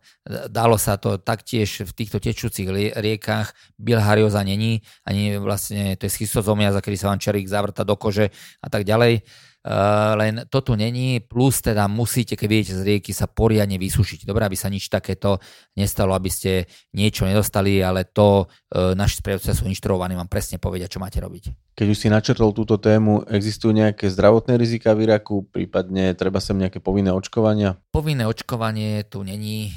dalo 0.50 0.74
sa 0.76 0.98
to 0.98 1.22
taktiež 1.22 1.87
v 1.87 1.92
týchto 1.94 2.18
tečúcich 2.18 2.66
riekach. 2.98 3.54
Bilharioza 3.78 4.42
není, 4.42 4.82
ani 5.06 5.38
vlastne 5.38 5.94
to 5.94 6.11
je 6.11 6.14
schistozomiaza, 6.14 6.82
kedy 6.82 6.96
sa 6.98 7.14
vám 7.14 7.22
čerík 7.22 7.46
zavrta 7.46 7.87
do 7.87 7.94
kože 7.94 8.35
a 8.58 8.68
tak 8.68 8.82
ďalej. 8.82 9.22
Uh, 9.62 10.18
len 10.18 10.42
to 10.50 10.58
tu 10.58 10.74
není, 10.74 11.22
plus 11.22 11.62
teda 11.62 11.87
musíte, 11.87 12.35
keď 12.35 12.48
viete 12.50 12.74
z 12.74 12.82
rieky, 12.82 13.14
sa 13.14 13.30
poriadne 13.30 13.78
vysušiť. 13.78 14.26
Dobre, 14.26 14.42
aby 14.42 14.58
sa 14.58 14.66
nič 14.66 14.90
takéto 14.90 15.38
nestalo, 15.78 16.18
aby 16.18 16.26
ste 16.26 16.66
niečo 16.98 17.30
nedostali, 17.30 17.78
ale 17.78 18.11
to 18.11 18.50
naši 18.72 19.20
sprievodcovia 19.20 19.52
sú 19.52 19.68
inštruovaní 19.68 20.16
vám 20.16 20.32
presne 20.32 20.56
povedia, 20.56 20.88
čo 20.88 20.96
máte 20.96 21.20
robiť. 21.20 21.76
Keď 21.76 21.87
už 21.88 21.98
si 21.98 22.08
načrtol 22.12 22.52
túto 22.52 22.76
tému, 22.76 23.24
existujú 23.28 23.72
nejaké 23.72 24.08
zdravotné 24.08 24.61
rizika 24.61 24.92
v 24.92 25.08
Iraku, 25.08 25.48
prípadne 25.48 26.12
treba 26.12 26.40
sem 26.40 26.56
nejaké 26.56 26.80
povinné 26.80 27.12
očkovania? 27.12 27.80
Povinné 27.88 28.28
očkovanie 28.28 29.04
tu 29.08 29.24
není. 29.24 29.72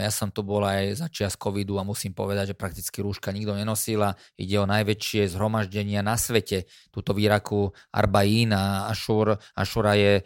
Ja 0.00 0.08
som 0.12 0.28
tu 0.28 0.44
bol 0.44 0.64
aj 0.64 1.00
za 1.00 1.08
čas 1.08 1.36
covidu 1.40 1.80
a 1.80 1.84
musím 1.84 2.12
povedať, 2.12 2.52
že 2.52 2.60
prakticky 2.60 3.00
rúška 3.00 3.32
nikto 3.32 3.56
nenosila. 3.56 4.16
Ide 4.36 4.56
o 4.60 4.68
najväčšie 4.68 5.32
zhromaždenia 5.32 6.04
na 6.04 6.20
svete. 6.20 6.68
Tuto 6.92 7.16
v 7.16 7.28
Iraku 7.28 7.72
Arbaín 7.92 8.52
a 8.52 8.92
Ašur. 8.92 9.36
Ašura 9.56 9.96
je, 9.96 10.24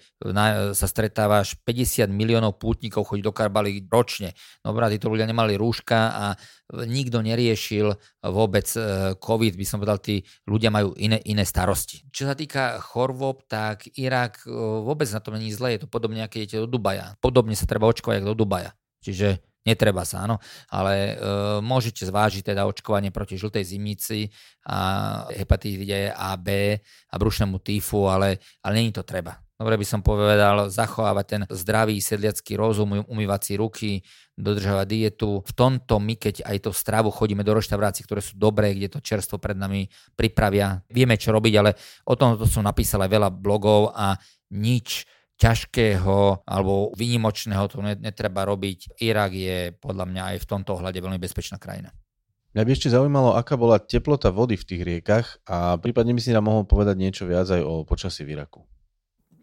sa 0.74 0.86
stretáva 0.90 1.46
až 1.46 1.54
50 1.62 2.10
miliónov 2.10 2.58
pútnikov 2.58 3.06
chodí 3.06 3.22
do 3.22 3.30
Karbali 3.30 3.86
ročne. 3.86 4.34
Dobre, 4.62 4.90
títo 4.98 5.10
ľudia 5.10 5.30
nemali 5.30 5.54
rúška 5.54 5.98
a 6.10 6.26
nikto 6.72 7.20
neriešil 7.20 7.92
vôbec 8.24 8.64
e, 8.72 9.12
COVID, 9.20 9.54
by 9.54 9.66
som 9.68 9.78
povedal, 9.84 10.00
tí 10.00 10.24
ľudia 10.48 10.72
majú 10.72 10.96
iné, 10.96 11.20
iné 11.28 11.44
starosti. 11.44 12.08
Čo 12.08 12.32
sa 12.32 12.34
týka 12.34 12.80
chorôb, 12.80 13.44
tak 13.44 13.84
Irak 14.00 14.42
e, 14.44 14.50
vôbec 14.80 15.06
na 15.12 15.20
tom 15.20 15.36
není 15.36 15.52
zle, 15.52 15.76
je 15.76 15.84
to 15.84 15.88
podobne, 15.90 16.24
keď 16.24 16.38
idete 16.40 16.62
do 16.64 16.68
Dubaja. 16.68 17.20
Podobne 17.20 17.52
sa 17.52 17.68
treba 17.68 17.84
očkovať 17.90 18.24
ako 18.24 18.32
do 18.32 18.38
Dubaja. 18.44 18.72
Čiže 19.04 19.44
Netreba 19.64 20.04
sa, 20.04 20.28
áno, 20.28 20.36
ale 20.68 21.16
e, 21.16 21.24
môžete 21.64 22.04
zvážiť 22.04 22.52
teda 22.52 22.68
očkovanie 22.68 23.08
proti 23.08 23.40
žltej 23.40 23.64
zimnici 23.64 24.28
a 24.68 25.24
hepatitide 25.32 26.12
A, 26.12 26.36
B 26.36 26.76
a 26.84 27.14
brušnému 27.16 27.64
týfu, 27.64 28.04
ale, 28.04 28.44
ale 28.60 28.72
není 28.76 28.92
to 28.92 29.00
treba. 29.00 29.40
Dobre 29.54 29.78
by 29.78 29.86
som 29.86 30.02
povedal, 30.02 30.66
zachovávať 30.66 31.26
ten 31.30 31.42
zdravý 31.46 32.02
sedliacký 32.02 32.58
rozum, 32.58 32.98
um, 32.98 33.06
umývať 33.06 33.40
si 33.46 33.52
ruky, 33.54 33.90
dodržovať 34.34 34.86
dietu. 34.90 35.46
V 35.46 35.52
tomto 35.54 36.02
my, 36.02 36.18
keď 36.18 36.42
aj 36.42 36.66
to 36.66 36.70
stravu 36.74 37.14
chodíme 37.14 37.46
do 37.46 37.54
reštaurácií, 37.54 38.02
ktoré 38.02 38.18
sú 38.18 38.34
dobré, 38.34 38.74
kde 38.74 38.90
to 38.90 38.98
čerstvo 38.98 39.38
pred 39.38 39.54
nami 39.54 39.86
pripravia, 40.18 40.82
vieme 40.90 41.14
čo 41.14 41.30
robiť, 41.30 41.54
ale 41.54 41.78
o 42.10 42.18
tom 42.18 42.34
to 42.34 42.50
som 42.50 42.66
napísal 42.66 43.06
aj 43.06 43.10
veľa 43.14 43.30
blogov 43.30 43.94
a 43.94 44.18
nič 44.50 45.06
ťažkého 45.38 46.46
alebo 46.46 46.90
výnimočného 46.98 47.64
to 47.70 47.78
netreba 47.82 48.42
robiť. 48.46 48.98
Irak 49.02 49.34
je 49.34 49.70
podľa 49.78 50.06
mňa 50.10 50.22
aj 50.34 50.36
v 50.42 50.48
tomto 50.50 50.78
ohľade 50.78 50.98
veľmi 50.98 51.18
bezpečná 51.22 51.62
krajina. 51.62 51.94
Mňa 52.54 52.62
by 52.62 52.70
ešte 52.70 52.90
zaujímalo, 52.94 53.34
aká 53.34 53.58
bola 53.58 53.82
teplota 53.82 54.30
vody 54.30 54.54
v 54.54 54.66
tých 54.66 54.82
riekach 54.86 55.42
a 55.46 55.74
prípadne 55.74 56.14
by 56.14 56.22
si 56.22 56.30
nám 56.30 56.46
mohol 56.46 56.62
povedať 56.62 56.94
niečo 56.94 57.26
viac 57.26 57.50
aj 57.50 57.62
o 57.62 57.82
počasí 57.82 58.22
v 58.22 58.38
Iraku. 58.38 58.62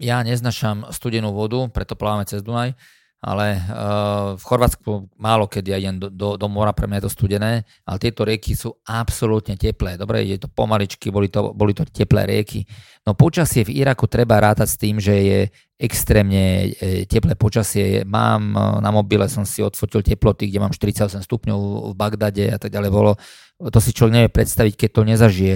Ja 0.02 0.26
neznašam 0.26 0.90
studenú 0.90 1.30
vodu, 1.30 1.62
preto 1.70 1.94
plávame 1.94 2.26
cez 2.26 2.42
Dunaj 2.42 2.74
ale 3.22 3.54
uh, 3.54 4.34
v 4.34 4.42
Chorvátsku 4.42 5.14
málo 5.22 5.46
kedy 5.46 5.70
ja 5.70 5.78
idem 5.78 6.02
do, 6.02 6.10
do, 6.10 6.30
do 6.42 6.48
mora, 6.50 6.74
pre 6.74 6.90
mňa 6.90 6.98
je 6.98 7.06
to 7.06 7.16
studené, 7.22 7.62
ale 7.86 7.98
tieto 8.02 8.26
rieky 8.26 8.58
sú 8.58 8.74
absolútne 8.82 9.54
teplé. 9.54 9.94
Dobre, 9.94 10.26
je 10.26 10.42
to 10.42 10.50
pomaličky, 10.50 11.14
boli 11.14 11.30
to, 11.30 11.54
boli 11.54 11.78
to 11.78 11.86
teplé 11.86 12.26
rieky. 12.26 12.66
No 13.06 13.14
počasie 13.14 13.62
v 13.62 13.78
Iraku 13.78 14.10
treba 14.10 14.42
rátať 14.42 14.68
s 14.74 14.78
tým, 14.82 14.98
že 14.98 15.14
je 15.14 15.40
extrémne 15.78 16.74
e, 16.82 17.06
teplé 17.06 17.38
počasie. 17.38 18.02
Mám 18.10 18.58
e, 18.58 18.62
na 18.82 18.90
mobile, 18.90 19.30
som 19.30 19.46
si 19.46 19.62
odfotil 19.62 20.02
teploty, 20.02 20.50
kde 20.50 20.58
mám 20.58 20.74
48 20.74 21.22
stupňov 21.22 21.94
v 21.94 21.96
Bagdade 21.98 22.46
a 22.50 22.58
tak 22.58 22.74
ďalej. 22.74 22.90
Bolo, 22.90 23.22
to 23.70 23.78
si 23.78 23.94
človek 23.94 24.18
nevie 24.18 24.32
predstaviť, 24.34 24.74
keď 24.74 24.90
to 24.98 25.02
nezažije. 25.06 25.56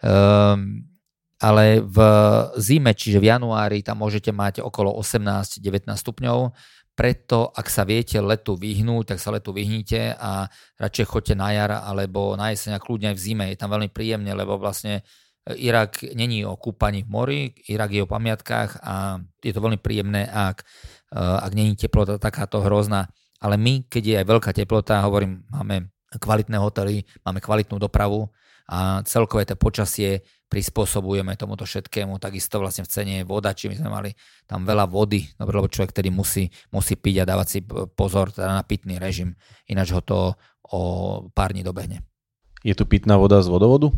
Um, 0.00 0.88
ale 1.44 1.84
v 1.84 1.98
zime, 2.56 2.96
čiže 2.96 3.20
v 3.20 3.28
januári, 3.28 3.84
tam 3.84 4.00
môžete 4.00 4.32
mať 4.32 4.64
okolo 4.64 4.96
18-19 4.96 5.92
stupňov 5.92 6.56
preto, 6.94 7.50
ak 7.50 7.66
sa 7.66 7.82
viete 7.82 8.22
letu 8.22 8.54
vyhnúť, 8.54 9.14
tak 9.14 9.18
sa 9.18 9.34
letu 9.34 9.50
vyhnite 9.50 10.14
a 10.14 10.46
radšej 10.78 11.06
choďte 11.10 11.34
na 11.34 11.50
jar 11.50 11.70
alebo 11.82 12.38
na 12.38 12.54
jeseň 12.54 12.78
a 12.78 12.82
kľudne 12.82 13.10
aj 13.10 13.16
v 13.18 13.24
zime. 13.26 13.44
Je 13.50 13.58
tam 13.58 13.74
veľmi 13.74 13.90
príjemne, 13.90 14.30
lebo 14.30 14.62
vlastne 14.62 15.02
e, 15.42 15.58
Irak 15.58 16.06
není 16.14 16.46
o 16.46 16.54
kúpaní 16.54 17.02
v 17.02 17.10
mori, 17.10 17.40
Irak 17.66 17.90
je 17.90 18.06
o 18.06 18.08
pamiatkách 18.08 18.78
a 18.78 19.18
je 19.42 19.50
to 19.50 19.58
veľmi 19.58 19.82
príjemné, 19.82 20.30
ak, 20.30 20.62
e, 21.10 21.18
ak 21.18 21.52
není 21.52 21.74
teplota 21.74 22.16
takáto 22.22 22.62
hrozná. 22.62 23.10
Ale 23.42 23.58
my, 23.58 23.90
keď 23.90 24.02
je 24.06 24.16
aj 24.22 24.26
veľká 24.30 24.50
teplota, 24.54 25.02
hovorím, 25.02 25.42
máme 25.50 25.90
kvalitné 26.14 26.62
hotely, 26.62 27.02
máme 27.26 27.42
kvalitnú 27.42 27.82
dopravu 27.82 28.30
a 28.70 29.04
celkové 29.04 29.44
to 29.44 29.60
počasie 29.60 30.24
prispôsobujeme 30.48 31.34
tomuto 31.34 31.66
všetkému. 31.66 32.16
Takisto 32.22 32.62
vlastne 32.62 32.86
v 32.86 32.92
cene 32.94 33.12
je 33.20 33.24
voda, 33.26 33.52
či 33.52 33.68
my 33.68 33.76
sme 33.76 33.90
mali 33.90 34.10
tam 34.46 34.62
veľa 34.62 34.86
vody, 34.86 35.26
dobre, 35.34 35.54
lebo 35.58 35.68
človek 35.68 35.92
tedy 35.92 36.14
musí, 36.14 36.46
musí 36.70 36.94
piť 36.94 37.24
a 37.24 37.28
dávať 37.28 37.48
si 37.50 37.58
pozor 37.92 38.30
teda 38.30 38.62
na 38.62 38.64
pitný 38.64 39.02
režim, 39.02 39.34
ináč 39.66 39.90
ho 39.90 40.00
to 40.00 40.38
o 40.70 40.80
pár 41.34 41.52
dní 41.52 41.66
dobehne. 41.66 42.06
Je 42.64 42.72
tu 42.72 42.88
pitná 42.88 43.20
voda 43.20 43.42
z 43.44 43.50
vodovodu? 43.52 43.92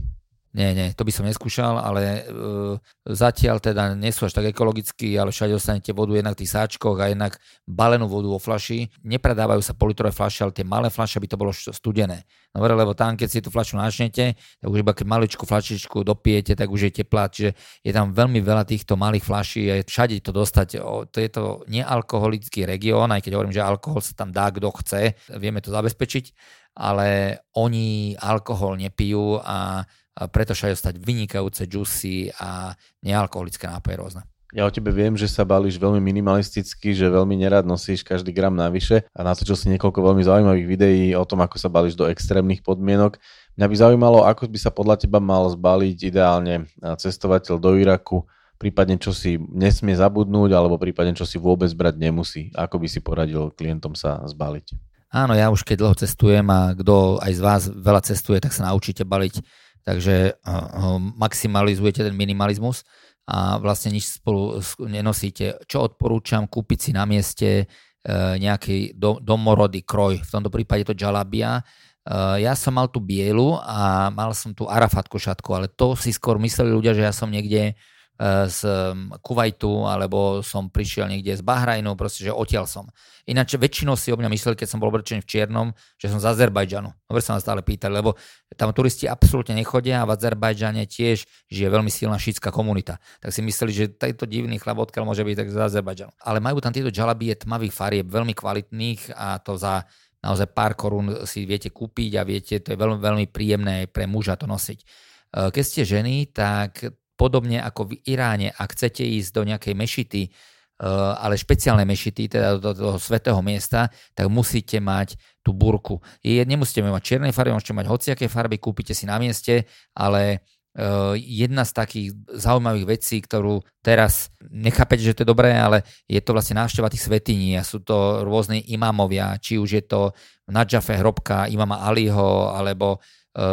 Nie, 0.57 0.73
nie, 0.73 0.89
to 0.97 1.05
by 1.05 1.13
som 1.13 1.29
neskúšal, 1.29 1.77
ale 1.77 2.25
uh, 2.25 2.81
zatiaľ 3.05 3.61
teda 3.61 3.93
nie 3.93 4.09
sú 4.09 4.25
až 4.25 4.41
tak 4.41 4.57
ekologickí, 4.57 5.13
ale 5.21 5.29
všade 5.29 5.53
dostanete 5.53 5.93
vodu 5.93 6.17
jednak 6.17 6.33
v 6.33 6.41
tých 6.41 6.53
sáčkoch 6.57 6.97
a 6.97 7.13
jednak 7.13 7.37
balenú 7.69 8.09
vodu 8.09 8.25
vo 8.25 8.41
flaši. 8.41 8.89
Nepredávajú 9.05 9.61
sa 9.61 9.77
politrové 9.77 10.17
flaše, 10.17 10.49
ale 10.49 10.57
tie 10.57 10.65
malé 10.65 10.89
flaše 10.89 11.21
by 11.21 11.29
to 11.29 11.37
bolo 11.37 11.53
studené. 11.53 12.25
Dobre, 12.57 12.73
lebo 12.73 12.97
tam, 12.97 13.21
keď 13.21 13.29
si 13.29 13.45
tú 13.45 13.53
flašu 13.53 13.77
načnete, 13.77 14.33
tak 14.33 14.69
už 14.73 14.81
iba 14.81 14.97
keď 14.97 15.05
maličku 15.05 15.45
flašičku 15.45 16.01
dopijete, 16.01 16.57
tak 16.57 16.73
už 16.73 16.89
je 16.89 17.05
teplá. 17.05 17.29
Čiže 17.29 17.53
je 17.85 17.93
tam 17.93 18.17
veľmi 18.17 18.41
veľa 18.41 18.65
týchto 18.65 18.97
malých 18.97 19.29
flaší 19.29 19.69
a 19.69 19.85
všade 19.85 20.25
to 20.25 20.33
dostať. 20.33 20.81
O, 20.81 21.05
to 21.05 21.21
je 21.21 21.29
to 21.29 21.69
nealkoholický 21.69 22.65
región, 22.65 23.13
aj 23.13 23.29
keď 23.29 23.37
hovorím, 23.37 23.53
že 23.53 23.61
alkohol 23.61 24.01
sa 24.01 24.17
tam 24.17 24.33
dá, 24.33 24.49
kto 24.49 24.73
chce, 24.73 25.21
vieme 25.37 25.61
to 25.61 25.69
zabezpečiť, 25.69 26.33
ale 26.81 27.41
oni 27.53 28.17
alkohol 28.17 28.81
nepijú 28.81 29.37
a 29.45 29.85
a 30.17 30.27
preto 30.33 30.57
sa 30.57 30.73
stať 30.73 30.97
vynikajúce 30.97 31.69
juicy 31.69 32.33
a 32.41 32.73
nealkoholické 33.05 33.69
nápoje 33.69 34.01
rôzne. 34.01 34.23
Ja 34.55 34.65
o 34.65 34.73
tebe 34.73 34.89
viem, 34.89 35.19
že 35.19 35.29
sa 35.29 35.45
balíš 35.45 35.77
veľmi 35.77 36.01
minimalisticky, 36.01 36.97
že 36.97 37.13
veľmi 37.13 37.37
nerad 37.37 37.67
nosíš 37.69 38.01
každý 38.01 38.33
gram 38.33 38.55
navyše 38.55 39.05
a 39.13 39.21
natočil 39.21 39.59
si 39.59 39.69
niekoľko 39.75 40.01
veľmi 40.01 40.23
zaujímavých 40.25 40.67
videí 40.71 41.05
o 41.13 41.27
tom, 41.29 41.45
ako 41.45 41.61
sa 41.61 41.69
balíš 41.69 41.99
do 41.99 42.09
extrémnych 42.09 42.65
podmienok. 42.65 43.21
Mňa 43.59 43.67
by 43.69 43.77
zaujímalo, 43.77 44.25
ako 44.25 44.49
by 44.49 44.59
sa 44.63 44.73
podľa 44.73 45.03
teba 45.03 45.21
mal 45.21 45.51
zbaliť 45.51 45.99
ideálne 46.09 46.71
cestovateľ 46.79 47.59
do 47.59 47.77
Iraku, 47.77 48.25
prípadne 48.57 48.97
čo 48.97 49.13
si 49.13 49.37
nesmie 49.37 49.93
zabudnúť, 49.99 50.55
alebo 50.57 50.81
prípadne 50.81 51.13
čo 51.13 51.29
si 51.29 51.37
vôbec 51.37 51.69
brať 51.77 52.01
nemusí. 52.01 52.49
Ako 52.57 52.81
by 52.81 52.87
si 52.89 53.05
poradil 53.05 53.53
klientom 53.53 53.93
sa 53.93 54.25
zbaliť? 54.25 54.73
Áno, 55.11 55.35
ja 55.35 55.51
už 55.51 55.67
keď 55.67 55.77
dlho 55.85 55.97
cestujem 55.99 56.47
a 56.49 56.73
kto 56.73 57.19
aj 57.19 57.33
z 57.35 57.41
vás 57.43 57.63
veľa 57.69 58.01
cestuje, 58.07 58.39
tak 58.41 58.55
sa 58.55 58.71
naučíte 58.71 59.05
baliť 59.05 59.66
takže 59.87 60.35
uh, 60.43 60.99
maximalizujete 60.99 62.03
ten 62.03 62.15
minimalizmus 62.19 62.83
a 63.31 63.63
vlastne 63.63 63.95
nič 63.95 64.19
spolu 64.19 64.59
nenosíte. 64.83 65.63
Čo 65.71 65.87
odporúčam, 65.87 66.51
kúpiť 66.51 66.79
si 66.79 66.91
na 66.91 67.07
mieste 67.07 67.71
uh, 67.71 68.35
nejaký 68.35 68.99
do, 68.99 69.23
domorodý 69.23 69.87
kroj, 69.87 70.27
v 70.27 70.31
tomto 70.31 70.51
prípade 70.51 70.91
to 70.91 70.99
Jalabia. 70.99 71.63
Uh, 72.03 72.39
ja 72.43 72.59
som 72.59 72.75
mal 72.75 72.91
tú 72.91 72.99
bielu 72.99 73.59
a 73.63 74.11
mal 74.11 74.35
som 74.35 74.51
tú 74.51 74.67
Arafat 74.67 75.07
košatku, 75.07 75.51
ale 75.55 75.71
to 75.71 75.95
si 75.95 76.11
skôr 76.11 76.39
mysleli 76.43 76.75
ľudia, 76.75 76.95
že 76.95 77.07
ja 77.07 77.15
som 77.15 77.31
niekde 77.31 77.75
Eh, 77.75 77.96
z 78.23 78.61
mm, 78.65 79.21
Kuwaitu, 79.21 79.85
alebo 79.85 80.41
som 80.41 80.73
prišiel 80.73 81.13
niekde 81.13 81.37
z 81.37 81.45
Bahrajnu, 81.45 81.93
proste, 82.01 82.25
že 82.25 82.33
odtiaľ 82.33 82.65
som. 82.65 82.89
Ináč 83.29 83.59
väčšinou 83.61 83.99
si 83.99 84.09
o 84.09 84.17
mňa 84.17 84.33
mysleli, 84.33 84.57
keď 84.57 84.69
som 84.73 84.79
bol 84.81 84.89
obrečený 84.89 85.21
v 85.21 85.29
čiernom, 85.29 85.67
že 86.01 86.09
som 86.09 86.17
z 86.17 86.31
Azerbajdžanu. 86.31 86.89
Dobre 87.11 87.21
sa 87.21 87.37
ma 87.37 87.43
stále 87.43 87.61
pýtali, 87.61 87.93
lebo 87.93 88.17
tam 88.57 88.73
turisti 88.73 89.05
absolútne 89.05 89.53
nechodia 89.53 90.01
a 90.01 90.09
v 90.09 90.17
Azerbajdžane 90.17 90.89
tiež 90.89 91.29
žije 91.53 91.69
veľmi 91.69 91.93
silná 91.93 92.17
šítska 92.17 92.49
komunita. 92.49 93.03
Tak 93.21 93.35
si 93.35 93.45
mysleli, 93.45 93.73
že 93.75 93.85
tento 93.93 94.25
divný 94.25 94.57
chlap 94.57 94.81
odkiaľ 94.89 95.13
môže 95.13 95.27
byť 95.27 95.37
tak 95.37 95.49
z 95.53 95.57
Azerbajdžanu. 95.59 96.13
Ale 96.23 96.39
majú 96.41 96.63
tam 96.63 96.73
tieto 96.73 96.89
džalabie 96.89 97.37
tmavých 97.37 97.75
farieb, 97.75 98.07
veľmi 98.09 98.33
kvalitných 98.33 99.13
a 99.13 99.43
to 99.43 99.61
za 99.61 99.85
naozaj 100.25 100.49
pár 100.51 100.73
korún 100.75 101.27
si 101.29 101.45
viete 101.45 101.71
kúpiť 101.71 102.11
a 102.19 102.23
viete, 102.27 102.59
to 102.59 102.73
je 102.75 102.79
veľmi, 102.79 102.99
veľmi 102.99 103.27
príjemné 103.31 103.87
pre 103.87 104.09
muža 104.09 104.35
to 104.35 104.49
nosiť. 104.49 104.79
Eh, 104.83 105.49
keď 105.53 105.65
ste 105.65 105.83
ženy, 105.85 106.33
tak 106.33 106.83
podobne 107.17 107.59
ako 107.65 107.91
v 107.91 107.93
Iráne, 108.05 108.53
ak 108.53 108.77
chcete 108.77 109.03
ísť 109.03 109.31
do 109.33 109.43
nejakej 109.49 109.75
mešity, 109.75 110.23
eh, 110.29 110.85
ale 111.17 111.41
špeciálne 111.41 111.89
mešity, 111.89 112.29
teda 112.29 112.61
do 112.61 112.71
toho 112.77 112.99
svetého 113.01 113.41
miesta, 113.41 113.89
tak 114.13 114.29
musíte 114.29 114.79
mať 114.79 115.17
tú 115.41 115.57
burku. 115.57 116.05
Nemusíte 116.23 116.85
mať 116.85 117.03
čiernej 117.03 117.33
farby, 117.33 117.57
môžete 117.57 117.75
mať 117.75 117.87
hociaké 117.89 118.27
farby, 118.29 118.61
kúpite 118.61 118.93
si 118.93 119.09
na 119.09 119.17
mieste, 119.17 119.65
ale 119.97 120.45
eh, 120.77 121.13
jedna 121.17 121.65
z 121.65 121.73
takých 121.73 122.09
zaujímavých 122.37 122.87
vecí, 122.87 123.25
ktorú 123.25 123.65
teraz 123.81 124.29
nechápete, 124.53 125.01
že 125.01 125.17
to 125.17 125.25
je 125.25 125.33
dobré, 125.33 125.57
ale 125.57 125.89
je 126.05 126.21
to 126.21 126.37
vlastne 126.37 126.61
návšteva 126.61 126.93
tých 126.93 127.09
svetiní 127.09 127.57
a 127.57 127.65
sú 127.65 127.81
to 127.81 128.29
rôzne 128.29 128.61
imámovia, 128.69 129.41
či 129.41 129.57
už 129.57 129.71
je 129.81 129.85
to 129.89 130.13
v 130.47 130.51
Nadžafe 130.53 130.95
hrobka 131.01 131.49
imama 131.49 131.83
Aliho, 131.83 132.53
alebo 132.53 133.01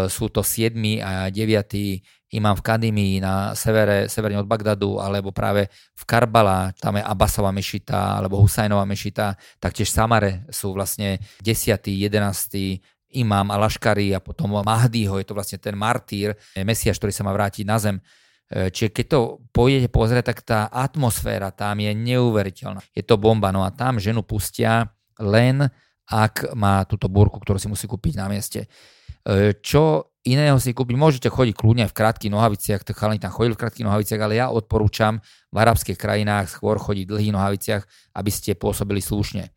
sú 0.08 0.32
to 0.32 0.40
7. 0.40 0.72
a 1.04 1.28
9 1.28 2.34
imám 2.34 2.56
v 2.58 2.66
Kadimi 2.66 3.08
na 3.22 3.54
severe, 3.54 4.10
severne 4.10 4.42
od 4.42 4.50
Bagdadu, 4.50 4.98
alebo 4.98 5.30
práve 5.30 5.70
v 5.94 6.04
Karbala, 6.04 6.74
tam 6.82 6.98
je 6.98 7.04
Abbasová 7.06 7.54
mešita, 7.54 8.18
alebo 8.18 8.42
Husajnová 8.42 8.88
mešita, 8.90 9.38
taktiež 9.62 9.94
Samare 9.94 10.50
sú 10.50 10.74
vlastne 10.74 11.22
10., 11.46 11.94
11., 11.94 12.82
imám 13.14 13.54
Alaškari 13.54 14.18
a 14.18 14.20
potom 14.20 14.58
Mahdiho, 14.58 15.22
je 15.22 15.28
to 15.30 15.38
vlastne 15.38 15.62
ten 15.62 15.78
martýr, 15.78 16.34
Mesiaš, 16.58 16.98
ktorý 16.98 17.14
sa 17.14 17.22
má 17.22 17.30
vrátiť 17.30 17.62
na 17.62 17.78
zem. 17.78 18.02
E, 18.50 18.74
čiže 18.74 18.90
keď 18.90 19.06
to 19.06 19.20
pôjdete 19.54 19.94
pozrieť, 19.94 20.34
tak 20.34 20.42
tá 20.42 20.60
atmosféra 20.74 21.54
tam 21.54 21.78
je 21.78 21.94
neuveriteľná. 21.94 22.82
Je 22.98 23.06
to 23.06 23.22
bomba. 23.22 23.54
No 23.54 23.62
a 23.62 23.70
tam 23.70 24.02
ženu 24.02 24.26
pustia 24.26 24.90
len 25.22 25.70
ak 26.10 26.58
má 26.58 26.84
túto 26.84 27.08
búrku, 27.08 27.40
ktorú 27.40 27.62
si 27.62 27.70
musí 27.72 27.86
kúpiť 27.88 28.20
na 28.20 28.28
mieste. 28.28 28.68
E, 29.24 29.56
čo 29.64 30.14
iného 30.24 30.56
si 30.60 30.72
kúpiť. 30.72 30.96
Môžete 30.96 31.28
chodiť 31.28 31.56
kľudne 31.56 31.86
v 31.88 31.96
krátkých 31.96 32.32
nohaviciach, 32.32 32.84
to 32.88 32.96
chalani 32.96 33.20
tam 33.20 33.36
chodili 33.36 33.56
v 33.56 33.62
krátkých 33.64 33.88
nohaviciach, 33.88 34.22
ale 34.24 34.40
ja 34.40 34.48
odporúčam 34.52 35.20
v 35.52 35.58
arabských 35.60 36.00
krajinách 36.00 36.48
skôr 36.52 36.80
chodiť 36.80 37.04
v 37.08 37.12
dlhých 37.12 37.36
nohaviciach, 37.36 37.84
aby 38.16 38.32
ste 38.32 38.56
pôsobili 38.56 39.04
slušne. 39.04 39.52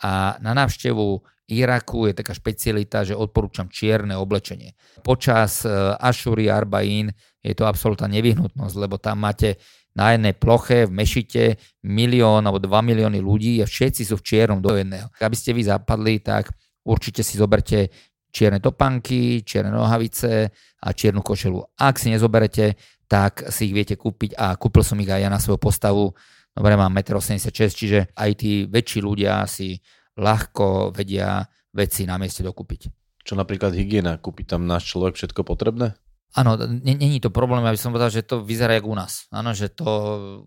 A 0.00 0.36
na 0.40 0.52
návštevu 0.56 1.20
Iraku 1.46 2.10
je 2.10 2.14
taká 2.18 2.34
špecialita, 2.34 3.06
že 3.06 3.14
odporúčam 3.14 3.70
čierne 3.70 4.18
oblečenie. 4.18 4.74
Počas 5.06 5.62
uh, 5.62 5.94
Ashuri 5.94 6.50
Arbaín 6.50 7.14
je 7.38 7.54
to 7.54 7.70
absolútna 7.70 8.10
nevyhnutnosť, 8.10 8.74
lebo 8.74 8.98
tam 8.98 9.22
máte 9.22 9.62
na 9.94 10.12
jednej 10.12 10.34
ploche 10.34 10.90
v 10.90 10.92
Mešite 10.92 11.44
milión 11.86 12.42
alebo 12.44 12.58
dva 12.58 12.82
milióny 12.82 13.22
ľudí 13.22 13.62
a 13.62 13.70
všetci 13.70 14.10
sú 14.10 14.18
v 14.18 14.26
čiernom 14.26 14.58
do 14.58 14.74
jedného. 14.74 15.08
Aby 15.22 15.36
ste 15.38 15.54
vy 15.54 15.70
zapadli, 15.70 16.18
tak 16.18 16.50
určite 16.82 17.22
si 17.22 17.38
zoberte 17.38 17.94
čierne 18.36 18.60
topanky, 18.60 19.40
čierne 19.40 19.72
nohavice 19.72 20.52
a 20.84 20.88
čiernu 20.92 21.24
košelu. 21.24 21.80
Ak 21.80 21.96
si 21.96 22.12
nezoberete, 22.12 22.76
tak 23.08 23.48
si 23.48 23.72
ich 23.72 23.74
viete 23.74 23.96
kúpiť 23.96 24.36
a 24.36 24.52
kúpil 24.60 24.84
som 24.84 25.00
ich 25.00 25.08
aj 25.08 25.24
ja 25.24 25.30
na 25.32 25.40
svoju 25.40 25.56
postavu. 25.56 26.12
Dobre, 26.52 26.76
mám 26.76 26.92
1,86 26.92 27.48
m, 27.48 27.68
čiže 27.72 27.98
aj 28.12 28.30
tí 28.36 28.68
väčší 28.68 29.00
ľudia 29.00 29.48
si 29.48 29.80
ľahko 30.20 30.92
vedia 30.92 31.48
veci 31.72 32.04
na 32.04 32.20
mieste 32.20 32.44
dokúpiť. 32.44 32.92
Čo 33.24 33.40
napríklad 33.40 33.72
hygiena? 33.72 34.20
Kúpi 34.20 34.44
tam 34.44 34.68
náš 34.68 34.92
človek 34.92 35.16
všetko 35.16 35.40
potrebné? 35.42 35.96
Áno, 36.36 36.60
není 36.84 37.16
to 37.16 37.32
problém, 37.32 37.64
aby 37.64 37.80
som 37.80 37.96
povedal, 37.96 38.12
že 38.12 38.20
to 38.20 38.44
vyzerá 38.44 38.76
jak 38.76 38.84
u 38.84 38.92
nás. 38.92 39.24
Áno, 39.32 39.56
že 39.56 39.72
to 39.72 39.88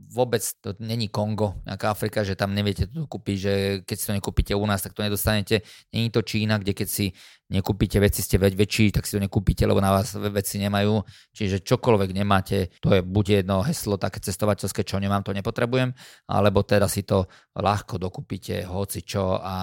vôbec 0.06 0.46
to 0.62 0.78
není 0.78 1.10
Kongo, 1.10 1.58
nejaká 1.66 1.90
Afrika, 1.90 2.22
že 2.22 2.38
tam 2.38 2.54
neviete 2.54 2.86
to 2.86 3.10
kúpiť, 3.10 3.36
že 3.42 3.54
keď 3.90 3.96
si 3.98 4.06
to 4.06 4.14
nekúpite 4.14 4.54
u 4.54 4.66
nás, 4.70 4.86
tak 4.86 4.94
to 4.94 5.02
nedostanete. 5.02 5.66
Není 5.90 6.14
to 6.14 6.22
Čína, 6.22 6.62
kde 6.62 6.78
keď 6.78 6.88
si 6.94 7.10
nekúpite 7.50 7.98
veci, 7.98 8.22
ste 8.22 8.38
väčší, 8.38 8.94
tak 8.94 9.10
si 9.10 9.18
to 9.18 9.22
nekúpite, 9.26 9.66
lebo 9.66 9.82
na 9.82 9.90
vás 9.90 10.14
veci 10.14 10.62
nemajú. 10.62 11.02
Čiže 11.34 11.66
čokoľvek 11.66 12.14
nemáte, 12.14 12.70
to 12.78 12.94
je 12.94 13.02
buď 13.02 13.42
jedno 13.42 13.66
heslo 13.66 13.98
také 13.98 14.22
cestovateľské, 14.22 14.86
čo 14.86 15.02
nemám, 15.02 15.26
to 15.26 15.34
nepotrebujem, 15.34 15.98
alebo 16.30 16.62
teda 16.62 16.86
si 16.86 17.02
to 17.02 17.26
ľahko 17.60 18.00
dokúpite 18.00 18.64
hoci 18.66 19.04
čo 19.04 19.38
a 19.38 19.56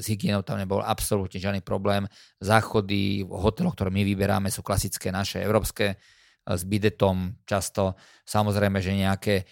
s 0.00 0.08
hygienou 0.08 0.40
tam 0.40 0.56
nebol 0.56 0.80
absolútne 0.80 1.36
žiadny 1.36 1.60
problém. 1.60 2.08
Záchody 2.40 3.22
v 3.22 3.32
hoteloch, 3.32 3.76
ktoré 3.76 3.92
my 3.92 4.02
vyberáme, 4.02 4.48
sú 4.48 4.64
klasické 4.64 5.12
naše 5.12 5.44
európske 5.44 6.00
s 6.44 6.62
bidetom 6.64 7.40
často. 7.48 7.96
Samozrejme, 8.28 8.80
že 8.80 8.92
nejaké 8.92 9.34
e, 9.40 9.44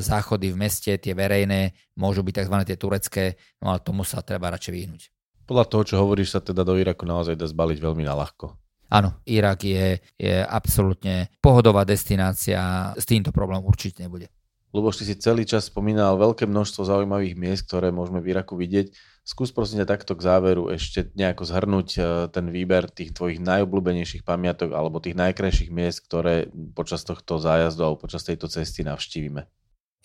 záchody 0.00 0.48
v 0.52 0.60
meste, 0.64 0.92
tie 0.96 1.12
verejné, 1.12 1.76
môžu 2.00 2.24
byť 2.24 2.34
tzv. 2.44 2.56
tie 2.64 2.76
turecké, 2.80 3.24
no 3.60 3.72
ale 3.72 3.84
tomu 3.84 4.04
sa 4.04 4.24
treba 4.24 4.48
radšej 4.48 4.72
vyhnúť. 4.72 5.02
Podľa 5.44 5.64
toho, 5.68 5.82
čo 5.84 6.00
hovoríš, 6.00 6.36
sa 6.36 6.40
teda 6.40 6.64
do 6.64 6.76
Iraku 6.76 7.08
naozaj 7.08 7.36
dá 7.36 7.48
zbaliť 7.48 7.78
veľmi 7.80 8.04
na 8.04 8.16
ľahko. 8.16 8.52
Áno, 8.88 9.20
Irak 9.28 9.68
je, 9.68 10.00
je 10.16 10.34
absolútne 10.40 11.28
pohodová 11.44 11.84
destinácia, 11.84 12.92
s 12.96 13.04
týmto 13.04 13.32
problém 13.32 13.60
určite 13.60 14.00
nebude. 14.00 14.32
Luboš, 14.68 15.00
ty 15.00 15.04
si 15.08 15.16
celý 15.16 15.48
čas 15.48 15.72
spomínal 15.72 16.20
veľké 16.20 16.44
množstvo 16.44 16.84
zaujímavých 16.84 17.40
miest, 17.40 17.64
ktoré 17.64 17.88
môžeme 17.88 18.20
v 18.20 18.36
Iraku 18.36 18.52
vidieť. 18.52 18.92
Skús 19.24 19.48
prosím 19.48 19.80
ťa 19.80 19.96
takto 19.96 20.12
k 20.12 20.24
záveru 20.24 20.68
ešte 20.68 21.08
nejako 21.16 21.44
zhrnúť 21.48 21.88
e, 21.96 22.00
ten 22.28 22.52
výber 22.52 22.88
tých 22.92 23.16
tvojich 23.16 23.40
najobľúbenejších 23.40 24.28
pamiatok 24.28 24.76
alebo 24.76 25.00
tých 25.00 25.16
najkrajších 25.16 25.72
miest, 25.72 26.04
ktoré 26.04 26.52
počas 26.76 27.00
tohto 27.04 27.40
zájazdu 27.40 27.80
alebo 27.80 28.04
počas 28.04 28.28
tejto 28.28 28.48
cesty 28.48 28.84
navštívime. 28.84 29.48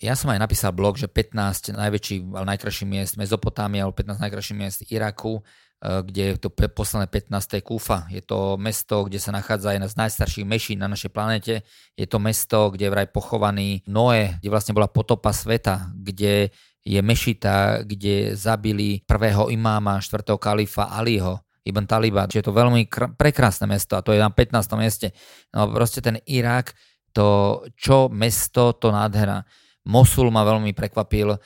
Ja 0.02 0.18
som 0.18 0.32
aj 0.34 0.42
napísal 0.42 0.74
blog, 0.74 0.98
že 0.98 1.06
15 1.06 1.78
najväčších, 1.78 2.34
ale 2.34 2.44
najkrajších 2.56 2.88
miest 2.88 3.14
Mezopotámia, 3.14 3.86
alebo 3.86 3.94
15 3.94 4.18
najkrajších 4.20 4.58
miest 4.58 4.80
Iraku, 4.90 5.38
eh, 5.38 5.44
kde 5.80 6.22
je 6.32 6.34
to 6.40 6.48
posledné 6.48 7.06
15. 7.12 7.60
Kúfa. 7.60 8.08
Je 8.08 8.24
to 8.24 8.56
mesto, 8.56 9.04
kde 9.04 9.20
sa 9.20 9.36
nachádza 9.36 9.76
jedna 9.76 9.88
z 9.90 10.00
najstarších 10.00 10.46
mešín 10.48 10.80
na 10.80 10.88
našej 10.88 11.12
planete. 11.12 11.60
Je 11.92 12.08
to 12.08 12.16
mesto, 12.16 12.72
kde 12.72 12.88
je 12.88 12.92
vraj 12.94 13.08
pochovaný 13.12 13.84
Noé, 13.84 14.40
kde 14.40 14.48
vlastne 14.48 14.72
bola 14.72 14.88
potopa 14.88 15.34
sveta, 15.36 15.92
kde 15.92 16.48
je 16.84 17.00
mešita, 17.00 17.84
kde 17.84 18.36
zabili 18.36 19.00
prvého 19.04 19.48
imáma, 19.48 20.04
štvrtého 20.04 20.36
kalifa 20.36 20.92
Aliho, 20.92 21.40
Ibn 21.64 21.84
Taliba. 21.88 22.28
Čiže 22.28 22.40
je 22.44 22.48
to 22.48 22.60
veľmi 22.60 22.82
kr- 22.88 23.16
prekrásne 23.16 23.64
mesto 23.64 23.96
a 23.96 24.04
to 24.04 24.12
je 24.12 24.20
na 24.20 24.28
15. 24.28 24.52
mieste. 24.76 25.16
No 25.56 25.68
proste 25.72 26.04
ten 26.04 26.20
Irak, 26.28 26.76
to 27.16 27.60
čo 27.72 28.12
mesto, 28.12 28.76
to 28.76 28.92
nádhera. 28.92 29.40
Mosul 29.88 30.28
ma 30.28 30.44
veľmi 30.44 30.76
prekvapil, 30.76 31.32
e, 31.32 31.38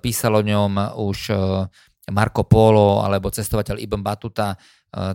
písal 0.00 0.36
o 0.36 0.42
ňom 0.44 1.00
už 1.00 1.18
e, 1.32 1.36
Marco 2.12 2.44
Polo 2.44 3.00
alebo 3.00 3.32
cestovateľ 3.32 3.80
Ibn 3.80 4.00
Batuta, 4.04 4.52
e, 4.52 4.56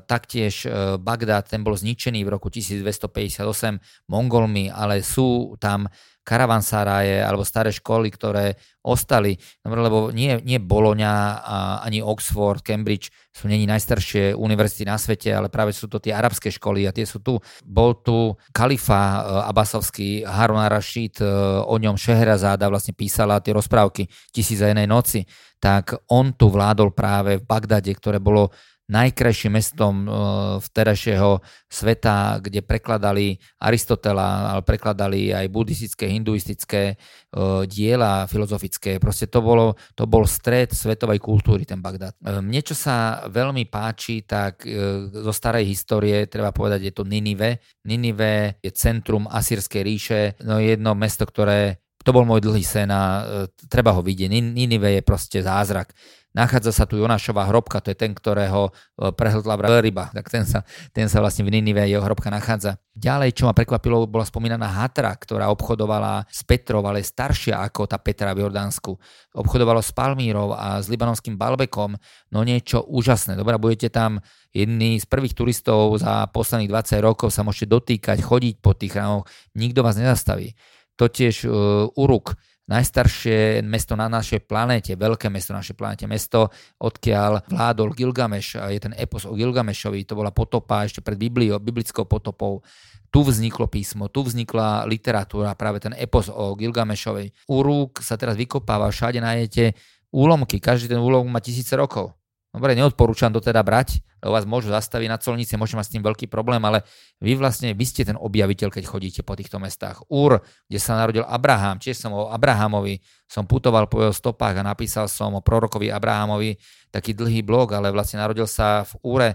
taktiež 0.01 0.65
Bagdad, 0.97 1.53
ten 1.53 1.61
bol 1.61 1.77
zničený 1.77 2.25
v 2.25 2.29
roku 2.33 2.49
1258 2.49 4.09
Mongolmi, 4.09 4.73
ale 4.73 5.05
sú 5.05 5.53
tam 5.61 5.85
karavansáraje 6.23 7.23
alebo 7.23 7.41
staré 7.41 7.73
školy, 7.73 8.13
ktoré 8.13 8.59
ostali, 8.85 9.35
lebo 9.65 10.13
nie, 10.13 10.39
nie 10.45 10.61
Boloňa 10.61 11.43
ani 11.83 11.99
Oxford, 11.99 12.63
Cambridge 12.63 13.11
sú 13.33 13.47
není 13.47 13.63
najstaršie 13.67 14.35
univerzity 14.35 14.83
na 14.83 14.99
svete, 14.99 15.31
ale 15.31 15.47
práve 15.47 15.71
sú 15.71 15.87
to 15.87 16.03
tie 16.03 16.11
arabské 16.11 16.51
školy 16.51 16.83
a 16.83 16.95
tie 16.95 17.07
sú 17.07 17.23
tu. 17.23 17.39
Bol 17.63 18.03
tu 18.03 18.35
kalifa 18.51 18.99
e, 18.99 19.19
Abbasovský, 19.47 20.27
Harun 20.27 20.59
Rashid, 20.59 21.23
e, 21.23 21.27
o 21.63 21.75
ňom 21.79 21.95
Šehrazáda 21.95 22.67
vlastne 22.67 22.91
písala 22.91 23.39
tie 23.39 23.55
rozprávky 23.55 24.11
Tisíc 24.35 24.59
a 24.59 24.67
jednej 24.67 24.91
noci, 24.91 25.23
tak 25.59 25.95
on 26.11 26.35
tu 26.35 26.51
vládol 26.51 26.91
práve 26.91 27.39
v 27.39 27.47
Bagdade, 27.47 27.91
ktoré 27.95 28.19
bolo 28.19 28.51
najkrajším 28.89 29.53
mestom 29.53 30.03
eh, 30.03 30.11
vtedajšieho 30.59 31.39
sveta, 31.69 32.41
kde 32.41 32.65
prekladali 32.65 33.37
Aristotela, 33.61 34.57
ale 34.57 34.61
prekladali 34.65 35.29
aj 35.29 35.45
buddhistické, 35.53 36.09
hinduistické 36.09 36.97
eh, 36.97 37.61
diela 37.69 38.25
filozofické. 38.25 38.97
Proste 38.97 39.29
to, 39.29 39.45
bolo, 39.45 39.77
to 39.93 40.09
bol 40.09 40.25
stred 40.25 40.73
svetovej 40.73 41.21
kultúry, 41.21 41.63
ten 41.63 41.79
Bagdad. 41.79 42.17
Eh, 42.25 42.41
mne, 42.41 42.61
čo 42.65 42.73
sa 42.73 43.23
veľmi 43.29 43.69
páči, 43.69 44.25
tak 44.25 44.65
zo 45.09 45.33
starej 45.33 45.69
histórie, 45.69 46.25
treba 46.25 46.49
povedať, 46.49 46.89
je 46.89 46.93
to 46.93 47.03
Ninive. 47.05 47.61
Ninive 47.85 48.57
je 48.59 48.71
centrum 48.73 49.29
Asýrskej 49.29 49.81
ríše, 49.85 50.21
no 50.41 50.57
jedno 50.57 50.97
mesto, 50.97 51.23
ktoré 51.29 51.77
to 52.01 52.15
bol 52.15 52.23
môj 52.23 52.41
dlhý 52.41 52.63
sen 52.63 52.89
a 52.89 53.21
treba 53.67 53.91
ho 53.91 54.01
vidieť. 54.01 54.31
Ninive 54.31 54.97
je 54.97 55.01
proste 55.03 55.43
zázrak. 55.43 55.91
Nachádza 56.29 56.69
sa 56.69 56.85
tu 56.85 57.01
Jonášová 57.01 57.49
hrobka, 57.49 57.81
to 57.81 57.89
je 57.89 57.97
ten, 57.97 58.13
ktorého 58.13 58.69
e, 58.69 59.09
prehltla 59.17 59.57
ryba, 59.81 60.13
tak 60.13 60.29
ten 60.29 60.45
sa, 60.45 60.61
ten 60.93 61.09
sa 61.09 61.25
vlastne 61.25 61.41
v 61.41 61.57
Ninive 61.57 61.81
jeho 61.89 62.05
hrobka 62.05 62.29
nachádza. 62.29 62.77
Ďalej, 62.93 63.33
čo 63.33 63.49
ma 63.49 63.53
prekvapilo, 63.57 64.05
bola 64.05 64.29
spomínaná 64.29 64.69
Hatra, 64.69 65.09
ktorá 65.17 65.49
obchodovala 65.49 66.29
s 66.29 66.45
Petrov, 66.45 66.85
ale 66.85 67.01
staršia 67.01 67.65
ako 67.65 67.89
tá 67.89 67.97
Petra 67.97 68.37
v 68.37 68.45
Jordánsku. 68.45 68.93
Obchodovalo 69.33 69.81
s 69.81 69.89
Palmírov 69.89 70.53
a 70.53 70.77
s 70.77 70.85
libanovským 70.85 71.33
Balbekom, 71.33 71.97
no 72.29 72.39
niečo 72.45 72.85
úžasné. 72.85 73.33
Dobre, 73.33 73.57
budete 73.57 73.89
tam 73.89 74.21
jedni 74.53 75.01
z 75.01 75.09
prvých 75.09 75.33
turistov 75.33 75.97
za 75.97 76.29
posledných 76.29 76.69
20 76.69 77.01
rokov 77.01 77.33
sa 77.33 77.41
môžete 77.41 77.73
dotýkať, 77.73 78.21
chodiť 78.21 78.61
po 78.61 78.77
tých 78.77 78.93
chrámoch, 78.93 79.25
nikto 79.57 79.81
vás 79.81 79.97
nezastaví. 79.97 80.53
To 81.01 81.09
tiež 81.09 81.47
uh, 81.47 81.89
Uruk, 81.95 82.35
najstaršie 82.69 83.65
mesto 83.65 83.97
na 83.97 84.05
našej 84.05 84.45
planéte, 84.45 84.93
veľké 84.93 85.25
mesto 85.33 85.57
na 85.57 85.65
našej 85.65 85.73
planéte, 85.73 86.05
mesto, 86.05 86.53
odkiaľ 86.77 87.49
vládol 87.49 87.97
Gilgameš, 87.97 88.61
je 88.61 88.79
ten 88.79 88.93
epos 88.93 89.25
o 89.25 89.33
Gilgamešovi, 89.33 90.05
to 90.05 90.13
bola 90.13 90.29
potopa 90.29 90.85
ešte 90.85 91.01
pred 91.01 91.17
Bibliou, 91.17 91.57
biblickou 91.57 92.05
potopou. 92.05 92.61
Tu 93.09 93.25
vzniklo 93.25 93.65
písmo, 93.65 94.05
tu 94.05 94.21
vznikla 94.21 94.85
literatúra, 94.85 95.57
práve 95.57 95.81
ten 95.81 95.97
epos 95.97 96.29
o 96.29 96.53
Gilgamešovi. 96.53 97.49
Urúk 97.49 98.05
sa 98.05 98.13
teraz 98.21 98.37
vykopáva, 98.37 98.93
všade 98.93 99.17
nájdete 99.17 99.73
úlomky, 100.13 100.61
každý 100.61 100.93
ten 100.93 101.01
úlomok 101.01 101.25
má 101.25 101.41
tisíce 101.41 101.73
rokov. 101.73 102.18
Dobre, 102.49 102.73
neodporúčam 102.73 103.29
to 103.29 103.37
teda 103.37 103.61
brať, 103.61 104.01
lebo 104.25 104.33
vás 104.33 104.41
môžu 104.49 104.73
zastaviť 104.73 105.05
na 105.05 105.21
colnici, 105.21 105.53
môžete 105.53 105.77
mať 105.77 105.85
s 105.85 105.93
tým 105.93 106.03
veľký 106.03 106.25
problém, 106.33 106.57
ale 106.65 106.81
vy 107.21 107.37
vlastne, 107.37 107.77
vy 107.77 107.85
ste 107.85 108.01
ten 108.01 108.17
objaviteľ, 108.17 108.73
keď 108.73 108.83
chodíte 108.89 109.21
po 109.21 109.37
týchto 109.37 109.61
mestách. 109.61 110.01
Úr, 110.09 110.41
kde 110.65 110.79
sa 110.81 110.97
narodil 110.97 111.21
Abraham, 111.29 111.77
tiež 111.77 112.01
som 112.01 112.09
o 112.17 112.33
Abrahamovi, 112.33 113.05
som 113.29 113.45
putoval 113.45 113.85
po 113.85 114.01
jeho 114.01 114.13
stopách 114.17 114.65
a 114.65 114.65
napísal 114.65 115.05
som 115.05 115.37
o 115.37 115.45
prorokovi 115.45 115.93
Abrahamovi 115.93 116.57
taký 116.89 117.13
dlhý 117.13 117.45
blog, 117.45 117.77
ale 117.77 117.93
vlastne 117.93 118.17
narodil 118.17 118.49
sa 118.49 118.81
v 118.81 118.93
Úre 119.05 119.29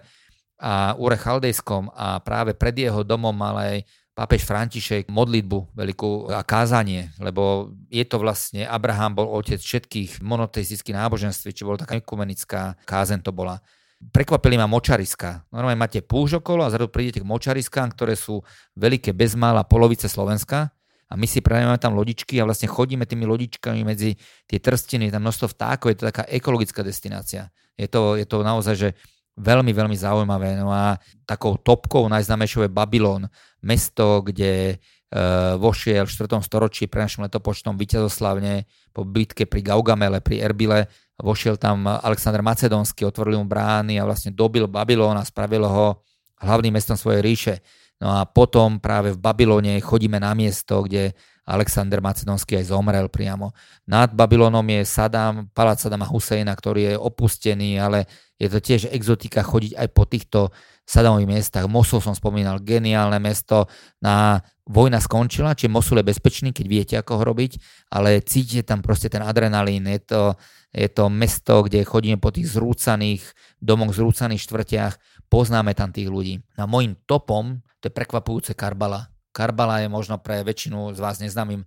a 0.59 0.99
Úre 0.99 1.15
Chaldejskom 1.15 1.95
a 1.95 2.19
práve 2.19 2.55
pred 2.59 2.75
jeho 2.75 3.07
domom 3.07 3.35
mal 3.35 3.55
aj 3.59 3.87
pápež 4.15 4.47
František 4.47 5.11
modlitbu 5.11 5.75
veľkú 5.75 6.31
a 6.31 6.47
kázanie, 6.47 7.11
lebo 7.19 7.75
je 7.91 8.07
to 8.07 8.23
vlastne, 8.23 8.63
Abraham 8.63 9.19
bol 9.19 9.27
otec 9.35 9.59
všetkých 9.59 10.23
monoteistických 10.23 10.95
náboženství, 10.95 11.51
či 11.51 11.67
bola 11.67 11.83
taká 11.83 11.99
ekumenická 11.99 12.79
kázen 12.87 13.21
to 13.21 13.35
bola. 13.35 13.59
Prekvapili 13.99 14.55
ma 14.55 14.71
močariska. 14.71 15.43
Normálne 15.51 15.81
máte 15.81 15.99
púž 15.99 16.39
okolo 16.39 16.63
a 16.63 16.71
zrazu 16.71 16.93
prídete 16.93 17.25
k 17.25 17.27
močariskám, 17.27 17.91
ktoré 17.91 18.15
sú 18.15 18.39
veľké 18.79 19.11
bezmála 19.11 19.67
polovice 19.67 20.07
Slovenska 20.07 20.71
a 21.11 21.15
my 21.19 21.27
si 21.27 21.43
prejavíme 21.43 21.79
tam 21.83 21.99
lodičky 21.99 22.39
a 22.39 22.47
vlastne 22.47 22.71
chodíme 22.71 23.07
tými 23.11 23.27
lodičkami 23.27 23.83
medzi 23.83 24.15
tie 24.47 24.63
trstiny, 24.63 25.11
tam 25.11 25.27
množstvo 25.27 25.47
vtákov, 25.59 25.91
je 25.91 25.99
to 25.99 26.09
taká 26.15 26.25
ekologická 26.31 26.87
destinácia. 26.87 27.51
Je 27.75 27.91
to, 27.91 28.15
je 28.15 28.27
to 28.29 28.47
naozaj, 28.47 28.75
že 28.79 28.89
veľmi, 29.35 29.73
veľmi 29.75 29.97
zaujímavé. 29.99 30.59
No 30.59 30.71
a 30.71 30.99
takou 31.27 31.59
topkou 31.59 32.07
najznámejšou 32.07 32.67
je 32.67 32.71
Babylon, 32.71 33.27
mesto, 33.63 34.23
kde 34.23 34.79
uh, 34.79 35.59
vošiel 35.59 36.07
v 36.07 36.13
4. 36.13 36.39
storočí 36.45 36.85
pre 36.87 37.03
našim 37.03 37.27
letopočtom 37.27 37.75
víťazoslavne 37.75 38.69
po 38.95 39.03
bitke 39.03 39.47
pri 39.47 39.61
Gaugamele, 39.65 40.23
pri 40.23 40.43
Erbile. 40.43 40.87
Vošiel 41.19 41.59
tam 41.59 41.87
Alexander 41.87 42.43
Macedónsky, 42.43 43.07
otvoril 43.07 43.39
mu 43.39 43.47
brány 43.47 44.03
a 44.03 44.07
vlastne 44.07 44.35
dobil 44.35 44.67
Babylon 44.67 45.15
a 45.15 45.27
spravil 45.27 45.63
ho 45.63 46.03
hlavným 46.43 46.75
mestom 46.75 46.99
svojej 46.99 47.23
ríše. 47.23 47.55
No 48.03 48.11
a 48.11 48.27
potom 48.27 48.83
práve 48.83 49.15
v 49.15 49.23
Babylone 49.23 49.79
chodíme 49.79 50.19
na 50.19 50.35
miesto, 50.35 50.83
kde 50.83 51.15
Alexander 51.45 52.01
Macedonský 52.01 52.57
aj 52.57 52.73
zomrel 52.73 53.13
priamo. 53.13 53.53
Nad 53.85 54.17
Babylonom 54.17 54.65
je 54.65 54.83
Saddam, 54.89 55.53
palác 55.53 55.85
Sadama 55.85 56.09
Husejna, 56.09 56.57
ktorý 56.57 56.93
je 56.93 56.95
opustený, 56.97 57.77
ale 57.77 58.09
je 58.41 58.49
to 58.49 58.59
tiež 58.65 58.89
exotika 58.91 59.45
chodiť 59.45 59.77
aj 59.77 59.89
po 59.93 60.09
týchto 60.09 60.41
Sadamových 60.85 61.29
miestach. 61.29 61.65
Mosul 61.65 62.05
som 62.05 62.13
spomínal, 62.13 62.61
geniálne 62.61 63.17
mesto. 63.17 63.69
Na 64.01 64.41
vojna 64.69 65.01
skončila, 65.01 65.57
či 65.57 65.69
Mosul 65.69 66.01
je 66.01 66.11
bezpečný, 66.13 66.53
keď 66.53 66.67
viete, 66.69 66.95
ako 66.97 67.21
ho 67.21 67.23
robiť, 67.33 67.61
ale 67.93 68.21
cítite 68.25 68.65
tam 68.65 68.85
proste 68.85 69.09
ten 69.09 69.25
adrenalín. 69.25 69.85
Je 69.89 70.01
to, 70.01 70.37
je 70.73 70.89
to 70.89 71.09
mesto, 71.09 71.65
kde 71.65 71.89
chodíme 71.89 72.21
po 72.21 72.33
tých 72.33 72.53
zrúcaných 72.53 73.25
domoch, 73.61 73.97
zrúcaných 73.97 74.45
štvrtiach, 74.45 74.95
poznáme 75.33 75.73
tam 75.73 75.93
tých 75.93 76.09
ľudí. 76.09 76.41
Na 76.57 76.69
môjim 76.69 76.97
topom, 77.09 77.65
to 77.81 77.89
je 77.89 77.93
prekvapujúce 77.93 78.53
Karbala. 78.53 79.14
Karbala 79.35 79.83
je 79.83 79.91
možno 79.91 80.23
pre 80.23 80.47
väčšinu 80.47 80.95
z 80.95 81.03
vás 81.03 81.19
neznámym 81.19 81.67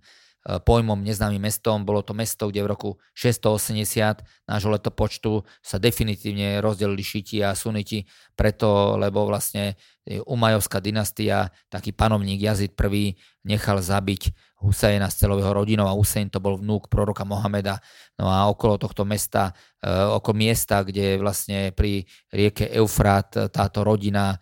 pojmom, 0.64 1.04
neznámym 1.04 1.36
mestom. 1.36 1.84
Bolo 1.84 2.00
to 2.00 2.16
mesto, 2.16 2.48
kde 2.48 2.64
v 2.64 2.72
roku 2.72 2.90
680 3.12 4.24
nášho 4.48 4.72
letopočtu 4.72 5.44
sa 5.60 5.76
definitívne 5.76 6.64
rozdelili 6.64 7.04
šiti 7.04 7.44
a 7.44 7.52
suniti, 7.52 8.08
preto, 8.32 8.96
lebo 8.96 9.28
vlastne 9.28 9.76
Umajovská 10.08 10.80
dynastia, 10.80 11.52
taký 11.68 11.92
panovník 11.92 12.40
Jazid 12.40 12.72
I 12.72 13.12
nechal 13.44 13.84
zabiť 13.84 14.32
Husajna 14.64 15.12
z 15.12 15.28
celového 15.28 15.52
rodinou 15.52 15.84
a 15.84 15.92
Husajn 15.92 16.32
to 16.32 16.40
bol 16.40 16.56
vnúk 16.56 16.88
proroka 16.88 17.28
Mohameda. 17.28 17.84
No 18.16 18.32
a 18.32 18.48
okolo 18.48 18.80
tohto 18.80 19.04
mesta, 19.04 19.52
e, 19.84 19.92
okolo 19.92 20.40
miesta, 20.40 20.80
kde 20.80 21.20
vlastne 21.20 21.76
pri 21.76 22.08
rieke 22.32 22.72
Eufrat 22.72 23.52
táto 23.52 23.84
rodina 23.84 24.32
e, 24.32 24.38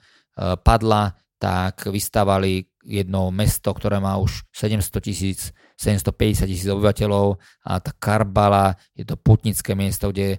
padla, 0.62 1.11
tak 1.37 1.91
vystavali 1.91 2.64
jedno 2.87 3.34
mesto, 3.34 3.74
ktoré 3.74 3.99
má 3.99 4.14
už 4.22 4.47
700 4.55 5.03
tisíc, 5.03 5.51
750 5.74 6.47
tisíc 6.47 6.70
obyvateľov 6.70 7.37
a 7.66 7.82
tá 7.82 7.91
Karbala 7.99 8.78
je 8.95 9.03
to 9.03 9.18
putnické 9.18 9.74
miesto, 9.74 10.14
kde 10.14 10.39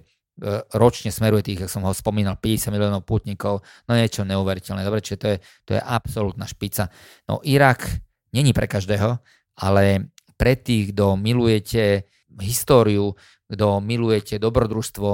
ročne 0.72 1.12
smeruje 1.12 1.52
tých, 1.52 1.68
ako 1.68 1.70
som 1.70 1.84
ho 1.84 1.92
spomínal, 1.92 2.40
50 2.40 2.72
miliónov 2.72 3.04
putníkov, 3.04 3.60
no 3.84 3.92
niečo 3.92 4.24
neuveriteľné. 4.24 4.80
Dobre, 4.80 5.04
čiže 5.04 5.20
to 5.20 5.28
je, 5.28 5.36
to 5.68 5.70
je 5.76 5.80
absolútna 5.84 6.48
špica. 6.48 6.88
No 7.28 7.44
Irak 7.44 7.84
není 8.32 8.56
pre 8.56 8.64
každého, 8.64 9.20
ale 9.60 10.16
pre 10.40 10.56
tých, 10.56 10.96
kto 10.96 11.20
milujete 11.20 12.08
históriu, 12.40 13.12
kto 13.44 13.84
milujete 13.84 14.40
dobrodružstvo 14.40 15.10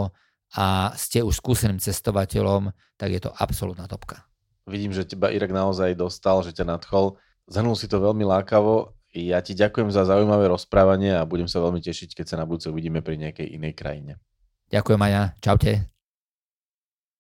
a 0.55 0.95
ste 0.95 1.25
už 1.27 1.35
skúseným 1.43 1.83
cestovateľom, 1.83 2.71
tak 2.95 3.11
je 3.11 3.21
to 3.27 3.35
absolútna 3.35 3.91
topka. 3.91 4.23
Vidím, 4.65 4.97
že 4.97 5.05
teba 5.05 5.29
Irak 5.29 5.53
naozaj 5.53 5.93
dostal, 5.97 6.41
že 6.41 6.57
ťa 6.57 6.65
nadchol. 6.65 7.21
Zhrnul 7.45 7.77
si 7.77 7.85
to 7.85 8.01
veľmi 8.01 8.25
lákavo. 8.25 8.97
Ja 9.15 9.39
ti 9.45 9.55
ďakujem 9.55 9.95
za 9.95 10.09
zaujímavé 10.09 10.51
rozprávanie 10.51 11.15
a 11.15 11.29
budem 11.29 11.47
sa 11.47 11.63
veľmi 11.63 11.79
tešiť, 11.79 12.17
keď 12.17 12.27
sa 12.27 12.37
na 12.41 12.49
budúce 12.49 12.67
uvidíme 12.73 13.05
pri 13.05 13.21
nejakej 13.21 13.47
inej 13.47 13.77
krajine. 13.77 14.13
Ďakujem 14.73 15.01
aj 15.07 15.13
ja. 15.13 15.25
Čaute. 15.39 15.94